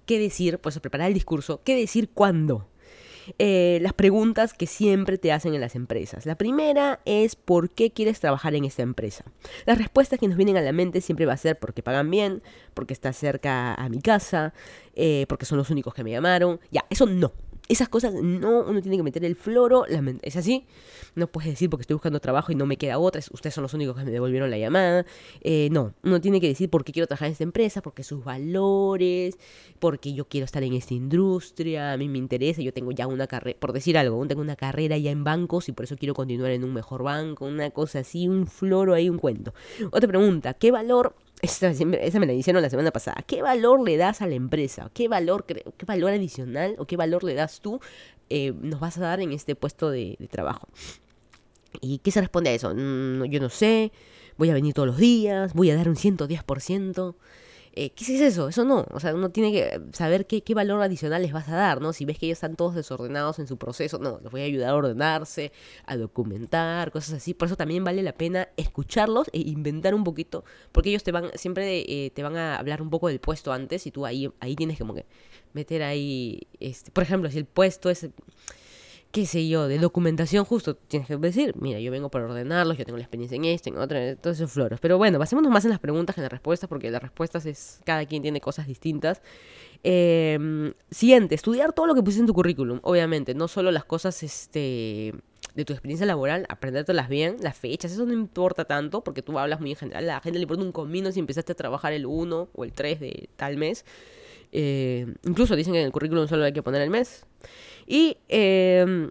qué 0.07 0.19
decir, 0.19 0.59
pues 0.59 0.79
preparar 0.79 1.09
el 1.09 1.15
discurso, 1.15 1.61
qué 1.65 1.77
decir 1.77 2.09
cuándo. 2.11 2.69
Eh, 3.39 3.79
las 3.83 3.93
preguntas 3.93 4.55
que 4.55 4.67
siempre 4.67 5.19
te 5.19 5.33
hacen 5.33 5.55
en 5.55 5.61
las 5.61 5.75
empresas. 5.75 6.27
La 6.27 6.37
primera 6.37 7.01
es 7.05 7.37
¿por 7.37 7.71
qué 7.71 7.91
quieres 7.91 8.21
trabajar 8.21 8.55
en 8.55 8.65
esta 8.65 8.83
empresa? 8.83 9.25
Las 9.65 9.79
respuestas 9.79 10.19
que 10.19 10.29
nos 10.29 10.37
vienen 10.37 10.57
a 10.57 10.61
la 10.61 10.73
mente 10.73 11.01
siempre 11.01 11.27
va 11.27 11.35
a 11.35 11.37
ser 11.37 11.59
porque 11.59 11.83
pagan 11.83 12.11
bien, 12.11 12.43
porque 12.75 12.93
está 12.93 13.13
cerca 13.13 13.75
a 13.75 13.89
mi 13.89 14.01
casa, 14.01 14.55
eh, 14.95 15.27
porque 15.29 15.47
son 15.47 15.59
los 15.59 15.71
únicos 15.71 15.95
que 15.95 16.05
me 16.05 16.11
llamaron. 16.11 16.61
Ya, 16.71 16.85
eso 16.91 17.07
no. 17.07 17.33
Esas 17.69 17.89
cosas 17.89 18.15
no, 18.15 18.61
uno 18.61 18.81
tiene 18.81 18.97
que 18.97 19.03
meter 19.03 19.25
el 19.25 19.35
floro, 19.35 19.85
es 20.23 20.37
así. 20.37 20.67
No 21.17 21.27
puedes 21.27 21.51
decir 21.51 21.69
porque 21.71 21.83
estoy 21.83 21.95
buscando 21.95 22.21
trabajo 22.21 22.53
y 22.53 22.55
no 22.55 22.67
me 22.67 22.77
queda 22.77 22.99
otra, 22.99 23.21
ustedes 23.33 23.55
son 23.55 23.63
los 23.63 23.75
únicos 23.75 23.97
que 23.97 24.05
me 24.05 24.11
devolvieron 24.11 24.51
la 24.51 24.59
llamada. 24.59 25.05
Eh, 25.41 25.69
no, 25.73 25.95
uno 26.05 26.21
tiene 26.21 26.41
que 26.41 26.47
decir 26.47 26.71
por 26.71 26.85
qué 26.85 26.93
quiero 26.93 27.07
trabajar 27.07 27.27
en 27.27 27.33
esta 27.33 27.45
empresa, 27.45 27.83
porque 27.83 28.03
sus 28.05 28.23
valores, 28.23 29.39
porque 29.79 30.13
yo 30.13 30.27
quiero 30.29 30.45
estar 30.45 30.63
en 30.63 30.75
esta 30.75 30.95
industria, 30.95 31.93
a 31.93 31.97
mí 31.97 32.09
me 32.09 32.19
interesa, 32.19 32.63
yo 32.63 32.73
tengo 32.73 32.93
ya 32.93 33.07
una 33.07 33.27
carrera, 33.27 33.59
por 33.59 33.73
decir 33.73 33.99
algo, 33.99 34.25
tengo 34.27 34.43
una 34.43 34.57
carrera 34.57 34.97
ya 34.99 35.11
en 35.11 35.25
bancos 35.25 35.69
y 35.69 35.73
por 35.73 35.85
eso 35.85 35.97
quiero 35.97 36.15
continuar 36.15 36.53
en 36.53 36.65
un 36.65 36.75
mejor 36.75 37.03
banco, 37.03 37.47
una 37.47 37.71
cosa 37.71 38.01
así, 38.01 38.29
un 38.29 38.47
floro 38.47 38.95
ahí, 38.95 39.09
un 39.09 39.19
cuento. 39.19 39.55
Otra 39.91 40.09
pregunta, 40.09 40.55
¿qué 40.55 40.71
valor 40.71 41.15
esa, 41.43 41.71
me 41.85 42.27
la 42.27 42.33
hicieron 42.33 42.63
la 42.63 42.71
semana 42.71 42.91
pasada. 42.91 43.23
¿Qué 43.27 43.43
valor 43.43 43.83
le 43.83 43.97
das 43.97 44.23
a 44.23 44.27
la 44.27 44.35
empresa? 44.35 44.91
¿Qué 44.95 45.09
valor, 45.09 45.45
qué 45.45 45.87
valor 45.87 46.13
adicional 46.13 46.75
o 46.79 46.87
qué 46.87 46.97
valor 46.97 47.25
le 47.25 47.35
das 47.35 47.61
tú 47.61 47.81
eh, 48.31 48.53
nos 48.61 48.81
vas 48.81 48.99
a 48.99 49.03
dar 49.03 49.21
en 49.21 49.33
este 49.33 49.55
puesto 49.55 49.91
de, 49.91 50.17
trabajo? 50.31 50.69
¿Y 51.81 51.99
qué 51.99 52.11
se 52.11 52.21
responde 52.21 52.51
a 52.51 52.55
eso? 52.55 52.73
Mm, 52.75 53.25
yo 53.25 53.41
no 53.41 53.51
sé, 53.51 53.93
voy 54.39 54.51
a 54.51 54.55
venir 54.55 54.73
todos 54.73 54.89
los 54.89 54.97
días, 54.97 55.53
voy 55.53 55.71
a 55.71 55.77
dar 55.77 55.89
un 55.89 55.97
110%. 55.97 57.15
Eh, 57.79 57.91
¿Qué 57.91 58.05
es 58.05 58.21
eso? 58.23 58.49
Eso 58.49 58.65
no. 58.65 58.87
O 58.93 59.01
sea, 59.01 59.15
uno 59.15 59.31
tiene 59.31 59.53
que 59.53 59.81
saber 59.93 60.27
qué, 60.27 60.43
valor 60.55 60.81
adicional 60.81 61.21
les 61.21 61.33
vas 61.33 61.47
a 61.51 61.57
dar, 61.57 61.83
¿no? 61.83 61.93
Si 61.93 62.07
ves 62.07 62.19
que 62.19 62.25
ellos 62.25 62.37
están 62.37 62.57
todos 62.57 62.75
desordenados 62.75 63.39
en 63.39 63.47
su 63.47 63.59
proceso, 63.59 63.99
no, 63.99 64.19
les 64.23 64.33
voy 64.33 64.41
a 64.41 64.45
ayudar 64.45 64.71
a 64.71 64.77
ordenarse, 64.77 65.53
a 65.85 65.99
documentar, 65.99 66.91
cosas 66.91 67.17
así. 67.19 67.35
Por 67.35 67.49
eso 67.49 67.57
también 67.57 67.85
vale 67.85 68.03
la 68.03 68.13
pena 68.15 68.49
escucharlos 68.57 69.29
e 69.35 69.41
inventar 69.41 69.95
un 69.95 70.05
poquito, 70.05 70.43
porque 70.73 70.89
ellos 70.89 71.05
te 71.05 71.13
van, 71.13 71.31
siempre 71.35 71.85
eh, 71.87 72.11
te 72.15 72.23
van 72.23 72.39
a 72.39 72.57
hablar 72.57 72.81
un 72.81 72.89
poco 72.89 73.09
del 73.09 73.21
puesto 73.21 73.53
antes 73.53 73.87
y 73.87 73.91
tú 73.91 74.07
ahí, 74.07 74.33
ahí 74.41 74.57
tienes 74.57 74.79
como 74.79 74.95
que 74.95 75.05
meter 75.53 75.83
ahí, 75.83 76.47
este, 76.61 76.91
por 76.91 77.03
ejemplo, 77.03 77.31
si 77.31 77.37
el 77.37 77.45
puesto 77.45 77.91
es 77.91 78.09
qué 79.17 79.25
sé 79.25 79.49
yo, 79.49 79.67
de 79.67 79.79
documentación 79.79 80.45
justo, 80.45 80.77
tienes 80.77 81.09
que 81.09 81.17
decir, 81.17 81.55
mira, 81.59 81.81
yo 81.81 81.91
vengo 81.91 82.11
para 82.11 82.27
ordenarlos, 82.27 82.77
yo 82.77 82.85
tengo 82.85 82.99
la 82.99 83.05
experiencia 83.05 83.35
en 83.35 83.47
esto, 83.47 83.71
en 83.71 83.79
otro, 83.79 83.97
en 83.97 84.19
todos 84.19 84.37
esos 84.37 84.53
floros. 84.53 84.79
Pero 84.79 84.99
bueno, 84.99 85.19
basémonos 85.19 85.51
más 85.51 85.65
en 85.65 85.71
las 85.71 85.81
preguntas 85.81 86.15
que 86.15 86.21
en 86.21 86.25
las 86.25 86.33
respuestas, 86.33 86.69
porque 86.69 86.91
las 86.91 87.01
respuestas 87.01 87.47
es, 87.47 87.81
cada 87.87 88.05
quien 88.05 88.21
tiene 88.21 88.43
cosas 88.43 88.67
distintas. 88.67 89.23
Eh, 89.83 90.71
siguiente, 90.91 91.35
estudiar 91.35 91.73
todo 91.73 91.87
lo 91.87 91.95
que 91.95 92.03
pusiste 92.03 92.21
en 92.21 92.27
tu 92.27 92.35
currículum, 92.35 92.79
obviamente, 92.83 93.35
no 93.35 93.49
solo 93.49 93.71
las 93.71 93.87
cosas, 93.87 94.23
este 94.23 95.15
de 95.55 95.65
tu 95.65 95.73
experiencia 95.73 96.05
laboral, 96.05 96.45
aprendértelas 96.51 97.09
bien, 97.09 97.39
las 97.41 97.57
fechas, 97.57 97.93
eso 97.93 98.05
no 98.05 98.13
importa 98.13 98.67
tanto, 98.67 99.03
porque 99.03 99.23
tú 99.23 99.39
hablas 99.39 99.61
muy 99.61 99.71
en 99.71 99.77
general, 99.77 100.05
a 100.05 100.15
la 100.17 100.21
gente 100.21 100.39
le 100.39 100.43
importa 100.43 100.63
un 100.63 100.73
comino 100.73 101.11
si 101.11 101.21
empezaste 101.21 101.53
a 101.53 101.55
trabajar 101.55 101.95
el 101.95 102.05
1 102.05 102.51
o 102.53 102.65
el 102.65 102.73
3 102.75 103.01
de 103.01 103.31
tal 103.37 103.57
mes. 103.57 103.87
Eh, 104.53 105.07
incluso 105.25 105.57
dicen 105.57 105.73
que 105.73 105.81
en 105.81 105.87
el 105.87 105.93
currículum 105.93 106.29
solo 106.29 106.45
hay 106.45 106.53
que 106.53 106.63
poner 106.63 106.83
el 106.83 106.91
mes. 106.91 107.25
Y 107.87 108.17
em, 108.29 109.11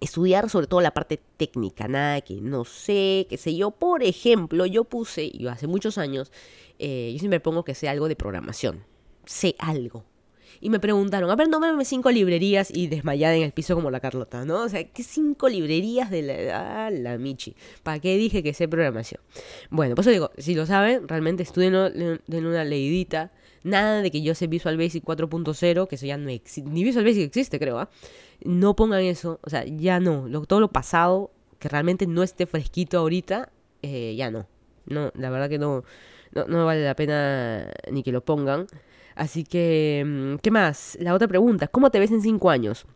estudiar 0.00 0.50
sobre 0.50 0.66
todo 0.66 0.80
la 0.80 0.92
parte 0.92 1.20
técnica, 1.36 1.88
nada 1.88 2.20
que 2.20 2.34
no 2.34 2.64
sé, 2.64 3.26
qué 3.28 3.36
sé 3.36 3.56
yo. 3.56 3.70
Por 3.70 4.02
ejemplo, 4.02 4.66
yo 4.66 4.84
puse, 4.84 5.30
y 5.32 5.46
hace 5.46 5.66
muchos 5.66 5.98
años, 5.98 6.32
eh, 6.78 7.10
yo 7.12 7.18
siempre 7.18 7.40
pongo 7.40 7.64
que 7.64 7.74
sé 7.74 7.88
algo 7.88 8.08
de 8.08 8.16
programación. 8.16 8.84
Sé 9.24 9.54
algo. 9.58 10.04
Y 10.60 10.70
me 10.70 10.80
preguntaron, 10.80 11.30
a 11.30 11.36
ver, 11.36 11.48
cinco 11.84 12.10
librerías 12.10 12.70
y 12.72 12.86
desmayada 12.86 13.34
en 13.34 13.42
el 13.42 13.52
piso 13.52 13.74
como 13.74 13.90
la 13.90 14.00
Carlota, 14.00 14.44
¿no? 14.44 14.62
O 14.62 14.68
sea, 14.68 14.84
¿qué 14.84 15.02
cinco 15.02 15.48
librerías 15.48 16.10
de 16.10 16.22
la, 16.22 16.86
ah, 16.86 16.90
la 16.90 17.18
Michi? 17.18 17.54
¿Para 17.82 17.98
qué 17.98 18.16
dije 18.16 18.42
que 18.42 18.54
sé 18.54 18.68
programación? 18.68 19.20
Bueno, 19.70 19.94
pues 19.94 20.06
eso 20.06 20.12
digo, 20.12 20.30
si 20.38 20.54
lo 20.54 20.66
saben, 20.66 21.08
realmente 21.08 21.42
estudien 21.42 21.74
una 21.74 22.64
leidita 22.64 23.32
Nada 23.66 24.00
de 24.00 24.12
que 24.12 24.22
yo 24.22 24.36
sé 24.36 24.46
Visual 24.46 24.76
Basic 24.76 25.02
4.0, 25.04 25.88
que 25.88 25.96
eso 25.96 26.06
ya 26.06 26.16
no 26.16 26.30
existe. 26.30 26.70
Ni 26.70 26.84
Visual 26.84 27.04
Basic 27.04 27.24
existe, 27.24 27.58
creo. 27.58 27.80
¿ah? 27.80 27.90
No 28.44 28.76
pongan 28.76 29.00
eso. 29.00 29.40
O 29.42 29.50
sea, 29.50 29.64
ya 29.64 29.98
no. 29.98 30.28
todo 30.46 30.60
lo 30.60 30.68
pasado 30.68 31.32
que 31.58 31.68
realmente 31.68 32.06
no 32.06 32.22
esté 32.22 32.46
fresquito 32.46 32.98
ahorita, 32.98 33.50
eh, 33.82 34.14
ya 34.16 34.30
no. 34.30 34.46
No, 34.86 35.10
la 35.16 35.30
verdad 35.30 35.48
que 35.48 35.58
no, 35.58 35.82
no, 36.32 36.64
vale 36.64 36.84
la 36.84 36.94
pena 36.94 37.72
ni 37.90 38.04
que 38.04 38.12
lo 38.12 38.24
pongan. 38.24 38.68
Así 39.16 39.42
que, 39.42 40.04
mm, 40.06 40.36
¿qué 40.36 40.52
más? 40.52 40.96
La 41.00 41.12
otra 41.12 41.26
pregunta, 41.26 41.66
¿cómo 41.66 41.90
te 41.90 41.98
ves 41.98 42.12
en 42.12 42.22
cinco 42.22 42.50
años? 42.50 42.86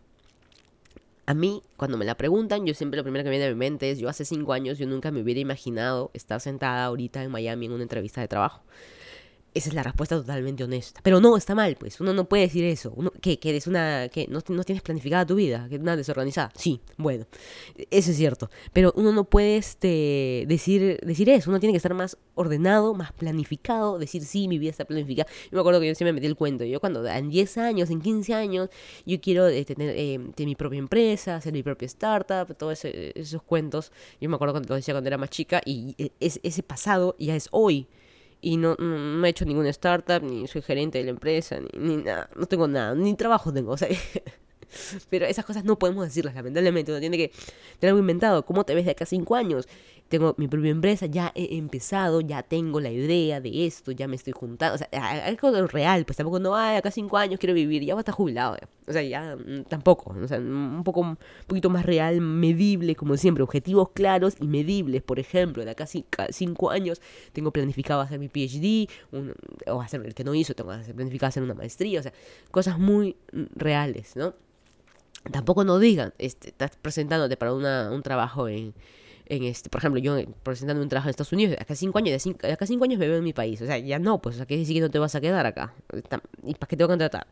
A 1.26 1.34
mí, 1.34 1.64
cuando 1.76 1.98
me 1.98 2.04
la 2.04 2.16
preguntan, 2.16 2.64
yo 2.64 2.74
siempre 2.74 2.96
lo 2.96 3.02
primero 3.02 3.24
que 3.24 3.30
viene 3.30 3.46
a 3.46 3.48
mi 3.48 3.56
mente 3.56 3.90
es, 3.90 3.98
yo 3.98 4.08
hace 4.08 4.24
cinco 4.24 4.52
años 4.52 4.78
yo 4.78 4.86
nunca 4.86 5.10
me 5.10 5.20
hubiera 5.20 5.40
imaginado 5.40 6.12
estar 6.14 6.40
sentada 6.40 6.84
ahorita 6.84 7.24
en 7.24 7.32
Miami 7.32 7.66
en 7.66 7.72
una 7.72 7.82
entrevista 7.82 8.20
de 8.20 8.28
trabajo. 8.28 8.62
Esa 9.52 9.68
es 9.68 9.74
la 9.74 9.82
respuesta 9.82 10.16
totalmente 10.16 10.62
honesta. 10.62 11.00
Pero 11.02 11.20
no, 11.20 11.36
está 11.36 11.56
mal, 11.56 11.76
pues. 11.76 12.00
Uno 12.00 12.12
no 12.12 12.28
puede 12.28 12.44
decir 12.44 12.64
eso. 12.64 12.92
Uno, 12.94 13.12
¿Qué? 13.20 13.40
¿Que 13.40 13.50
eres 13.50 13.66
una... 13.66 14.08
que 14.08 14.28
no, 14.28 14.40
no, 14.48 14.62
tienes 14.62 14.82
planificada 14.82 15.26
tu 15.26 15.34
vida? 15.34 15.66
¿Que 15.68 15.76
una 15.76 15.96
desorganizada? 15.96 16.52
Sí, 16.54 16.80
bueno. 16.96 17.26
Eso 17.90 18.12
es 18.12 18.16
cierto. 18.16 18.48
Pero 18.72 18.92
uno 18.96 19.12
no 19.12 19.24
puede 19.24 19.56
este, 19.56 20.44
decir, 20.46 21.00
decir 21.02 21.28
eso. 21.30 21.50
Uno 21.50 21.58
tiene 21.58 21.72
que 21.72 21.78
estar 21.78 21.94
más 21.94 22.16
ordenado, 22.36 22.94
más 22.94 23.12
planificado. 23.12 23.98
Decir, 23.98 24.24
sí, 24.24 24.46
mi 24.46 24.58
vida 24.58 24.70
está 24.70 24.84
planificada. 24.84 25.28
Yo 25.50 25.56
me 25.56 25.60
acuerdo 25.60 25.80
que 25.80 25.88
yo 25.88 25.94
siempre 25.96 26.12
me 26.12 26.16
metí 26.18 26.28
el 26.28 26.36
cuento. 26.36 26.64
Yo 26.64 26.78
cuando 26.78 27.04
en 27.04 27.28
10 27.28 27.58
años, 27.58 27.90
en 27.90 28.00
15 28.00 28.34
años, 28.34 28.68
yo 29.04 29.20
quiero 29.20 29.48
eh, 29.48 29.64
tener, 29.64 29.94
eh, 29.96 30.18
mi 30.38 30.54
propia 30.54 30.78
empresa, 30.78 31.34
hacer 31.34 31.52
mi 31.52 31.64
propia 31.64 31.86
startup, 31.86 32.54
todos 32.56 32.84
esos 32.84 33.42
cuentos. 33.42 33.90
Yo 34.20 34.28
me 34.28 34.36
acuerdo 34.36 34.54
cuando 34.54 34.68
lo 34.68 34.76
decía 34.76 34.94
cuando 34.94 35.08
era 35.08 35.18
más 35.18 35.30
chica. 35.30 35.60
Y 35.64 35.96
eh, 35.98 36.12
ese 36.20 36.62
pasado 36.62 37.16
ya 37.18 37.34
es 37.34 37.48
hoy 37.50 37.88
y 38.40 38.56
no, 38.56 38.74
no, 38.76 39.24
he 39.24 39.28
hecho 39.28 39.44
ninguna 39.44 39.68
startup, 39.70 40.22
ni 40.22 40.46
soy 40.46 40.62
gerente 40.62 40.98
de 40.98 41.04
la 41.04 41.10
empresa, 41.10 41.58
ni, 41.60 41.68
ni 41.78 41.96
nada, 42.02 42.30
no 42.36 42.46
tengo 42.46 42.68
nada, 42.68 42.94
ni 42.94 43.14
trabajo 43.14 43.52
tengo, 43.52 43.74
pero 45.10 45.26
esas 45.26 45.44
cosas 45.44 45.64
no 45.64 45.78
podemos 45.78 46.04
decirlas, 46.04 46.34
lamentablemente, 46.34 46.92
uno 46.92 47.00
tiene 47.00 47.16
que 47.18 47.32
tener 47.78 47.90
algo 47.90 48.00
inventado, 48.00 48.44
¿cómo 48.44 48.64
te 48.64 48.74
ves 48.74 48.84
de 48.84 48.92
acá 48.92 49.04
a 49.04 49.06
cinco 49.06 49.36
años? 49.36 49.68
Tengo 50.10 50.34
mi 50.38 50.48
propia 50.48 50.72
empresa, 50.72 51.06
ya 51.06 51.30
he 51.36 51.56
empezado, 51.56 52.20
ya 52.20 52.42
tengo 52.42 52.80
la 52.80 52.90
idea 52.90 53.40
de 53.40 53.64
esto, 53.64 53.92
ya 53.92 54.08
me 54.08 54.16
estoy 54.16 54.32
juntando, 54.32 54.74
o 54.74 54.78
sea, 54.78 54.88
algo 55.24 55.68
real, 55.68 56.04
pues 56.04 56.16
tampoco 56.16 56.40
no, 56.40 56.56
ay, 56.56 56.76
acá 56.78 56.90
cinco 56.90 57.16
años 57.16 57.38
quiero 57.38 57.54
vivir, 57.54 57.84
ya 57.84 57.94
voy 57.94 58.00
a 58.00 58.02
estar 58.02 58.14
jubilado, 58.14 58.56
o 58.88 58.92
sea, 58.92 59.02
ya 59.02 59.36
mm, 59.36 59.66
tampoco, 59.68 60.12
o 60.20 60.26
sea, 60.26 60.38
un 60.38 60.82
poco, 60.82 61.00
un 61.00 61.16
poquito 61.46 61.70
más 61.70 61.86
real, 61.86 62.20
medible, 62.20 62.96
como 62.96 63.16
siempre, 63.16 63.44
objetivos 63.44 63.90
claros 63.90 64.34
y 64.40 64.48
medibles, 64.48 65.00
por 65.00 65.20
ejemplo, 65.20 65.64
de 65.64 65.70
acá 65.70 65.86
cinco 65.86 66.70
años 66.70 67.00
tengo 67.32 67.52
planificado 67.52 68.00
hacer 68.00 68.18
mi 68.18 68.28
PhD, 68.28 68.90
o 69.68 69.80
hacer 69.80 70.04
el 70.04 70.14
que 70.14 70.24
no 70.24 70.34
hizo, 70.34 70.54
tengo 70.54 70.72
planificado 70.96 71.28
hacer 71.28 71.44
una 71.44 71.54
maestría, 71.54 72.00
o 72.00 72.02
sea, 72.02 72.12
cosas 72.50 72.80
muy 72.80 73.16
mm, 73.32 73.44
reales, 73.54 74.16
¿no? 74.16 74.34
Tampoco 75.30 75.64
no 75.64 75.78
digan, 75.78 76.14
este, 76.18 76.48
estás 76.48 76.72
presentándote 76.82 77.36
para 77.36 77.52
una, 77.54 77.90
un 77.92 78.02
trabajo 78.02 78.48
en 78.48 78.74
en 79.30 79.44
este, 79.44 79.70
por 79.70 79.78
ejemplo, 79.78 80.00
yo 80.00 80.16
presentando 80.42 80.82
un 80.82 80.88
trabajo 80.88 81.08
en 81.08 81.10
Estados 81.10 81.32
Unidos, 81.32 81.56
acá 81.58 81.76
cinco 81.76 81.98
años, 81.98 82.10
de 82.10 82.18
cinco 82.18 82.84
años 82.84 82.98
me 82.98 83.06
veo 83.06 83.18
en 83.18 83.24
mi 83.24 83.32
país. 83.32 83.62
O 83.62 83.66
sea, 83.66 83.78
ya 83.78 83.98
no, 84.00 84.20
pues, 84.20 84.34
o 84.34 84.38
sea, 84.38 84.46
que 84.46 84.56
decir 84.56 84.74
que 84.74 84.80
no 84.80 84.90
te 84.90 84.98
vas 84.98 85.14
a 85.14 85.20
quedar 85.20 85.46
acá. 85.46 85.72
¿Y 86.44 86.54
para 86.54 86.68
qué 86.68 86.76
te 86.76 86.82
voy 86.82 86.88
a 86.88 86.88
contratar? 86.88 87.26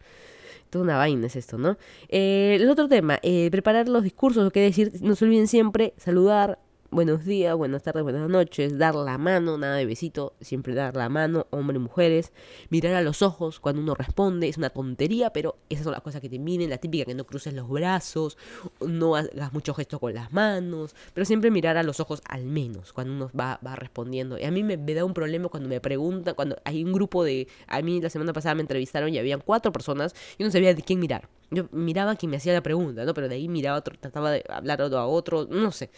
Toda 0.70 0.84
una 0.84 0.96
vaina 0.96 1.26
es 1.26 1.34
esto, 1.34 1.58
¿no? 1.58 1.76
Eh, 2.08 2.56
el 2.60 2.70
otro 2.70 2.88
tema, 2.88 3.18
eh, 3.22 3.48
preparar 3.50 3.88
los 3.88 4.04
discursos, 4.04 4.46
o 4.46 4.50
qué 4.50 4.60
decir, 4.60 4.92
no 5.00 5.16
se 5.16 5.24
olviden 5.24 5.48
siempre 5.48 5.92
saludar, 5.96 6.60
buenos 6.90 7.24
días, 7.24 7.54
buenas 7.54 7.82
tardes, 7.82 8.02
buenas 8.02 8.28
noches, 8.30 8.78
dar 8.78 8.94
la 8.94 9.18
mano, 9.18 9.58
nada 9.58 9.76
de 9.76 9.84
besito, 9.84 10.34
siempre 10.40 10.74
dar 10.74 10.96
la 10.96 11.08
mano, 11.08 11.46
hombres, 11.50 11.80
mujeres, 11.80 12.32
mirar 12.70 12.94
a 12.94 13.02
los 13.02 13.20
ojos 13.20 13.60
cuando 13.60 13.82
uno 13.82 13.94
responde, 13.94 14.48
es 14.48 14.56
una 14.56 14.70
tontería, 14.70 15.30
pero 15.30 15.56
esas 15.68 15.84
son 15.84 15.92
las 15.92 16.00
cosas 16.00 16.20
que 16.20 16.28
te 16.28 16.38
miden, 16.38 16.70
la 16.70 16.78
típica 16.78 17.04
que 17.04 17.14
no 17.14 17.24
cruces 17.24 17.52
los 17.52 17.68
brazos, 17.68 18.38
no 18.80 19.16
hagas 19.16 19.52
mucho 19.52 19.74
gesto 19.74 19.98
con 19.98 20.14
las 20.14 20.32
manos, 20.32 20.94
pero 21.12 21.24
siempre 21.24 21.50
mirar 21.50 21.76
a 21.76 21.82
los 21.82 22.00
ojos 22.00 22.22
al 22.26 22.44
menos 22.44 22.92
cuando 22.92 23.12
uno 23.12 23.30
va, 23.38 23.60
va 23.64 23.76
respondiendo. 23.76 24.38
Y 24.38 24.44
a 24.44 24.50
mí 24.50 24.62
me, 24.62 24.76
da 24.76 25.04
un 25.04 25.14
problema 25.14 25.48
cuando 25.48 25.68
me 25.68 25.80
preguntan, 25.80 26.34
cuando 26.34 26.56
hay 26.64 26.82
un 26.82 26.92
grupo 26.92 27.22
de, 27.22 27.48
a 27.66 27.82
mí 27.82 28.00
la 28.00 28.10
semana 28.10 28.32
pasada 28.32 28.54
me 28.54 28.62
entrevistaron 28.62 29.12
y 29.12 29.18
habían 29.18 29.40
cuatro 29.44 29.72
personas 29.72 30.14
y 30.38 30.44
no 30.44 30.50
sabía 30.50 30.74
de 30.74 30.82
quién 30.82 31.00
mirar. 31.00 31.28
Yo 31.50 31.68
miraba 31.72 32.12
a 32.12 32.16
quien 32.16 32.30
me 32.30 32.36
hacía 32.38 32.52
la 32.52 32.62
pregunta, 32.62 33.04
¿no? 33.04 33.14
Pero 33.14 33.28
de 33.28 33.36
ahí 33.36 33.48
miraba 33.48 33.78
otro, 33.78 33.96
trataba 33.98 34.30
de 34.30 34.44
hablar 34.48 34.82
a 34.82 35.06
otro, 35.06 35.46
no 35.50 35.70
sé 35.70 35.90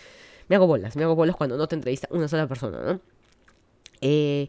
me 0.50 0.56
hago 0.56 0.66
bolas, 0.66 0.96
me 0.96 1.04
hago 1.04 1.14
bolas 1.14 1.36
cuando 1.36 1.56
no 1.56 1.68
te 1.68 1.76
entrevista 1.76 2.08
una 2.10 2.26
sola 2.26 2.48
persona, 2.48 2.82
¿no? 2.82 3.00
Eh, 4.00 4.48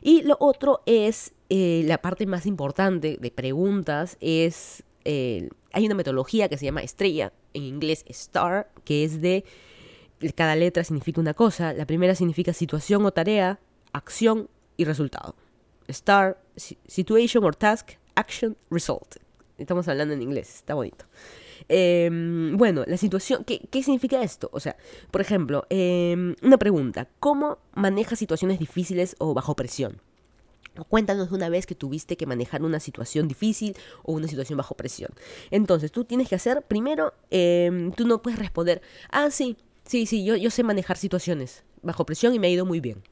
y 0.00 0.22
lo 0.22 0.38
otro 0.40 0.80
es, 0.86 1.34
eh, 1.50 1.82
la 1.86 1.98
parte 1.98 2.24
más 2.24 2.46
importante 2.46 3.18
de 3.20 3.30
preguntas 3.30 4.16
es, 4.20 4.82
eh, 5.04 5.50
hay 5.74 5.84
una 5.84 5.94
metodología 5.94 6.48
que 6.48 6.56
se 6.56 6.64
llama 6.64 6.80
estrella, 6.80 7.34
en 7.52 7.64
inglés 7.64 8.02
star, 8.08 8.72
que 8.86 9.04
es 9.04 9.20
de, 9.20 9.44
cada 10.34 10.56
letra 10.56 10.84
significa 10.84 11.20
una 11.20 11.34
cosa, 11.34 11.74
la 11.74 11.84
primera 11.84 12.14
significa 12.14 12.54
situación 12.54 13.04
o 13.04 13.12
tarea, 13.12 13.60
acción 13.92 14.48
y 14.78 14.86
resultado. 14.86 15.36
Star, 15.86 16.42
situation 16.56 17.44
or 17.44 17.54
task, 17.54 17.90
action, 18.14 18.56
result. 18.70 19.16
Estamos 19.58 19.86
hablando 19.86 20.14
en 20.14 20.22
inglés, 20.22 20.54
está 20.54 20.72
bonito. 20.72 21.04
Em, 21.68 22.56
bueno, 22.56 22.84
la 22.86 22.96
situación, 22.96 23.44
¿qué, 23.44 23.60
¿qué, 23.70 23.82
significa 23.82 24.22
esto? 24.22 24.50
O 24.52 24.60
sea, 24.60 24.76
por 25.10 25.20
ejemplo, 25.20 25.66
em, 25.70 26.34
una 26.42 26.58
pregunta, 26.58 27.08
¿cómo 27.20 27.58
manejas 27.74 28.18
situaciones 28.18 28.58
difíciles 28.58 29.16
o 29.18 29.34
bajo 29.34 29.54
presión? 29.54 30.00
Cuéntanos 30.88 31.30
una 31.32 31.50
vez 31.50 31.66
que 31.66 31.74
tuviste 31.74 32.16
que 32.16 32.26
manejar 32.26 32.62
una 32.62 32.80
situación 32.80 33.28
difícil 33.28 33.76
o 34.04 34.12
una 34.12 34.26
situación 34.26 34.56
bajo 34.56 34.74
presión. 34.74 35.10
Entonces, 35.50 35.92
tú 35.92 36.04
tienes 36.04 36.28
que 36.28 36.34
hacer, 36.34 36.62
primero, 36.62 37.12
em, 37.30 37.92
tú 37.92 38.06
no 38.06 38.22
puedes 38.22 38.38
responder, 38.38 38.80
ah, 39.10 39.30
sí, 39.30 39.56
sí, 39.84 40.06
sí, 40.06 40.24
yo, 40.24 40.36
yo 40.36 40.50
sé 40.50 40.62
manejar 40.62 40.96
situaciones 40.96 41.64
bajo 41.82 42.06
presión 42.06 42.34
y 42.34 42.38
me 42.38 42.46
ha 42.46 42.50
ido 42.50 42.64
muy 42.64 42.80
bien. 42.80 43.02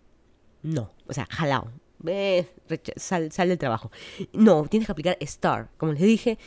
No, 0.63 0.91
o 1.07 1.13
sea, 1.13 1.27
jalao. 1.31 1.71
Ve, 2.03 2.49
sal, 2.97 3.31
sal 3.31 3.49
del 3.49 3.59
trabajo. 3.59 3.91
No, 4.33 4.67
tienes 4.69 4.87
que 4.87 4.93
aplicar 4.93 5.19
STAR. 5.21 5.69
Como 5.77 5.93
les 5.93 6.03
dije, 6.03 6.39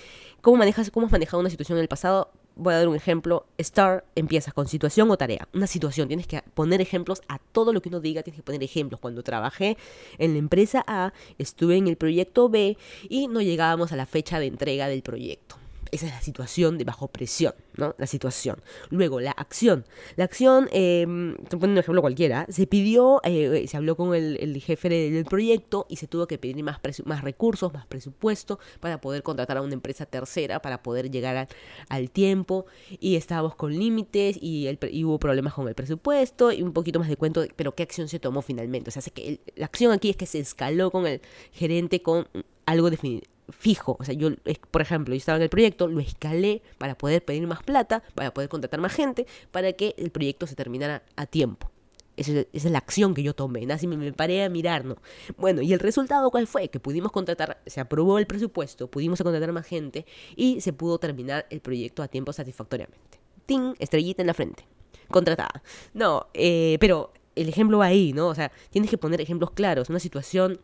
¿cómo, 0.42 0.58
manejas, 0.58 0.90
¿cómo 0.90 1.06
has 1.06 1.12
manejado 1.12 1.40
una 1.40 1.50
situación 1.50 1.78
en 1.78 1.84
el 1.84 1.88
pasado? 1.88 2.32
Voy 2.56 2.74
a 2.74 2.78
dar 2.78 2.88
un 2.88 2.96
ejemplo. 2.96 3.46
STAR 3.60 4.06
empiezas 4.16 4.54
con 4.54 4.68
situación 4.68 5.10
o 5.12 5.18
tarea. 5.18 5.48
Una 5.54 5.68
situación. 5.68 6.08
Tienes 6.08 6.28
que 6.28 6.42
poner 6.54 6.82
ejemplos 6.82 7.22
a 7.28 7.40
todo 7.40 7.72
lo 7.72 7.82
que 7.82 7.90
uno 7.90 8.00
diga. 8.00 8.24
Tienes 8.24 8.40
que 8.40 8.44
poner 8.44 8.64
ejemplos. 8.64 9.00
Cuando 9.00 9.24
trabajé 9.24 9.78
en 10.18 10.34
la 10.34 10.40
empresa 10.40 10.84
A, 10.88 11.14
estuve 11.38 11.78
en 11.78 11.88
el 11.88 11.98
proyecto 11.98 12.50
B 12.50 12.78
y 13.10 13.28
no 13.28 13.42
llegábamos 13.42 13.92
a 13.92 13.96
la 13.96 14.06
fecha 14.06 14.40
de 14.40 14.48
entrega 14.48 14.88
del 14.88 15.04
proyecto. 15.04 15.63
Esa 15.94 16.08
es 16.08 16.12
la 16.12 16.22
situación 16.22 16.80
de 16.80 16.86
bajo 16.86 17.08
presión, 17.08 17.54
¿no? 17.78 17.94
La 18.00 18.08
situación. 18.08 18.60
Luego, 18.90 19.20
la 19.20 19.30
acción. 19.30 19.86
La 20.16 20.24
acción, 20.24 20.68
eh, 20.72 21.06
te 21.48 21.56
pongo 21.56 21.72
un 21.72 21.78
ejemplo 21.78 22.02
cualquiera, 22.02 22.48
se 22.50 22.66
pidió, 22.66 23.22
eh, 23.24 23.66
se 23.68 23.78
habló 23.78 23.96
con 23.96 24.16
el, 24.16 24.60
jefe 24.60 24.90
del 24.90 25.26
proyecto 25.26 25.86
y 25.90 25.98
se 25.98 26.08
tuvo 26.08 26.26
que 26.26 26.40
pedir 26.40 26.64
más, 26.64 26.80
más 27.06 27.22
recursos, 27.24 27.72
más 27.76 27.86
presupuesto 27.86 28.58
para 28.80 29.00
poder 29.02 29.22
contratar 29.22 29.58
a 29.58 29.62
una 29.62 29.76
empresa 29.76 30.08
tercera, 30.08 30.64
para 30.64 30.82
poder 30.82 31.12
llegar 31.12 31.48
al 31.90 32.10
tiempo. 32.10 32.66
Y 33.00 33.16
estábamos 33.16 33.54
con 33.54 33.72
límites 33.72 34.40
y, 34.42 34.68
hubo 35.04 35.20
problemas 35.20 35.54
con 35.54 35.68
el 35.68 35.76
presupuesto 35.76 36.52
y 36.52 36.64
un 36.64 36.74
poquito 36.74 36.98
más 36.98 37.08
de 37.08 37.18
cuento, 37.18 37.46
pero 37.56 37.76
¿qué 37.76 37.84
acción 37.84 38.08
se 38.08 38.18
tomó 38.18 38.42
finalmente? 38.42 38.90
O 38.90 38.92
sea, 38.92 39.04
que 39.14 39.42
la 39.56 39.68
acción 39.68 39.92
aquí 39.92 40.10
es 40.10 40.18
que 40.18 40.26
se 40.26 40.40
escaló 40.40 40.90
con 40.90 41.06
el 41.06 41.22
gerente 41.52 42.02
con 42.02 42.28
algo 42.66 42.90
definido 42.90 43.33
fijo. 43.50 43.98
O 44.00 44.04
sea, 44.04 44.14
yo, 44.14 44.30
por 44.72 44.82
ejemplo, 44.82 45.14
yo 45.14 45.18
estaba 45.18 45.38
en 45.38 45.44
el 45.44 45.50
proyecto, 45.50 45.88
lo 45.88 46.00
escalé 46.00 46.62
para 46.78 46.98
poder 46.98 47.24
pedir 47.24 47.46
más 47.48 47.64
plata, 47.64 48.04
para 48.16 48.34
poder 48.34 48.50
contratar 48.50 48.80
más 48.80 48.94
gente, 48.94 49.26
para 49.52 49.74
que 49.74 49.96
el 49.98 50.12
proyecto 50.12 50.48
se 50.48 50.56
terminara 50.56 51.04
a 51.16 51.26
tiempo. 51.26 51.70
Esa 52.16 52.44
es, 52.54 52.66
la 52.66 52.78
acción 52.78 53.16
que 53.16 53.24
yo 53.24 53.34
tomé, 53.34 53.66
así 53.74 53.88
me, 53.88 53.98
me 53.98 54.14
paré 54.14 54.44
a 54.44 54.50
mirar, 54.50 54.86
¿no? 54.86 54.98
Bueno, 55.38 55.64
¿y 55.64 55.74
el 55.74 55.80
resultado 55.80 56.30
cuál 56.30 56.46
fue? 56.46 56.70
Que 56.70 56.80
pudimos 56.80 57.12
contratar, 57.12 57.60
se 57.66 57.80
aprobó 57.80 58.20
el 58.20 58.28
presupuesto, 58.28 58.88
pudimos 58.88 59.22
contratar 59.24 59.52
más 59.52 59.66
gente 59.66 60.06
y 60.36 60.62
se 60.62 60.74
pudo 60.74 61.00
terminar 61.00 61.48
el 61.50 61.60
proyecto 61.60 62.04
a 62.04 62.08
tiempo 62.08 62.32
satisfactoriamente. 62.32 63.20
¡Ting! 63.48 63.74
Estrellita 63.80 64.22
en 64.22 64.28
la 64.28 64.36
frente. 64.36 64.68
Contratada. 65.10 65.64
No, 65.94 66.28
eh, 66.36 66.78
pero 66.80 67.14
el 67.36 67.50
ejemplo 67.50 67.80
va 67.80 67.88
ahí, 67.88 68.14
¿no? 68.14 68.28
O 68.28 68.36
sea, 68.36 68.52
tienes 68.70 68.92
que 68.92 68.98
poner 68.98 69.20
ejemplos 69.20 69.52
claros, 69.52 69.90
una 69.90 70.00
situación 70.00 70.60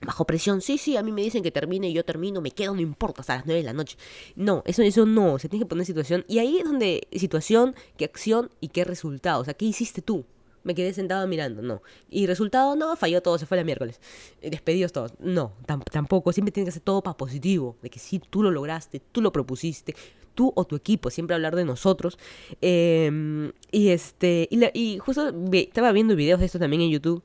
bajo 0.00 0.26
presión, 0.26 0.60
sí, 0.60 0.78
sí, 0.78 0.96
a 0.96 1.02
mí 1.02 1.12
me 1.12 1.22
dicen 1.22 1.42
que 1.42 1.50
termine 1.50 1.88
y 1.88 1.92
yo 1.92 2.04
termino, 2.04 2.40
me 2.40 2.50
quedo, 2.50 2.74
no 2.74 2.80
importa, 2.80 3.20
hasta 3.20 3.36
las 3.36 3.46
9 3.46 3.60
de 3.60 3.66
la 3.66 3.72
noche. 3.72 3.96
No, 4.34 4.62
eso, 4.66 4.82
eso 4.82 5.06
no, 5.06 5.38
se 5.38 5.48
tiene 5.48 5.64
que 5.64 5.68
poner 5.68 5.86
situación. 5.86 6.24
Y 6.28 6.38
ahí 6.38 6.58
es 6.58 6.64
donde 6.64 7.08
situación, 7.12 7.74
qué 7.96 8.04
acción 8.04 8.50
y 8.60 8.68
qué 8.68 8.84
resultado. 8.84 9.40
O 9.40 9.44
sea, 9.44 9.54
¿qué 9.54 9.64
hiciste 9.64 10.02
tú? 10.02 10.24
Me 10.64 10.74
quedé 10.74 10.92
sentado 10.92 11.26
mirando, 11.28 11.62
no. 11.62 11.82
Y 12.10 12.26
resultado, 12.26 12.74
no, 12.74 12.96
falló 12.96 13.22
todo, 13.22 13.38
se 13.38 13.46
fue 13.46 13.56
la 13.56 13.64
miércoles. 13.64 14.00
Eh, 14.42 14.50
despedidos 14.50 14.92
todos. 14.92 15.12
No, 15.20 15.52
tampoco, 15.92 16.32
siempre 16.32 16.50
tiene 16.50 16.66
que 16.66 16.72
ser 16.72 16.82
todo 16.82 17.02
para 17.02 17.16
positivo. 17.16 17.76
De 17.82 17.90
que 17.90 18.00
sí, 18.00 18.20
tú 18.30 18.42
lo 18.42 18.50
lograste, 18.50 19.00
tú 19.12 19.22
lo 19.22 19.30
propusiste, 19.30 19.94
tú 20.34 20.52
o 20.56 20.64
tu 20.64 20.74
equipo, 20.74 21.10
siempre 21.10 21.36
hablar 21.36 21.54
de 21.54 21.64
nosotros. 21.64 22.18
Em, 22.60 23.52
y 23.70 23.90
este, 23.90 24.48
y, 24.50 24.60
y 24.74 24.98
justo 24.98 25.32
estaba 25.52 25.92
viendo 25.92 26.16
videos 26.16 26.40
de 26.40 26.46
esto 26.46 26.58
también 26.58 26.82
en 26.82 26.90
YouTube 26.90 27.22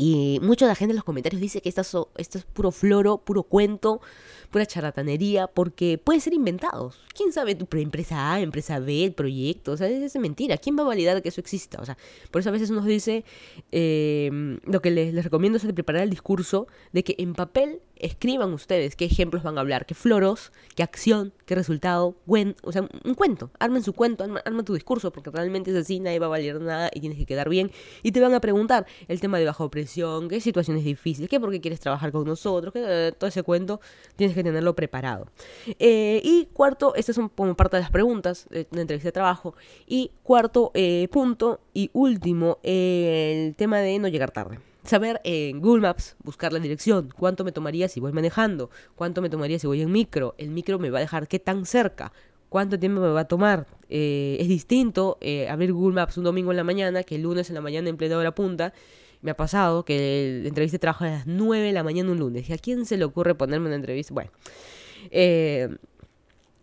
Y 0.00 0.38
mucha 0.42 0.64
de 0.64 0.70
la 0.70 0.76
gente 0.76 0.92
en 0.92 0.96
los 0.96 1.04
comentarios 1.04 1.42
dice 1.42 1.60
que 1.60 1.68
esto 1.68 2.08
es, 2.16 2.28
puro 2.52 2.70
floro, 2.70 3.18
puro 3.18 3.42
cuento, 3.42 4.00
pura 4.48 4.64
charlatanería, 4.64 5.48
porque 5.48 5.98
pueden 5.98 6.20
ser 6.20 6.34
inventados. 6.34 7.00
¿Quién 7.16 7.32
sabe 7.32 7.56
tu 7.56 7.66
empresa 7.76 8.32
A, 8.32 8.40
empresa 8.40 8.78
B, 8.78 9.06
el 9.06 9.12
proyecto? 9.12 9.72
O 9.72 9.76
sea, 9.76 9.88
es, 9.88 10.14
mentira. 10.14 10.56
¿Quién 10.56 10.78
va 10.78 10.82
a 10.82 10.86
validar 10.86 11.20
que 11.20 11.30
eso 11.30 11.40
exista? 11.40 11.80
O 11.80 11.84
sea, 11.84 11.98
por 12.30 12.38
eso 12.38 12.50
a 12.50 12.52
veces 12.52 12.70
uno 12.70 12.82
dice, 12.82 13.24
eh, 13.72 14.30
lo 14.62 14.80
que 14.80 14.92
les, 14.92 15.12
les 15.12 15.24
recomiendo 15.24 15.58
es 15.58 15.64
preparar 15.64 16.04
el 16.04 16.10
discurso 16.10 16.68
de 16.92 17.02
que 17.02 17.16
en 17.18 17.34
papel 17.34 17.80
escriban 17.96 18.52
ustedes 18.52 18.94
qué 18.94 19.04
ejemplos 19.06 19.42
van 19.42 19.58
a 19.58 19.62
hablar, 19.62 19.84
qué 19.84 19.96
floros, 19.96 20.52
qué 20.76 20.84
acción, 20.84 21.32
qué 21.48 21.54
resultado, 21.54 22.14
o 22.62 22.72
sea, 22.72 22.86
un 23.04 23.14
cuento, 23.14 23.50
armen 23.58 23.82
su 23.82 23.94
cuento, 23.94 24.22
armen, 24.22 24.64
tu 24.66 24.74
discurso, 24.74 25.10
porque 25.10 25.30
realmente 25.30 25.70
es 25.70 25.76
así, 25.78 25.98
nadie 25.98 26.18
va 26.18 26.26
a 26.26 26.28
valer 26.28 26.60
nada 26.60 26.90
y 26.92 27.00
tienes 27.00 27.16
que 27.16 27.24
quedar 27.24 27.48
bien. 27.48 27.72
Y 28.02 28.12
te 28.12 28.20
van 28.20 28.34
a 28.34 28.40
preguntar 28.40 28.86
el 29.08 29.18
tema 29.18 29.38
de 29.38 29.46
bajo 29.46 29.70
presión, 29.70 30.28
qué 30.28 30.42
situaciones 30.42 30.84
difíciles, 30.84 31.30
qué 31.30 31.40
por 31.40 31.50
qué 31.50 31.62
quieres 31.62 31.80
trabajar 31.80 32.12
con 32.12 32.26
nosotros, 32.26 32.74
qué, 32.74 32.84
eh, 32.86 33.12
todo 33.12 33.28
ese 33.28 33.42
cuento 33.42 33.80
tienes 34.14 34.36
que 34.36 34.44
tenerlo 34.44 34.76
preparado. 34.76 35.28
Eh, 35.78 36.20
y 36.22 36.50
cuarto, 36.52 36.94
estas 36.94 37.16
son 37.16 37.30
como 37.30 37.56
parte 37.56 37.78
de 37.78 37.82
las 37.82 37.90
preguntas 37.90 38.46
de 38.50 38.68
una 38.70 38.82
entrevista 38.82 39.08
de 39.08 39.12
trabajo. 39.12 39.54
Y 39.86 40.10
cuarto 40.22 40.70
eh, 40.74 41.08
punto 41.10 41.60
y 41.72 41.88
último, 41.94 42.58
el 42.62 43.54
tema 43.54 43.78
de 43.78 43.98
no 43.98 44.08
llegar 44.08 44.32
tarde 44.32 44.58
saber 44.88 45.20
en 45.24 45.60
Google 45.60 45.82
Maps, 45.82 46.16
buscar 46.24 46.52
la 46.52 46.58
dirección, 46.58 47.12
cuánto 47.16 47.44
me 47.44 47.52
tomaría 47.52 47.88
si 47.88 48.00
voy 48.00 48.12
manejando, 48.12 48.70
cuánto 48.94 49.22
me 49.22 49.30
tomaría 49.30 49.58
si 49.58 49.66
voy 49.66 49.82
en 49.82 49.92
micro, 49.92 50.34
el 50.38 50.50
micro 50.50 50.78
me 50.78 50.90
va 50.90 50.98
a 50.98 51.00
dejar 51.02 51.28
qué 51.28 51.38
tan 51.38 51.66
cerca, 51.66 52.12
cuánto 52.48 52.78
tiempo 52.78 53.00
me 53.00 53.08
va 53.08 53.20
a 53.20 53.28
tomar. 53.28 53.66
Eh, 53.88 54.36
es 54.40 54.48
distinto 54.48 55.18
eh, 55.20 55.48
abrir 55.48 55.72
Google 55.72 55.94
Maps 55.94 56.18
un 56.18 56.24
domingo 56.24 56.50
en 56.50 56.56
la 56.56 56.64
mañana 56.64 57.02
que 57.02 57.16
el 57.16 57.22
lunes 57.22 57.48
en 57.48 57.54
la 57.54 57.60
mañana 57.60 57.88
en 57.88 57.96
plena 57.96 58.16
hora 58.16 58.34
punta. 58.34 58.72
Me 59.20 59.32
ha 59.32 59.36
pasado 59.36 59.84
que 59.84 60.40
la 60.42 60.48
entrevista 60.48 60.78
trabaja 60.78 61.06
a 61.06 61.10
las 61.10 61.26
9 61.26 61.66
de 61.66 61.72
la 61.72 61.82
mañana 61.82 62.12
un 62.12 62.18
lunes. 62.18 62.48
¿Y 62.48 62.52
a 62.52 62.58
quién 62.58 62.86
se 62.86 62.96
le 62.96 63.04
ocurre 63.04 63.34
ponerme 63.34 63.66
una 63.66 63.74
entrevista? 63.74 64.14
Bueno, 64.14 64.30
eh, 65.10 65.68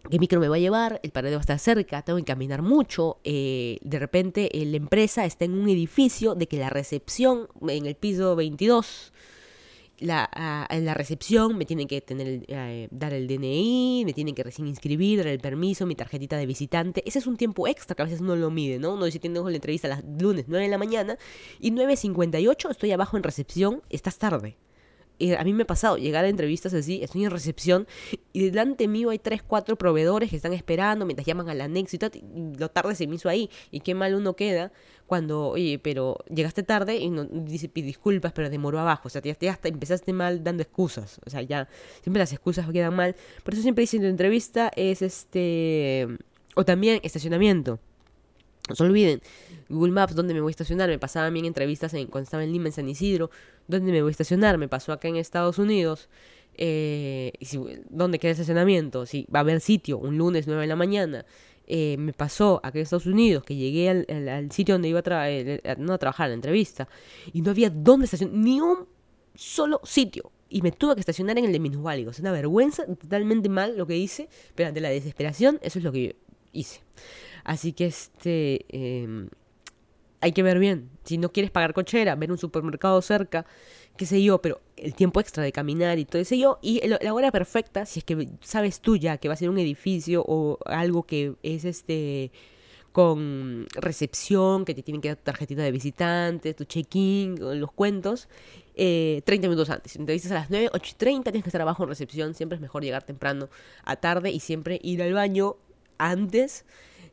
qué 0.09 0.19
micro 0.19 0.39
me 0.39 0.47
va 0.47 0.55
a 0.55 0.59
llevar, 0.59 0.99
el 1.03 1.11
paradero 1.11 1.39
está 1.39 1.57
cerca, 1.57 2.01
tengo 2.01 2.17
que 2.17 2.25
caminar 2.25 2.61
mucho, 2.61 3.17
eh, 3.23 3.77
de 3.81 3.99
repente 3.99 4.61
eh, 4.61 4.65
la 4.65 4.77
empresa 4.77 5.25
está 5.25 5.45
en 5.45 5.53
un 5.53 5.69
edificio 5.69 6.35
de 6.35 6.47
que 6.47 6.57
la 6.57 6.69
recepción 6.69 7.47
en 7.67 7.85
el 7.85 7.95
piso 7.95 8.35
22, 8.35 9.13
la, 9.99 10.67
en 10.69 10.85
la 10.85 10.93
recepción 10.93 11.57
me 11.57 11.65
tienen 11.65 11.87
que 11.87 12.01
tener 12.01 12.43
eh, 12.47 12.87
dar 12.91 13.13
el 13.13 13.27
DNI, 13.27 14.03
me 14.05 14.13
tienen 14.13 14.35
que 14.35 14.43
recién 14.43 14.67
inscribir, 14.67 15.19
dar 15.19 15.27
el 15.27 15.39
permiso, 15.39 15.85
mi 15.85 15.95
tarjetita 15.95 16.37
de 16.37 16.45
visitante, 16.45 17.03
ese 17.05 17.19
es 17.19 17.27
un 17.27 17.37
tiempo 17.37 17.67
extra 17.67 17.95
que 17.95 18.01
a 18.01 18.05
veces 18.05 18.21
uno 18.21 18.35
lo 18.35 18.51
mide, 18.51 18.77
¿no? 18.77 18.93
Uno 18.93 19.05
dice, 19.05 19.19
tengo 19.19 19.49
la 19.49 19.55
entrevista 19.55 19.87
a 19.87 19.91
las 19.91 20.03
lunes 20.03 20.45
9 20.47 20.65
de 20.65 20.71
la 20.71 20.77
mañana 20.77 21.17
y 21.59 21.71
9.58 21.71 22.71
estoy 22.71 22.91
abajo 22.91 23.17
en 23.17 23.23
recepción, 23.23 23.81
estás 23.89 24.17
tarde 24.17 24.57
a 25.37 25.43
mí 25.43 25.53
me 25.53 25.63
ha 25.63 25.67
pasado 25.67 25.97
llegar 25.97 26.25
a 26.25 26.29
entrevistas 26.29 26.73
así, 26.73 27.01
estoy 27.03 27.23
en 27.23 27.31
recepción 27.31 27.87
y 28.33 28.49
delante 28.49 28.87
mío 28.87 29.09
hay 29.09 29.19
tres, 29.19 29.41
cuatro 29.41 29.77
proveedores 29.77 30.29
que 30.29 30.35
están 30.35 30.53
esperando 30.53 31.05
mientras 31.05 31.25
llaman 31.25 31.49
al 31.49 31.61
anexo 31.61 31.95
y, 31.95 32.17
y 32.17 32.55
lo 32.57 32.69
tarde 32.69 32.95
se 32.95 33.07
me 33.07 33.15
hizo 33.15 33.29
ahí. 33.29 33.49
Y 33.71 33.79
qué 33.79 33.95
mal 33.95 34.15
uno 34.15 34.35
queda 34.35 34.71
cuando, 35.07 35.49
oye, 35.49 35.79
pero 35.79 36.17
llegaste 36.33 36.63
tarde 36.63 36.97
y 36.97 37.09
no 37.09 37.25
dice 37.25 37.69
disculpas, 37.73 38.33
pero 38.33 38.49
demoró 38.49 38.79
abajo. 38.79 39.07
O 39.07 39.09
sea, 39.09 39.21
ya, 39.21 39.51
hasta 39.51 39.67
empezaste 39.67 40.13
mal 40.13 40.43
dando 40.43 40.63
excusas. 40.63 41.19
O 41.25 41.29
sea, 41.29 41.41
ya 41.41 41.67
siempre 42.01 42.19
las 42.19 42.33
excusas 42.33 42.69
quedan 42.71 42.95
mal. 42.95 43.15
Por 43.43 43.53
eso 43.53 43.63
siempre 43.63 43.83
dicen 43.83 44.03
en 44.03 44.09
entrevista 44.09 44.71
es 44.75 45.01
este... 45.01 46.07
O 46.55 46.63
también 46.63 47.01
estacionamiento. 47.03 47.79
No 48.69 48.75
se 48.75 48.83
olviden, 48.83 49.21
Google 49.69 49.91
Maps, 49.91 50.15
¿dónde 50.15 50.33
me 50.33 50.41
voy 50.41 50.49
a 50.49 50.51
estacionar? 50.51 50.89
Me 50.89 50.97
pasaba 50.97 51.27
a 51.27 51.31
mí 51.31 51.39
en 51.39 51.45
entrevistas 51.45 51.93
en, 51.93 52.07
cuando 52.07 52.23
estaba 52.23 52.43
en 52.43 52.51
Lima, 52.51 52.67
en 52.67 52.71
San 52.71 52.89
Isidro, 52.89 53.29
¿dónde 53.67 53.91
me 53.91 54.01
voy 54.01 54.09
a 54.09 54.11
estacionar? 54.11 54.57
Me 54.57 54.67
pasó 54.67 54.91
acá 54.93 55.07
en 55.07 55.15
Estados 55.17 55.57
Unidos, 55.57 56.09
eh, 56.57 57.33
¿dónde 57.89 58.19
queda 58.19 58.31
el 58.31 58.33
estacionamiento? 58.33 59.05
Si 59.05 59.27
va 59.33 59.39
a 59.39 59.41
haber 59.41 59.59
sitio, 59.61 59.97
un 59.97 60.17
lunes 60.17 60.47
9 60.47 60.61
de 60.61 60.67
la 60.67 60.75
mañana. 60.75 61.25
Eh, 61.67 61.97
me 61.97 62.13
pasó 62.13 62.59
acá 62.63 62.77
en 62.77 62.83
Estados 62.83 63.07
Unidos 63.07 63.43
que 63.43 63.55
llegué 63.55 63.89
al, 63.89 64.51
sitio 64.51 64.75
donde 64.75 64.87
iba 64.89 65.01
a, 65.03 65.31
eh, 65.31 65.61
no 65.79 65.93
a 65.93 65.97
trabajar, 65.97 66.29
la 66.29 66.35
entrevista, 66.35 66.87
y 67.33 67.41
no 67.41 67.51
había 67.51 67.69
dónde 67.69 68.05
estacionar, 68.05 68.35
ni 68.35 68.61
un 68.61 68.87
solo 69.33 69.81
sitio. 69.83 70.31
Y 70.47 70.61
me 70.61 70.71
tuve 70.71 70.93
que 70.93 70.99
estacionar 70.99 71.37
en 71.39 71.45
el 71.45 71.51
de 71.51 71.59
minusválidos. 71.59 72.15
Es 72.15 72.19
una 72.19 72.31
vergüenza, 72.31 72.85
totalmente 72.85 73.49
mal 73.49 73.77
lo 73.77 73.87
que 73.87 73.97
hice, 73.97 74.29
pero 74.53 74.69
ante 74.69 74.79
la 74.79 74.89
desesperación, 74.89 75.59
eso 75.61 75.79
es 75.79 75.85
lo 75.85 75.91
que 75.91 76.07
yo 76.07 76.11
hice. 76.53 76.81
Así 77.43 77.73
que 77.73 77.87
este 77.87 78.65
em, 78.69 79.29
hay 80.25 80.31
que 80.31 80.41
ver 80.41 80.57
bien. 80.57 80.89
Si 81.03 81.19
no 81.19 81.31
quieres 81.31 81.51
pagar 81.51 81.75
cochera, 81.75 82.15
ver 82.15 82.31
un 82.31 82.39
supermercado 82.39 82.99
cerca, 83.03 83.45
qué 83.95 84.07
sé 84.07 84.23
yo, 84.23 84.41
pero 84.41 84.59
el 84.75 84.95
tiempo 84.95 85.19
extra 85.19 85.43
de 85.43 85.51
caminar 85.51 85.99
y 85.99 86.05
todo 86.05 86.19
eso 86.19 86.33
yo. 86.33 86.57
Y 86.63 86.81
la 86.87 87.13
hora 87.13 87.31
perfecta, 87.31 87.85
si 87.85 87.99
es 87.99 88.05
que 88.05 88.27
sabes 88.41 88.79
tú 88.79 88.97
ya 88.97 89.17
que 89.17 89.27
va 89.27 89.35
a 89.35 89.37
ser 89.37 89.51
un 89.51 89.59
edificio 89.59 90.23
o 90.27 90.57
algo 90.65 91.03
que 91.03 91.35
es 91.43 91.63
este 91.63 92.31
con 92.91 93.67
recepción, 93.75 94.65
que 94.65 94.73
te 94.73 94.81
tienen 94.81 94.99
que 94.99 95.09
dar 95.09 95.17
tu 95.17 95.25
tarjetita 95.25 95.61
de 95.61 95.71
visitante, 95.71 96.55
tu 96.55 96.63
check-in, 96.63 97.35
los 97.59 97.71
cuentos, 97.71 98.27
eh, 98.73 99.21
30 99.25 99.47
minutos 99.47 99.69
antes. 99.69 99.91
Si 99.91 99.99
te 100.03 100.29
a 100.29 100.33
las 100.33 100.49
9, 100.49 100.69
8 100.73 100.91
y 100.91 100.97
30, 100.97 101.31
tienes 101.31 101.43
que 101.43 101.49
estar 101.49 101.61
abajo 101.61 101.83
en 101.83 101.89
recepción. 101.89 102.33
Siempre 102.33 102.55
es 102.55 102.61
mejor 102.61 102.83
llegar 102.83 103.03
temprano 103.03 103.47
a 103.83 103.95
tarde 103.97 104.31
y 104.31 104.39
siempre 104.39 104.79
ir 104.81 105.03
al 105.03 105.13
baño 105.13 105.57
antes 105.99 106.65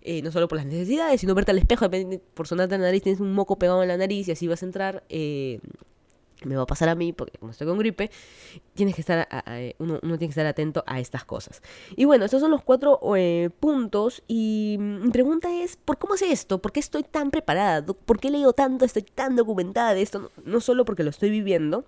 eh, 0.05 0.23
no 0.23 0.33
solo 0.33 0.49
por 0.49 0.59
las 0.59 0.67
necesidades, 0.67 1.21
sino 1.21 1.35
verte 1.35 1.53
al 1.53 1.59
espejo, 1.59 1.87
por 2.35 2.47
sonarte 2.47 2.79
la 2.79 2.85
nariz, 2.85 3.03
tienes 3.03 3.21
un 3.21 3.33
moco 3.33 3.57
pegado 3.57 3.83
en 3.83 3.89
la 3.89 3.97
nariz 3.97 4.29
y 4.29 4.33
así 4.33 4.49
vas 4.49 4.63
a 4.63 4.67
entrar. 4.67 5.05
Eh, 5.09 5.61
me 6.45 6.57
va 6.57 6.63
a 6.63 6.67
pasar 6.67 6.89
a 6.89 6.95
mí 6.95 7.13
porque 7.13 7.39
como 7.39 7.53
estoy 7.53 7.67
con 7.67 7.79
gripe, 7.79 8.11
tienes 8.75 8.95
que 8.95 9.01
estar 9.01 9.29
uno, 9.79 10.01
tiene 10.01 10.19
que 10.19 10.27
estar 10.27 10.47
atento 10.47 10.83
a 10.87 11.01
estas 11.01 11.25
cosas. 11.25 11.63
Y 11.97 12.05
bueno, 12.05 12.25
estos 12.25 12.41
son 12.41 12.51
los 12.51 12.63
cuatro 12.63 13.01
eh, 13.17 13.51
puntos 13.61 14.23
y 14.27 14.77
mi 14.79 15.11
pregunta 15.11 15.53
es, 15.55 15.77
¿por 15.77 15.99
cómo 15.99 16.17
sé 16.17 16.33
esto? 16.33 16.61
¿Por 16.61 16.73
qué 16.73 16.81
estoy 16.81 17.05
tan 17.05 17.31
preparada? 17.31 17.85
¿Por 17.87 18.19
qué 18.19 18.31
leído 18.31 18.53
tanto? 18.53 18.85
¿Estoy 18.85 19.03
tan 19.03 19.37
documentada 19.37 19.95
de 19.95 20.03
esto? 20.03 20.19
No, 20.19 20.31
no 20.45 20.61
solo 20.61 20.85
porque 20.85 21.05
lo 21.05 21.11
estoy 21.11 21.31
viviendo, 21.31 21.85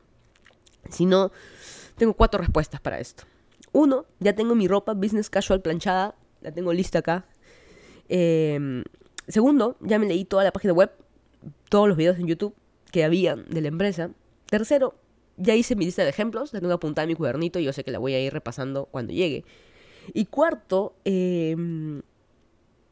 sino 0.90 1.32
tengo 1.96 2.14
cuatro 2.14 2.40
respuestas 2.40 2.80
para 2.80 2.98
esto. 2.98 3.24
Uno, 3.72 4.06
ya 4.20 4.34
tengo 4.34 4.54
mi 4.54 4.68
ropa 4.68 4.94
business 4.94 5.30
casual 5.30 5.60
planchada, 5.60 6.14
la 6.42 6.52
tengo 6.52 6.72
lista 6.72 7.00
acá, 7.00 7.26
Em, 8.08 8.84
segundo, 9.28 9.76
ya 9.80 9.98
me 9.98 10.06
leí 10.06 10.24
toda 10.24 10.44
la 10.44 10.52
página 10.52 10.72
web, 10.72 10.90
todos 11.68 11.88
los 11.88 11.96
videos 11.96 12.18
en 12.18 12.26
YouTube 12.26 12.54
que 12.90 13.04
había 13.04 13.36
de 13.36 13.60
la 13.60 13.68
empresa. 13.68 14.10
Tercero, 14.46 14.94
ya 15.36 15.54
hice 15.54 15.76
mi 15.76 15.84
lista 15.84 16.02
de 16.02 16.10
ejemplos, 16.10 16.52
la 16.52 16.60
tengo 16.60 16.72
apuntada 16.72 17.04
en 17.04 17.08
mi 17.08 17.14
cuadernito 17.14 17.58
y 17.58 17.64
yo 17.64 17.72
sé 17.72 17.84
que 17.84 17.90
la 17.90 17.98
voy 17.98 18.14
a 18.14 18.20
ir 18.20 18.32
repasando 18.32 18.86
cuando 18.86 19.12
llegue. 19.12 19.44
Y 20.12 20.26
cuarto, 20.26 20.94
em, 21.04 22.02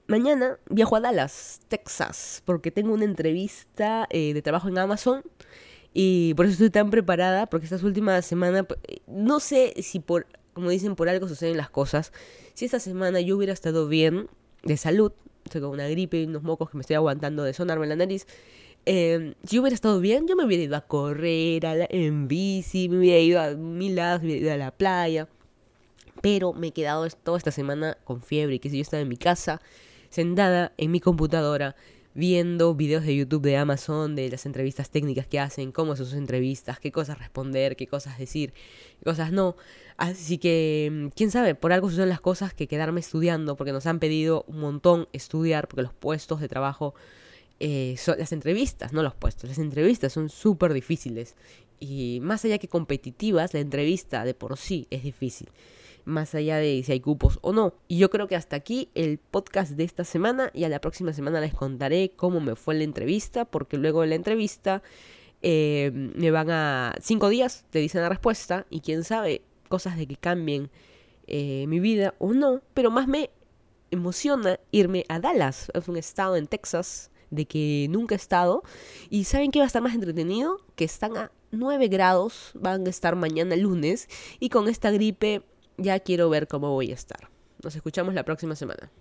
mañana 0.06 0.58
viajo 0.68 0.96
a 0.96 1.00
Dallas, 1.00 1.60
Texas, 1.68 2.42
porque 2.44 2.70
tengo 2.70 2.92
una 2.94 3.04
entrevista 3.04 4.06
eh, 4.10 4.34
de 4.34 4.42
trabajo 4.42 4.68
en 4.68 4.78
Amazon. 4.78 5.22
Y 5.94 6.32
por 6.34 6.46
eso 6.46 6.52
estoy 6.52 6.70
tan 6.70 6.90
preparada, 6.90 7.46
porque 7.46 7.66
estas 7.66 7.82
últimas 7.82 8.24
semanas, 8.24 8.64
no 9.06 9.40
sé 9.40 9.74
si 9.82 10.00
por, 10.00 10.26
como 10.54 10.70
dicen, 10.70 10.96
por 10.96 11.08
algo 11.08 11.28
suceden 11.28 11.58
las 11.58 11.70
cosas. 11.70 12.12
Si 12.54 12.64
esta 12.64 12.80
semana 12.80 13.20
yo 13.20 13.36
hubiera 13.36 13.52
estado 13.52 13.88
bien, 13.88 14.28
de 14.62 14.76
salud, 14.76 15.12
estoy 15.44 15.60
con 15.60 15.70
una 15.70 15.88
gripe 15.88 16.20
y 16.20 16.24
unos 16.24 16.42
mocos 16.42 16.70
que 16.70 16.76
me 16.76 16.82
estoy 16.82 16.96
aguantando 16.96 17.42
de 17.42 17.52
sonarme 17.52 17.84
en 17.84 17.90
la 17.90 17.96
nariz. 17.96 18.26
Eh, 18.84 19.34
si 19.44 19.56
yo 19.56 19.62
hubiera 19.62 19.74
estado 19.74 20.00
bien, 20.00 20.26
yo 20.26 20.34
me 20.34 20.44
hubiera 20.44 20.64
ido 20.64 20.76
a 20.76 20.80
correr 20.80 21.66
a 21.66 21.86
en 21.88 22.26
bici, 22.26 22.88
me 22.88 22.98
hubiera 22.98 23.20
ido 23.20 23.40
a 23.40 23.50
mil 23.50 23.94
lados, 23.94 24.22
me 24.22 24.28
hubiera 24.28 24.46
ido 24.46 24.52
a 24.54 24.56
la 24.56 24.70
playa. 24.70 25.28
Pero 26.20 26.52
me 26.52 26.68
he 26.68 26.72
quedado 26.72 27.08
toda 27.08 27.38
esta 27.38 27.50
semana 27.50 27.96
con 28.04 28.22
fiebre 28.22 28.56
y 28.56 28.58
que 28.58 28.70
si 28.70 28.76
yo 28.76 28.82
estaba 28.82 29.00
en 29.00 29.08
mi 29.08 29.16
casa, 29.16 29.60
sentada 30.10 30.72
en 30.76 30.90
mi 30.90 31.00
computadora, 31.00 31.74
viendo 32.14 32.74
videos 32.74 33.04
de 33.04 33.16
YouTube 33.16 33.42
de 33.42 33.56
Amazon, 33.56 34.14
de 34.14 34.28
las 34.28 34.46
entrevistas 34.46 34.90
técnicas 34.90 35.26
que 35.26 35.40
hacen, 35.40 35.72
cómo 35.72 35.96
son 35.96 36.06
sus 36.06 36.14
entrevistas, 36.16 36.78
qué 36.78 36.92
cosas 36.92 37.18
responder, 37.18 37.76
qué 37.76 37.86
cosas 37.86 38.18
decir, 38.18 38.52
qué 38.98 39.04
cosas 39.04 39.32
no. 39.32 39.56
Así 40.03 40.38
que, 40.38 40.90
mm, 40.90 41.07
quién 41.14 41.30
sabe, 41.30 41.55
por 41.55 41.72
algo 41.72 41.88
son 41.88 42.09
las 42.09 42.20
cosas 42.20 42.53
que 42.53 42.66
quedarme 42.66 42.98
estudiando, 42.98 43.57
porque 43.57 43.70
nos 43.70 43.86
han 43.86 44.00
pedido 44.00 44.44
un 44.48 44.59
montón 44.59 45.07
estudiar, 45.12 45.68
porque 45.68 45.82
los 45.82 45.94
puestos 45.94 46.40
de 46.40 46.48
trabajo, 46.48 46.92
eh, 47.61 47.94
son 47.98 48.18
las 48.18 48.32
entrevistas, 48.32 48.92
no 48.92 49.05
los 49.05 49.14
puestos, 49.14 49.48
las 49.48 49.59
entrevistas 49.59 50.12
son 50.12 50.28
súper 50.28 50.72
difíciles. 50.72 51.36
Y 51.78 52.18
más 52.20 52.44
allá 52.44 52.59
que 52.59 52.66
competitivas, 52.66 53.55
la 53.55 53.61
entrevista 53.61 54.24
de 54.24 54.34
por 54.34 54.57
sí 54.59 54.88
es 54.90 55.05
difícil 55.05 55.48
más 56.05 56.34
allá 56.34 56.57
de 56.57 56.82
si 56.84 56.90
hay 56.90 56.98
cupos 56.98 57.38
o 57.42 57.53
no. 57.53 57.74
Y 57.86 57.98
yo 57.98 58.11
creo 58.11 58.26
que 58.26 58.34
hasta 58.34 58.57
aquí 58.57 58.88
el 58.96 59.18
podcast 59.18 59.70
de 59.70 59.84
esta 59.84 60.03
semana 60.03 60.50
y 60.53 60.64
a 60.64 60.68
la 60.68 60.80
próxima 60.80 61.12
semana 61.12 61.40
les 61.40 61.55
contaré 61.55 62.11
cómo 62.16 62.40
me 62.40 62.57
fue 62.57 62.74
la 62.74 62.82
entrevista, 62.82 63.44
porque 63.44 63.76
luego 63.78 64.00
de 64.00 64.09
la 64.09 64.16
entrevista 64.16 64.82
eh, 65.42 65.92
me 65.94 66.32
van 66.32 66.50
a... 66.50 66.96
Cinco 67.00 67.28
días, 67.28 67.64
te 67.70 67.78
dicen 67.78 68.03
la 68.03 68.09
respuesta 68.09 68.66
y 68.68 68.80
quién 68.80 69.05
sabe, 69.05 69.42
cosas 69.73 69.97
de 69.97 70.07
que 70.07 70.16
cambien 70.16 70.70
eh, 71.27 71.64
mi 71.66 71.81
vida 71.81 72.14
o 72.18 72.35
no, 72.35 72.61
pero 72.75 72.91
más 72.91 73.09
me 73.09 73.31
emociona 73.91 74.61
irme 74.70 75.07
a 75.09 75.18
Dallas, 75.18 75.73
es 75.73 75.89
un 75.89 75.97
estado 75.97 76.37
en 76.37 76.47
Texas, 76.47 77.11
de 77.31 77.47
que 77.47 77.87
nunca 77.89 78.14
he 78.14 78.16
estado. 78.16 78.62
Y 79.09 79.25
¿saben 79.25 79.51
qué 79.51 79.61
va 79.61 79.64
a 79.64 79.66
estar 79.66 79.81
más 79.81 79.95
entretenido? 79.95 80.59
Que 80.77 80.85
están 80.85 81.16
a 81.16 81.33
9 81.53 81.89
grados, 81.89 82.51
van 82.53 82.87
a 82.87 82.91
estar 82.91 83.16
mañana 83.16 83.57
lunes 83.57 84.09
y 84.41 84.51
con 84.51 84.68
esta 84.68 84.91
gripe 84.91 85.41
ya 85.79 85.99
quiero 86.01 86.29
ver 86.29 86.49
cómo 86.49 86.70
voy 86.73 86.91
a 86.91 86.95
estar. 86.95 87.31
Nos 87.62 87.75
escuchamos 87.75 88.12
la 88.12 88.25
próxima 88.27 88.55
semana. 88.55 88.93